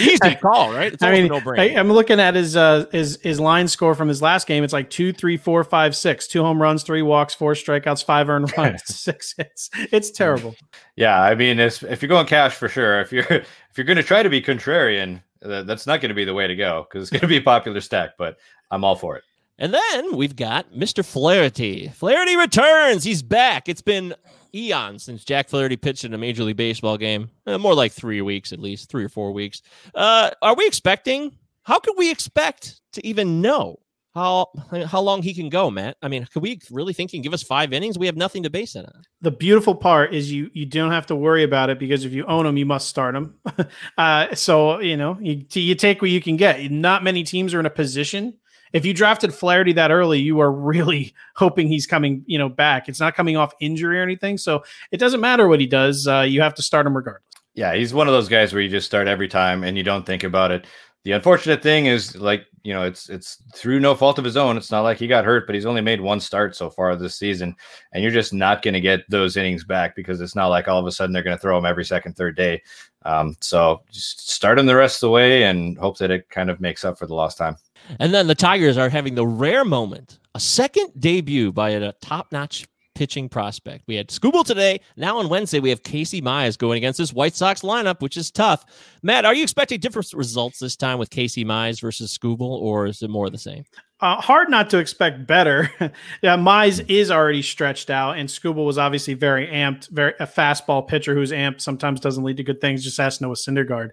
Easy 0.00 0.34
call, 0.36 0.72
right? 0.72 0.94
It's 0.94 1.02
I 1.02 1.12
mean, 1.12 1.26
no 1.26 1.38
I, 1.58 1.64
am 1.68 1.92
looking 1.92 2.18
at 2.18 2.34
his 2.34 2.56
uh 2.56 2.86
his 2.90 3.18
his 3.22 3.38
line 3.38 3.68
score 3.68 3.94
from 3.94 4.08
his 4.08 4.22
last 4.22 4.46
game. 4.46 4.64
It's 4.64 4.72
like 4.72 4.88
two, 4.88 5.12
three, 5.12 5.36
four, 5.36 5.62
five, 5.64 5.94
six. 5.94 6.26
Two 6.26 6.42
home 6.42 6.60
runs, 6.60 6.82
three 6.82 7.02
walks, 7.02 7.34
four 7.34 7.52
strikeouts, 7.52 8.02
five 8.02 8.30
earned 8.30 8.50
runs, 8.56 8.82
six 8.86 9.34
hits. 9.36 9.68
It's 9.92 10.10
terrible. 10.10 10.56
Yeah, 10.96 11.20
I 11.20 11.34
mean, 11.34 11.60
if 11.60 11.82
if 11.82 12.00
you're 12.00 12.08
going 12.08 12.26
cash 12.26 12.54
for 12.54 12.70
sure, 12.70 13.02
if 13.02 13.12
you're 13.12 13.24
if 13.24 13.76
you're 13.76 13.84
going 13.84 13.98
to 13.98 14.02
try 14.02 14.22
to 14.22 14.30
be 14.30 14.40
contrarian, 14.40 15.22
that's 15.42 15.86
not 15.86 16.00
going 16.00 16.08
to 16.08 16.14
be 16.14 16.24
the 16.24 16.34
way 16.34 16.46
to 16.46 16.56
go 16.56 16.86
because 16.88 17.02
it's 17.02 17.10
going 17.10 17.20
to 17.20 17.26
be 17.26 17.36
a 17.36 17.42
popular 17.42 17.82
stack. 17.82 18.12
But 18.16 18.38
I'm 18.70 18.82
all 18.82 18.96
for 18.96 19.16
it. 19.16 19.24
And 19.58 19.72
then 19.72 20.16
we've 20.16 20.36
got 20.36 20.72
Mr. 20.72 21.04
Flaherty. 21.04 21.88
Flaherty 21.88 22.36
returns. 22.36 23.04
He's 23.04 23.22
back. 23.22 23.68
It's 23.68 23.82
been 23.82 24.14
eons 24.54 25.04
since 25.04 25.24
Jack 25.24 25.48
Flaherty 25.48 25.76
pitched 25.76 26.04
in 26.04 26.12
a 26.12 26.18
Major 26.18 26.44
League 26.44 26.56
Baseball 26.56 26.98
game. 26.98 27.30
Uh, 27.46 27.58
more 27.58 27.74
like 27.74 27.92
three 27.92 28.20
weeks 28.20 28.52
at 28.52 28.58
least, 28.58 28.90
three 28.90 29.04
or 29.04 29.08
four 29.08 29.32
weeks. 29.32 29.62
Uh, 29.94 30.30
are 30.42 30.54
we 30.54 30.66
expecting? 30.66 31.36
How 31.62 31.78
could 31.78 31.94
we 31.96 32.10
expect 32.10 32.80
to 32.92 33.06
even 33.06 33.40
know 33.40 33.80
how 34.14 34.48
how 34.86 35.00
long 35.00 35.22
he 35.22 35.34
can 35.34 35.48
go, 35.48 35.70
Matt? 35.70 35.96
I 36.02 36.08
mean, 36.08 36.26
could 36.32 36.42
we 36.42 36.58
really 36.70 36.92
think 36.92 37.10
he 37.10 37.18
can 37.18 37.22
give 37.22 37.34
us 37.34 37.42
five 37.42 37.72
innings? 37.72 37.98
We 37.98 38.06
have 38.06 38.16
nothing 38.16 38.42
to 38.44 38.50
base 38.50 38.74
it 38.74 38.86
on. 38.86 39.02
The 39.20 39.30
beautiful 39.30 39.74
part 39.74 40.14
is 40.14 40.32
you 40.32 40.50
you 40.54 40.64
don't 40.64 40.90
have 40.90 41.06
to 41.06 41.16
worry 41.16 41.42
about 41.42 41.70
it 41.70 41.78
because 41.78 42.04
if 42.04 42.12
you 42.12 42.24
own 42.26 42.46
him, 42.46 42.56
you 42.56 42.66
must 42.66 42.88
start 42.88 43.14
him. 43.14 43.34
uh, 43.98 44.34
so 44.34 44.80
you 44.80 44.96
know 44.96 45.18
you 45.20 45.44
you 45.52 45.74
take 45.74 46.02
what 46.02 46.10
you 46.10 46.20
can 46.20 46.36
get. 46.36 46.70
Not 46.70 47.04
many 47.04 47.24
teams 47.24 47.52
are 47.52 47.60
in 47.60 47.66
a 47.66 47.70
position 47.70 48.34
if 48.76 48.84
you 48.84 48.92
drafted 48.92 49.32
Flaherty 49.32 49.72
that 49.72 49.90
early, 49.90 50.20
you 50.20 50.40
are 50.40 50.52
really 50.52 51.14
hoping 51.34 51.66
he's 51.68 51.86
coming, 51.86 52.22
you 52.26 52.38
know, 52.38 52.48
back. 52.48 52.88
It's 52.88 53.00
not 53.00 53.14
coming 53.14 53.36
off 53.36 53.54
injury 53.60 53.98
or 53.98 54.02
anything, 54.02 54.36
so 54.36 54.62
it 54.90 54.98
doesn't 54.98 55.20
matter 55.20 55.48
what 55.48 55.60
he 55.60 55.66
does. 55.66 56.06
Uh, 56.06 56.20
you 56.20 56.42
have 56.42 56.54
to 56.54 56.62
start 56.62 56.86
him 56.86 56.96
regardless. 56.96 57.22
Yeah, 57.54 57.74
he's 57.74 57.94
one 57.94 58.06
of 58.06 58.12
those 58.12 58.28
guys 58.28 58.52
where 58.52 58.60
you 58.60 58.68
just 58.68 58.86
start 58.86 59.08
every 59.08 59.28
time 59.28 59.64
and 59.64 59.78
you 59.78 59.82
don't 59.82 60.04
think 60.04 60.24
about 60.24 60.50
it. 60.50 60.66
The 61.04 61.12
unfortunate 61.12 61.62
thing 61.62 61.86
is, 61.86 62.16
like 62.16 62.46
you 62.66 62.74
know, 62.74 62.82
it's 62.82 63.08
it's 63.08 63.40
through 63.54 63.78
no 63.78 63.94
fault 63.94 64.18
of 64.18 64.24
his 64.24 64.36
own. 64.36 64.56
It's 64.56 64.72
not 64.72 64.80
like 64.80 64.98
he 64.98 65.06
got 65.06 65.24
hurt, 65.24 65.46
but 65.46 65.54
he's 65.54 65.66
only 65.66 65.80
made 65.80 66.00
one 66.00 66.18
start 66.18 66.56
so 66.56 66.68
far 66.68 66.96
this 66.96 67.14
season, 67.14 67.54
and 67.92 68.02
you're 68.02 68.10
just 68.10 68.32
not 68.32 68.60
going 68.60 68.74
to 68.74 68.80
get 68.80 69.08
those 69.08 69.36
innings 69.36 69.62
back 69.62 69.94
because 69.94 70.20
it's 70.20 70.34
not 70.34 70.48
like 70.48 70.66
all 70.66 70.80
of 70.80 70.86
a 70.86 70.90
sudden 70.90 71.12
they're 71.12 71.22
going 71.22 71.36
to 71.36 71.40
throw 71.40 71.56
him 71.56 71.64
every 71.64 71.84
second, 71.84 72.16
third 72.16 72.36
day. 72.36 72.60
Um, 73.04 73.36
so 73.40 73.82
just 73.92 74.28
start 74.28 74.58
him 74.58 74.66
the 74.66 74.74
rest 74.74 74.96
of 74.96 75.06
the 75.06 75.12
way 75.12 75.44
and 75.44 75.78
hope 75.78 75.98
that 75.98 76.10
it 76.10 76.28
kind 76.28 76.50
of 76.50 76.60
makes 76.60 76.84
up 76.84 76.98
for 76.98 77.06
the 77.06 77.14
lost 77.14 77.38
time. 77.38 77.56
And 78.00 78.12
then 78.12 78.26
the 78.26 78.34
Tigers 78.34 78.76
are 78.76 78.88
having 78.88 79.14
the 79.14 79.26
rare 79.28 79.64
moment, 79.64 80.18
a 80.34 80.40
second 80.40 80.90
debut 80.98 81.52
by 81.52 81.70
a 81.70 81.92
top-notch 81.92 82.66
pitching 82.96 83.28
prospect. 83.28 83.84
We 83.86 83.94
had 83.94 84.08
Skubal 84.08 84.44
today. 84.44 84.80
Now 84.96 85.18
on 85.18 85.28
Wednesday, 85.28 85.60
we 85.60 85.68
have 85.68 85.82
Casey 85.82 86.22
Mize 86.22 86.56
going 86.56 86.78
against 86.78 86.98
this 86.98 87.12
White 87.12 87.34
Sox 87.34 87.60
lineup, 87.60 88.00
which 88.00 88.16
is 88.16 88.30
tough. 88.30 88.64
Matt, 89.02 89.26
are 89.26 89.34
you 89.34 89.42
expecting 89.42 89.78
different 89.78 90.12
results 90.14 90.58
this 90.58 90.76
time 90.76 90.98
with 90.98 91.10
Casey 91.10 91.44
Mize 91.44 91.80
versus 91.80 92.16
Skubal, 92.16 92.40
or 92.40 92.86
is 92.86 93.02
it 93.02 93.10
more 93.10 93.28
the 93.28 93.38
same? 93.38 93.64
Uh, 93.98 94.20
hard 94.20 94.50
not 94.50 94.68
to 94.68 94.76
expect 94.76 95.26
better. 95.26 95.70
yeah, 96.22 96.36
Mize 96.36 96.84
is 96.86 97.10
already 97.10 97.40
stretched 97.40 97.88
out, 97.88 98.18
and 98.18 98.28
Skubal 98.28 98.66
was 98.66 98.76
obviously 98.76 99.14
very 99.14 99.46
amped, 99.46 99.88
very 99.88 100.12
a 100.20 100.26
fastball 100.26 100.86
pitcher 100.86 101.14
who's 101.14 101.32
amped 101.32 101.62
sometimes 101.62 101.98
doesn't 101.98 102.22
lead 102.22 102.36
to 102.36 102.42
good 102.42 102.60
things. 102.60 102.84
Just 102.84 103.00
ask 103.00 103.22
Noah 103.22 103.36
Syndergaard. 103.36 103.90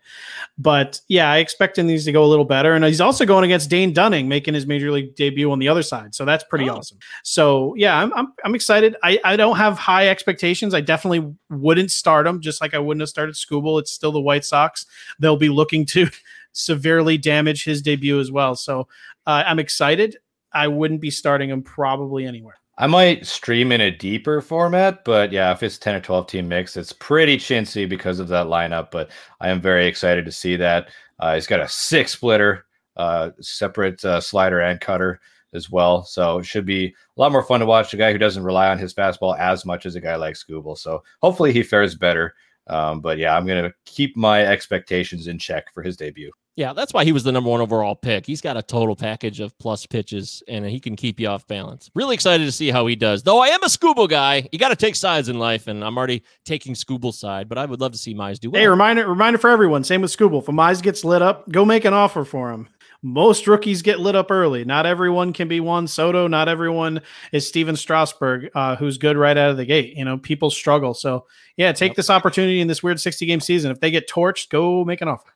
But 0.58 1.00
yeah, 1.08 1.32
I 1.32 1.38
expect 1.38 1.78
these 1.78 2.04
to 2.04 2.12
go 2.12 2.26
a 2.26 2.28
little 2.28 2.44
better, 2.44 2.74
and 2.74 2.84
he's 2.84 3.00
also 3.00 3.26
going 3.26 3.46
against 3.46 3.70
Dane 3.70 3.94
Dunning, 3.94 4.28
making 4.28 4.56
his 4.56 4.68
major 4.68 4.92
league 4.92 5.16
debut 5.16 5.50
on 5.50 5.60
the 5.60 5.70
other 5.70 5.84
side. 5.84 6.13
So 6.13 6.26
that's 6.26 6.44
pretty 6.44 6.70
oh. 6.70 6.76
awesome. 6.76 6.98
So 7.24 7.74
yeah, 7.78 7.98
I'm, 7.98 8.12
I'm 8.13 8.34
I'm 8.44 8.56
excited. 8.56 8.98
I 9.04 9.20
I 9.24 9.38
don't 9.38 9.56
have 9.56 9.78
high 9.78 10.10
expectations. 10.10 10.74
I 10.74 10.82
definitely 10.82 11.34
wouldn't 11.50 11.92
start 11.92 12.28
him, 12.28 12.42
just 12.42 12.60
like 12.60 12.74
I 12.74 12.80
wouldn't 12.80 13.02
have 13.02 13.10
started 13.10 13.36
Skubal. 13.36 13.80
It's 13.80 13.92
still 13.92 14.12
the 14.12 14.20
White 14.20 14.44
Sox. 14.44 14.86
They'll 15.20 15.38
be 15.38 15.48
looking 15.48 15.86
to 15.88 16.10
severely 16.52 17.18
damage 17.18 17.63
his 17.63 17.82
debut 17.82 18.20
as 18.20 18.32
well. 18.32 18.56
So 18.56 18.88
uh, 19.26 19.44
I'm 19.46 19.60
excited. 19.60 20.18
I 20.54 20.68
wouldn't 20.68 21.02
be 21.02 21.12
starting 21.12 21.50
him 21.50 21.64
probably 21.64 22.26
anywhere. 22.26 22.56
I 22.78 22.88
might 22.88 23.28
stream 23.28 23.72
in 23.72 23.82
a 23.82 23.96
deeper 23.96 24.42
format, 24.42 25.06
but 25.06 25.32
yeah, 25.32 25.52
if 25.52 25.62
it's 25.62 25.78
10 25.78 25.96
or 25.96 26.00
12 26.00 26.28
team 26.28 26.48
mix, 26.48 26.76
it's 26.76 26.92
pretty 26.92 27.38
chintzy 27.38 27.88
because 27.88 28.20
of 28.20 28.28
that 28.30 28.48
lineup. 28.48 28.90
But 28.90 29.12
I 29.40 29.50
am 29.50 29.62
very 29.62 29.86
excited 29.86 30.26
to 30.26 30.32
see 30.32 30.56
that. 30.56 30.90
Uh, 31.20 31.36
he's 31.36 31.46
got 31.46 31.60
a 31.60 31.68
six 31.68 32.14
splitter, 32.14 32.66
uh, 32.98 33.30
separate 33.42 34.04
uh, 34.04 34.20
slider 34.20 34.60
and 34.60 34.82
cutter 34.82 35.20
as 35.54 35.70
well. 35.70 36.04
So 36.04 36.40
it 36.40 36.46
should 36.46 36.66
be 36.66 36.88
a 36.88 37.22
lot 37.22 37.32
more 37.32 37.44
fun 37.44 37.60
to 37.60 37.66
watch 37.68 37.94
a 37.94 37.98
guy 37.98 38.12
who 38.12 38.18
doesn't 38.18 38.44
rely 38.44 38.70
on 38.70 38.80
his 38.80 38.94
fastball 38.94 39.38
as 39.38 39.66
much 39.66 39.86
as 39.86 39.96
a 39.96 40.02
guy 40.02 40.16
like 40.16 40.36
Skubal. 40.36 40.78
So 40.78 41.04
hopefully 41.22 41.54
he 41.54 41.62
fares 41.62 41.94
better. 41.94 42.34
Um, 42.68 43.02
but 43.02 43.20
yeah, 43.20 43.36
I'm 43.38 43.46
going 43.46 43.64
to 43.64 43.74
keep 43.86 44.18
my 44.18 44.46
expectations 44.46 45.28
in 45.28 45.38
check 45.38 45.72
for 45.74 45.84
his 45.84 45.96
debut. 45.96 46.32
Yeah, 46.56 46.74
that's 46.74 46.94
why 46.94 47.04
he 47.04 47.12
was 47.12 47.24
the 47.24 47.32
number 47.32 47.50
one 47.50 47.62
overall 47.62 47.96
pick. 47.96 48.28
He's 48.28 48.42
got 48.42 48.58
a 48.58 48.62
total 48.62 48.96
package 48.96 49.39
of 49.39 49.58
plus 49.58 49.88
pitches, 49.88 50.44
and 50.48 50.63
he 50.66 50.80
can 50.80 50.96
keep 50.96 51.20
you 51.20 51.28
off 51.28 51.48
balance. 51.48 51.89
Really 51.96 52.13
excited 52.13 52.46
to 52.46 52.52
see 52.52 52.70
how 52.70 52.86
he 52.86 52.96
does. 52.96 53.24
Though 53.24 53.39
I 53.39 53.48
am 53.48 53.63
a 53.63 53.68
Skubal 53.68 54.08
guy, 54.08 54.48
you 54.52 54.60
got 54.60 54.70
to 54.70 54.76
take 54.76 54.96
sides 54.96 55.30
in 55.30 55.39
life, 55.39 55.66
and 55.68 55.84
I'm 55.84 55.98
already 55.98 56.22
taking 56.46 56.76
Skubal's 56.76 57.18
side. 57.18 57.50
But 57.50 57.58
I 57.58 57.66
would 57.66 57.82
love 57.82 57.94
to 57.94 57.98
see 57.98 58.13
Mize 58.13 58.39
do 58.39 58.52
well. 58.52 58.62
Hey, 58.62 58.68
reminder, 58.68 59.08
reminder 59.08 59.39
for 59.39 59.50
everyone. 59.50 59.84
Same 59.84 60.02
with 60.02 60.16
Skubal. 60.16 60.44
If 60.44 60.46
Mize 60.46 60.84
gets 60.84 61.04
lit 61.04 61.24
up, 61.24 61.52
go 61.52 61.66
make 61.66 61.86
an 61.86 61.94
offer 61.94 62.24
for 62.24 62.52
him. 62.52 62.70
Most 63.02 63.48
rookies 63.48 63.82
get 63.82 64.00
lit 64.00 64.16
up 64.16 64.30
early. 64.30 64.63
Not 64.63 64.86
everyone 64.86 65.34
can 65.34 65.48
be 65.48 65.60
Juan 65.60 65.88
Soto. 65.88 66.28
Not 66.28 66.48
everyone 66.48 67.02
is 67.34 67.46
Stephen 67.48 67.76
Strasburg, 67.76 68.50
uh, 68.56 68.76
who's 68.78 68.98
good 68.98 69.18
right 69.18 69.38
out 69.38 69.50
of 69.50 69.58
the 69.58 69.66
gate. 69.66 69.98
You 69.98 70.06
know, 70.06 70.18
people 70.20 70.50
struggle. 70.50 70.94
So 70.94 71.26
yeah, 71.58 71.72
take 71.74 71.89
yep. 71.89 71.96
this 71.98 72.10
opportunity 72.10 72.62
in 72.62 72.68
this 72.68 72.82
weird 72.82 73.02
60 73.02 73.26
game 73.26 73.42
season. 73.42 73.72
If 73.72 73.82
they 73.82 73.92
get 73.92 74.08
torched, 74.08 74.50
go 74.50 74.86
make 74.86 75.02
an 75.02 75.10
offer. 75.10 75.33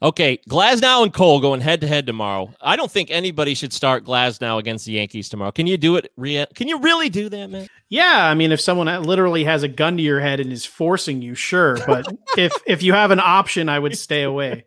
Okay, 0.00 0.38
Glasnow 0.48 1.02
and 1.02 1.12
Cole 1.12 1.40
going 1.40 1.60
head 1.60 1.80
to 1.80 1.86
head 1.86 2.06
tomorrow. 2.06 2.52
I 2.60 2.76
don't 2.76 2.90
think 2.90 3.10
anybody 3.10 3.54
should 3.54 3.72
start 3.72 4.04
Glasnow 4.04 4.58
against 4.58 4.86
the 4.86 4.92
Yankees 4.92 5.28
tomorrow. 5.28 5.52
Can 5.52 5.66
you 5.66 5.76
do 5.76 5.96
it? 5.96 6.12
Can 6.54 6.68
you 6.68 6.78
really 6.78 7.08
do 7.08 7.28
that, 7.28 7.50
man? 7.50 7.68
Yeah, 7.88 8.26
I 8.26 8.34
mean, 8.34 8.52
if 8.52 8.60
someone 8.60 9.02
literally 9.02 9.44
has 9.44 9.62
a 9.62 9.68
gun 9.68 9.96
to 9.96 10.02
your 10.02 10.20
head 10.20 10.40
and 10.40 10.52
is 10.52 10.64
forcing 10.64 11.22
you, 11.22 11.34
sure. 11.34 11.78
But 11.86 12.06
if 12.36 12.52
if 12.66 12.82
you 12.82 12.92
have 12.92 13.10
an 13.10 13.20
option, 13.20 13.68
I 13.68 13.78
would 13.78 13.96
stay 13.96 14.22
away. 14.22 14.64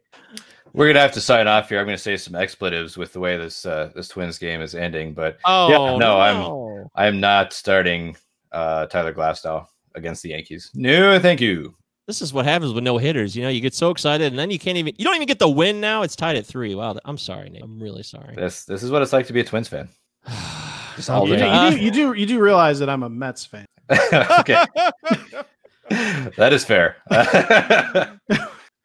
We're 0.73 0.87
gonna 0.87 0.99
have 0.99 1.13
to 1.13 1.21
sign 1.21 1.47
off 1.47 1.69
here. 1.69 1.79
I'm 1.79 1.85
gonna 1.85 1.97
say 1.97 2.17
some 2.17 2.35
expletives 2.35 2.97
with 2.97 3.13
the 3.13 3.19
way 3.19 3.37
this 3.37 3.65
uh, 3.65 3.91
this 3.95 4.09
Twins 4.09 4.37
game 4.37 4.61
is 4.61 4.75
ending. 4.75 5.13
But 5.13 5.37
oh 5.45 5.69
yeah, 5.69 5.77
no, 5.77 5.97
no. 5.97 6.19
I'm 6.19 6.89
I'm 6.95 7.19
not 7.19 7.53
starting 7.53 8.17
uh, 8.51 8.85
Tyler 8.87 9.13
Glasnow 9.13 9.67
against 9.95 10.21
the 10.21 10.29
Yankees. 10.29 10.71
No, 10.75 11.17
thank 11.19 11.39
you 11.39 11.75
this 12.07 12.21
is 12.21 12.33
what 12.33 12.45
happens 12.45 12.73
with 12.73 12.83
no 12.83 12.97
hitters. 12.97 13.35
You 13.35 13.43
know, 13.43 13.49
you 13.49 13.61
get 13.61 13.73
so 13.73 13.89
excited 13.89 14.27
and 14.27 14.37
then 14.37 14.51
you 14.51 14.59
can't 14.59 14.77
even 14.77 14.93
you 14.97 15.05
don't 15.05 15.15
even 15.15 15.27
get 15.27 15.39
the 15.39 15.49
win 15.49 15.81
now. 15.81 16.03
It's 16.03 16.15
tied 16.15 16.35
at 16.35 16.45
three. 16.45 16.75
Wow, 16.75 16.97
I'm 17.05 17.17
sorry, 17.17 17.49
Nate. 17.49 17.63
I'm 17.63 17.79
really 17.79 18.03
sorry. 18.03 18.35
This 18.35 18.65
this 18.65 18.83
is 18.83 18.91
what 18.91 19.01
it's 19.01 19.13
like 19.13 19.27
to 19.27 19.33
be 19.33 19.39
a 19.41 19.43
Twins 19.43 19.67
fan. 19.67 19.89
Just 20.95 21.09
all 21.09 21.27
you, 21.27 21.35
do, 21.35 21.45
you, 21.45 21.69
do, 21.69 21.77
you 21.77 21.91
do 22.13 22.13
you 22.13 22.25
do 22.25 22.39
realize 22.39 22.79
that 22.79 22.89
I'm 22.89 23.03
a 23.03 23.09
Mets 23.09 23.45
fan. 23.45 23.65
okay. 23.91 24.65
that 26.37 26.51
is 26.51 26.63
fair. 26.63 26.97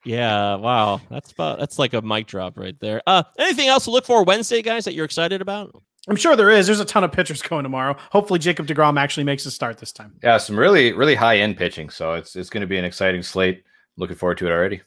yeah, 0.04 0.56
wow. 0.56 1.00
That's 1.10 1.32
about 1.32 1.58
that's 1.58 1.78
like 1.78 1.94
a 1.94 2.02
mic 2.02 2.26
drop 2.26 2.58
right 2.58 2.78
there. 2.80 3.02
Uh 3.06 3.22
anything 3.38 3.68
else 3.68 3.84
to 3.84 3.90
look 3.90 4.06
for 4.06 4.24
Wednesday, 4.24 4.62
guys, 4.62 4.86
that 4.86 4.94
you're 4.94 5.04
excited 5.04 5.40
about? 5.40 5.82
I'm 6.08 6.16
sure 6.16 6.34
there 6.34 6.50
is. 6.50 6.66
There's 6.66 6.80
a 6.80 6.84
ton 6.84 7.04
of 7.04 7.12
pitchers 7.12 7.42
going 7.48 7.62
tomorrow. 7.62 7.96
Hopefully, 8.10 8.38
Jacob 8.38 8.66
deGrom 8.66 8.98
actually 8.98 9.24
makes 9.24 9.46
a 9.46 9.50
start 9.50 9.78
this 9.78 9.92
time. 9.92 10.14
Yeah, 10.22 10.38
some 10.38 10.58
really, 10.58 10.92
really 10.92 11.14
high 11.14 11.38
end 11.38 11.56
pitching. 11.56 11.90
So 11.90 12.14
it's 12.14 12.36
it's 12.36 12.50
going 12.50 12.62
to 12.62 12.66
be 12.66 12.78
an 12.78 12.84
exciting 12.84 13.22
slate. 13.22 13.64
Looking 13.96 14.16
forward 14.16 14.38
to 14.38 14.46
it 14.46 14.50
already. 14.50 14.82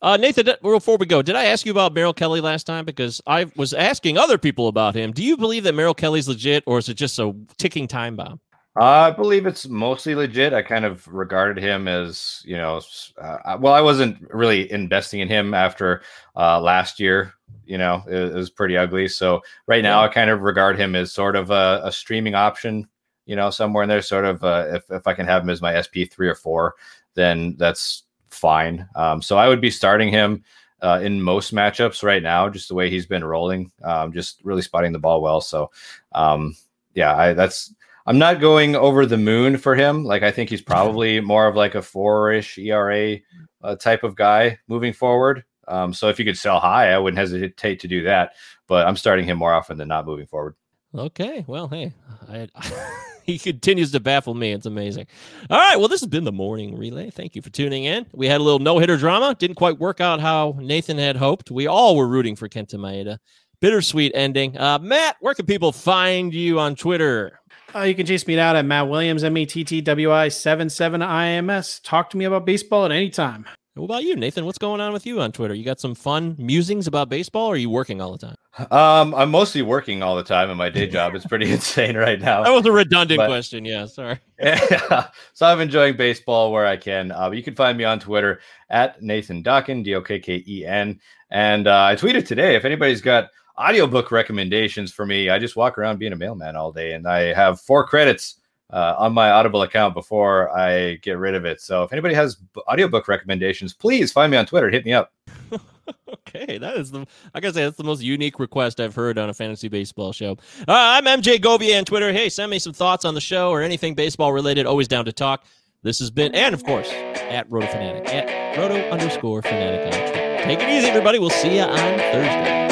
Uh, 0.00 0.16
Nathan, 0.16 0.48
before 0.62 0.96
we 0.96 1.06
go, 1.06 1.22
did 1.22 1.34
I 1.34 1.46
ask 1.46 1.66
you 1.66 1.72
about 1.72 1.92
Merrill 1.92 2.14
Kelly 2.14 2.40
last 2.40 2.64
time? 2.64 2.84
Because 2.84 3.20
I 3.26 3.50
was 3.56 3.74
asking 3.74 4.16
other 4.16 4.38
people 4.38 4.68
about 4.68 4.94
him. 4.94 5.10
Do 5.10 5.24
you 5.24 5.36
believe 5.36 5.64
that 5.64 5.74
Merrill 5.74 5.92
Kelly's 5.92 6.28
legit, 6.28 6.62
or 6.66 6.78
is 6.78 6.88
it 6.88 6.94
just 6.94 7.18
a 7.18 7.34
ticking 7.58 7.88
time 7.88 8.14
bomb? 8.14 8.40
Uh, 8.80 8.84
I 8.84 9.10
believe 9.10 9.44
it's 9.44 9.66
mostly 9.66 10.14
legit. 10.14 10.52
I 10.52 10.62
kind 10.62 10.84
of 10.84 11.06
regarded 11.08 11.62
him 11.62 11.88
as, 11.88 12.42
you 12.44 12.56
know, 12.56 12.80
uh, 13.20 13.58
well, 13.60 13.74
I 13.74 13.80
wasn't 13.80 14.18
really 14.32 14.70
investing 14.70 15.18
in 15.18 15.26
him 15.26 15.52
after 15.52 16.02
uh, 16.36 16.60
last 16.60 17.00
year 17.00 17.34
you 17.68 17.78
know, 17.78 18.02
it, 18.08 18.16
it 18.16 18.34
was 18.34 18.50
pretty 18.50 18.76
ugly. 18.76 19.08
So 19.08 19.42
right 19.66 19.82
now, 19.82 20.00
yeah. 20.00 20.08
I 20.08 20.12
kind 20.12 20.30
of 20.30 20.40
regard 20.40 20.78
him 20.78 20.96
as 20.96 21.12
sort 21.12 21.36
of 21.36 21.50
a, 21.50 21.82
a 21.84 21.92
streaming 21.92 22.34
option. 22.34 22.88
You 23.26 23.36
know, 23.36 23.50
somewhere 23.50 23.82
in 23.82 23.90
there, 23.90 24.00
sort 24.00 24.24
of. 24.24 24.42
Uh, 24.42 24.66
if 24.70 24.90
if 24.90 25.06
I 25.06 25.12
can 25.12 25.26
have 25.26 25.42
him 25.42 25.50
as 25.50 25.60
my 25.60 25.78
SP 25.78 26.08
three 26.10 26.28
or 26.28 26.34
four, 26.34 26.76
then 27.14 27.56
that's 27.58 28.04
fine. 28.30 28.88
Um, 28.94 29.20
so 29.20 29.36
I 29.36 29.48
would 29.48 29.60
be 29.60 29.70
starting 29.70 30.08
him 30.08 30.42
uh, 30.80 31.00
in 31.02 31.20
most 31.20 31.54
matchups 31.54 32.02
right 32.02 32.22
now, 32.22 32.48
just 32.48 32.68
the 32.68 32.74
way 32.74 32.88
he's 32.88 33.06
been 33.06 33.24
rolling, 33.24 33.70
um, 33.82 34.12
just 34.12 34.40
really 34.44 34.62
spotting 34.62 34.92
the 34.92 34.98
ball 34.98 35.20
well. 35.20 35.42
So, 35.42 35.70
um, 36.12 36.56
yeah, 36.94 37.14
I, 37.14 37.32
that's 37.34 37.74
I'm 38.06 38.18
not 38.18 38.40
going 38.40 38.76
over 38.76 39.04
the 39.04 39.18
moon 39.18 39.58
for 39.58 39.74
him. 39.74 40.04
Like 40.04 40.22
I 40.22 40.30
think 40.30 40.48
he's 40.48 40.62
probably 40.74 41.20
more 41.20 41.46
of 41.46 41.54
like 41.54 41.74
a 41.74 41.82
four-ish 41.82 42.56
ERA 42.56 43.18
uh, 43.62 43.76
type 43.76 44.04
of 44.04 44.16
guy 44.16 44.58
moving 44.68 44.94
forward. 44.94 45.44
Um, 45.68 45.92
so 45.92 46.08
if 46.08 46.18
you 46.18 46.24
could 46.24 46.38
sell 46.38 46.60
high, 46.60 46.92
I 46.92 46.98
wouldn't 46.98 47.18
hesitate 47.18 47.80
to 47.80 47.88
do 47.88 48.02
that. 48.04 48.34
But 48.66 48.86
I'm 48.86 48.96
starting 48.96 49.24
him 49.24 49.38
more 49.38 49.52
often 49.52 49.78
than 49.78 49.88
not 49.88 50.06
moving 50.06 50.26
forward. 50.26 50.54
Okay. 50.94 51.44
Well, 51.46 51.68
hey, 51.68 51.92
I, 52.28 52.48
he 53.24 53.38
continues 53.38 53.92
to 53.92 54.00
baffle 54.00 54.34
me. 54.34 54.52
It's 54.52 54.66
amazing. 54.66 55.06
All 55.50 55.58
right. 55.58 55.78
Well, 55.78 55.88
this 55.88 56.00
has 56.00 56.08
been 56.08 56.24
the 56.24 56.32
morning 56.32 56.76
relay. 56.76 57.10
Thank 57.10 57.36
you 57.36 57.42
for 57.42 57.50
tuning 57.50 57.84
in. 57.84 58.06
We 58.12 58.26
had 58.26 58.40
a 58.40 58.44
little 58.44 58.58
no 58.58 58.78
hitter 58.78 58.96
drama. 58.96 59.34
Didn't 59.38 59.56
quite 59.56 59.78
work 59.78 60.00
out 60.00 60.20
how 60.20 60.56
Nathan 60.58 60.98
had 60.98 61.16
hoped. 61.16 61.50
We 61.50 61.66
all 61.66 61.96
were 61.96 62.08
rooting 62.08 62.36
for 62.36 62.48
Kenta 62.48 62.74
Maeda. 62.74 63.18
Bittersweet 63.60 64.12
ending. 64.14 64.56
Uh, 64.56 64.78
Matt, 64.78 65.16
where 65.20 65.34
can 65.34 65.44
people 65.44 65.72
find 65.72 66.32
you 66.32 66.60
on 66.60 66.76
Twitter? 66.76 67.40
Uh, 67.74 67.82
you 67.82 67.94
can 67.94 68.06
chase 68.06 68.26
me 68.26 68.38
out 68.38 68.56
at 68.56 68.64
Matt 68.64 68.88
Williams, 68.88 69.24
M 69.24 69.36
E 69.36 69.44
T 69.44 69.64
T 69.64 69.80
W 69.80 70.12
I 70.12 70.28
77 70.28 71.02
I 71.02 71.28
M 71.30 71.50
S. 71.50 71.80
Talk 71.80 72.08
to 72.10 72.16
me 72.16 72.24
about 72.24 72.46
baseball 72.46 72.84
at 72.86 72.92
any 72.92 73.10
time. 73.10 73.46
What 73.78 73.84
about 73.84 74.02
you, 74.02 74.16
Nathan? 74.16 74.44
What's 74.44 74.58
going 74.58 74.80
on 74.80 74.92
with 74.92 75.06
you 75.06 75.20
on 75.20 75.30
Twitter? 75.30 75.54
You 75.54 75.64
got 75.64 75.78
some 75.78 75.94
fun 75.94 76.34
musings 76.36 76.88
about 76.88 77.08
baseball, 77.08 77.46
or 77.46 77.54
are 77.54 77.56
you 77.56 77.70
working 77.70 78.00
all 78.00 78.10
the 78.10 78.18
time? 78.18 78.34
Um, 78.72 79.14
I'm 79.14 79.30
mostly 79.30 79.62
working 79.62 80.02
all 80.02 80.16
the 80.16 80.24
time, 80.24 80.48
and 80.50 80.58
my 80.58 80.68
day 80.68 80.86
job 80.90 81.14
is 81.14 81.24
pretty 81.24 81.52
insane 81.52 81.96
right 81.96 82.20
now. 82.20 82.42
That 82.42 82.50
was 82.50 82.66
a 82.66 82.72
redundant 82.72 83.18
but, 83.18 83.28
question. 83.28 83.64
Yeah, 83.64 83.86
sorry. 83.86 84.18
Yeah, 84.40 85.08
so 85.32 85.46
I'm 85.46 85.60
enjoying 85.60 85.96
baseball 85.96 86.52
where 86.52 86.66
I 86.66 86.76
can. 86.76 87.12
Uh, 87.12 87.30
you 87.30 87.42
can 87.42 87.54
find 87.54 87.78
me 87.78 87.84
on 87.84 88.00
Twitter 88.00 88.40
at 88.70 89.00
Nathan 89.00 89.42
Dokken, 89.42 89.84
D 89.84 89.94
O 89.94 90.02
K 90.02 90.18
K 90.18 90.44
E 90.46 90.64
N, 90.66 91.00
and 91.30 91.66
uh, 91.66 91.84
I 91.84 91.96
tweeted 91.96 92.26
today 92.26 92.56
if 92.56 92.64
anybody's 92.64 93.00
got 93.00 93.30
audiobook 93.58 94.10
recommendations 94.10 94.92
for 94.92 95.06
me. 95.06 95.30
I 95.30 95.38
just 95.38 95.56
walk 95.56 95.78
around 95.78 95.98
being 95.98 96.12
a 96.12 96.16
mailman 96.16 96.56
all 96.56 96.72
day, 96.72 96.92
and 96.94 97.06
I 97.06 97.32
have 97.32 97.60
four 97.60 97.86
credits 97.86 98.40
uh, 98.70 98.94
on 98.98 99.12
my 99.12 99.30
Audible 99.30 99.62
account 99.62 99.94
before 99.94 100.56
I 100.56 100.96
get 100.96 101.18
rid 101.18 101.34
of 101.34 101.44
it. 101.44 101.60
So 101.60 101.82
if 101.82 101.92
anybody 101.92 102.14
has 102.14 102.36
audiobook 102.68 103.08
recommendations, 103.08 103.72
please 103.74 104.12
find 104.12 104.30
me 104.30 104.36
on 104.36 104.46
Twitter. 104.46 104.70
Hit 104.70 104.84
me 104.84 104.92
up. 104.92 105.12
okay, 106.28 106.58
that 106.58 106.76
is 106.76 106.90
the 106.90 107.06
I 107.34 107.40
gotta 107.40 107.54
say 107.54 107.64
that's 107.64 107.76
the 107.76 107.84
most 107.84 108.02
unique 108.02 108.38
request 108.38 108.80
I've 108.80 108.94
heard 108.94 109.18
on 109.18 109.30
a 109.30 109.34
fantasy 109.34 109.68
baseball 109.68 110.12
show. 110.12 110.32
Uh, 110.60 110.64
I'm 110.68 111.04
MJ 111.04 111.40
Gobier 111.40 111.78
on 111.78 111.84
Twitter. 111.84 112.12
Hey, 112.12 112.28
send 112.28 112.50
me 112.50 112.58
some 112.58 112.72
thoughts 112.72 113.04
on 113.04 113.14
the 113.14 113.20
show 113.20 113.50
or 113.50 113.62
anything 113.62 113.94
baseball 113.94 114.32
related. 114.32 114.66
Always 114.66 114.88
down 114.88 115.04
to 115.06 115.12
talk. 115.12 115.44
This 115.82 116.00
has 116.00 116.10
been, 116.10 116.34
and 116.34 116.54
of 116.54 116.64
course, 116.64 116.90
at 116.90 117.46
Roto 117.50 117.68
Fanatic 117.68 118.12
at 118.12 118.58
Roto 118.58 118.76
underscore 118.90 119.42
Fanatic 119.42 119.86
on 119.86 120.12
Twitter. 120.12 120.42
Take 120.44 120.60
it 120.60 120.68
easy, 120.68 120.88
everybody. 120.88 121.18
We'll 121.18 121.30
see 121.30 121.56
you 121.56 121.62
on 121.62 121.98
Thursday. 121.98 122.67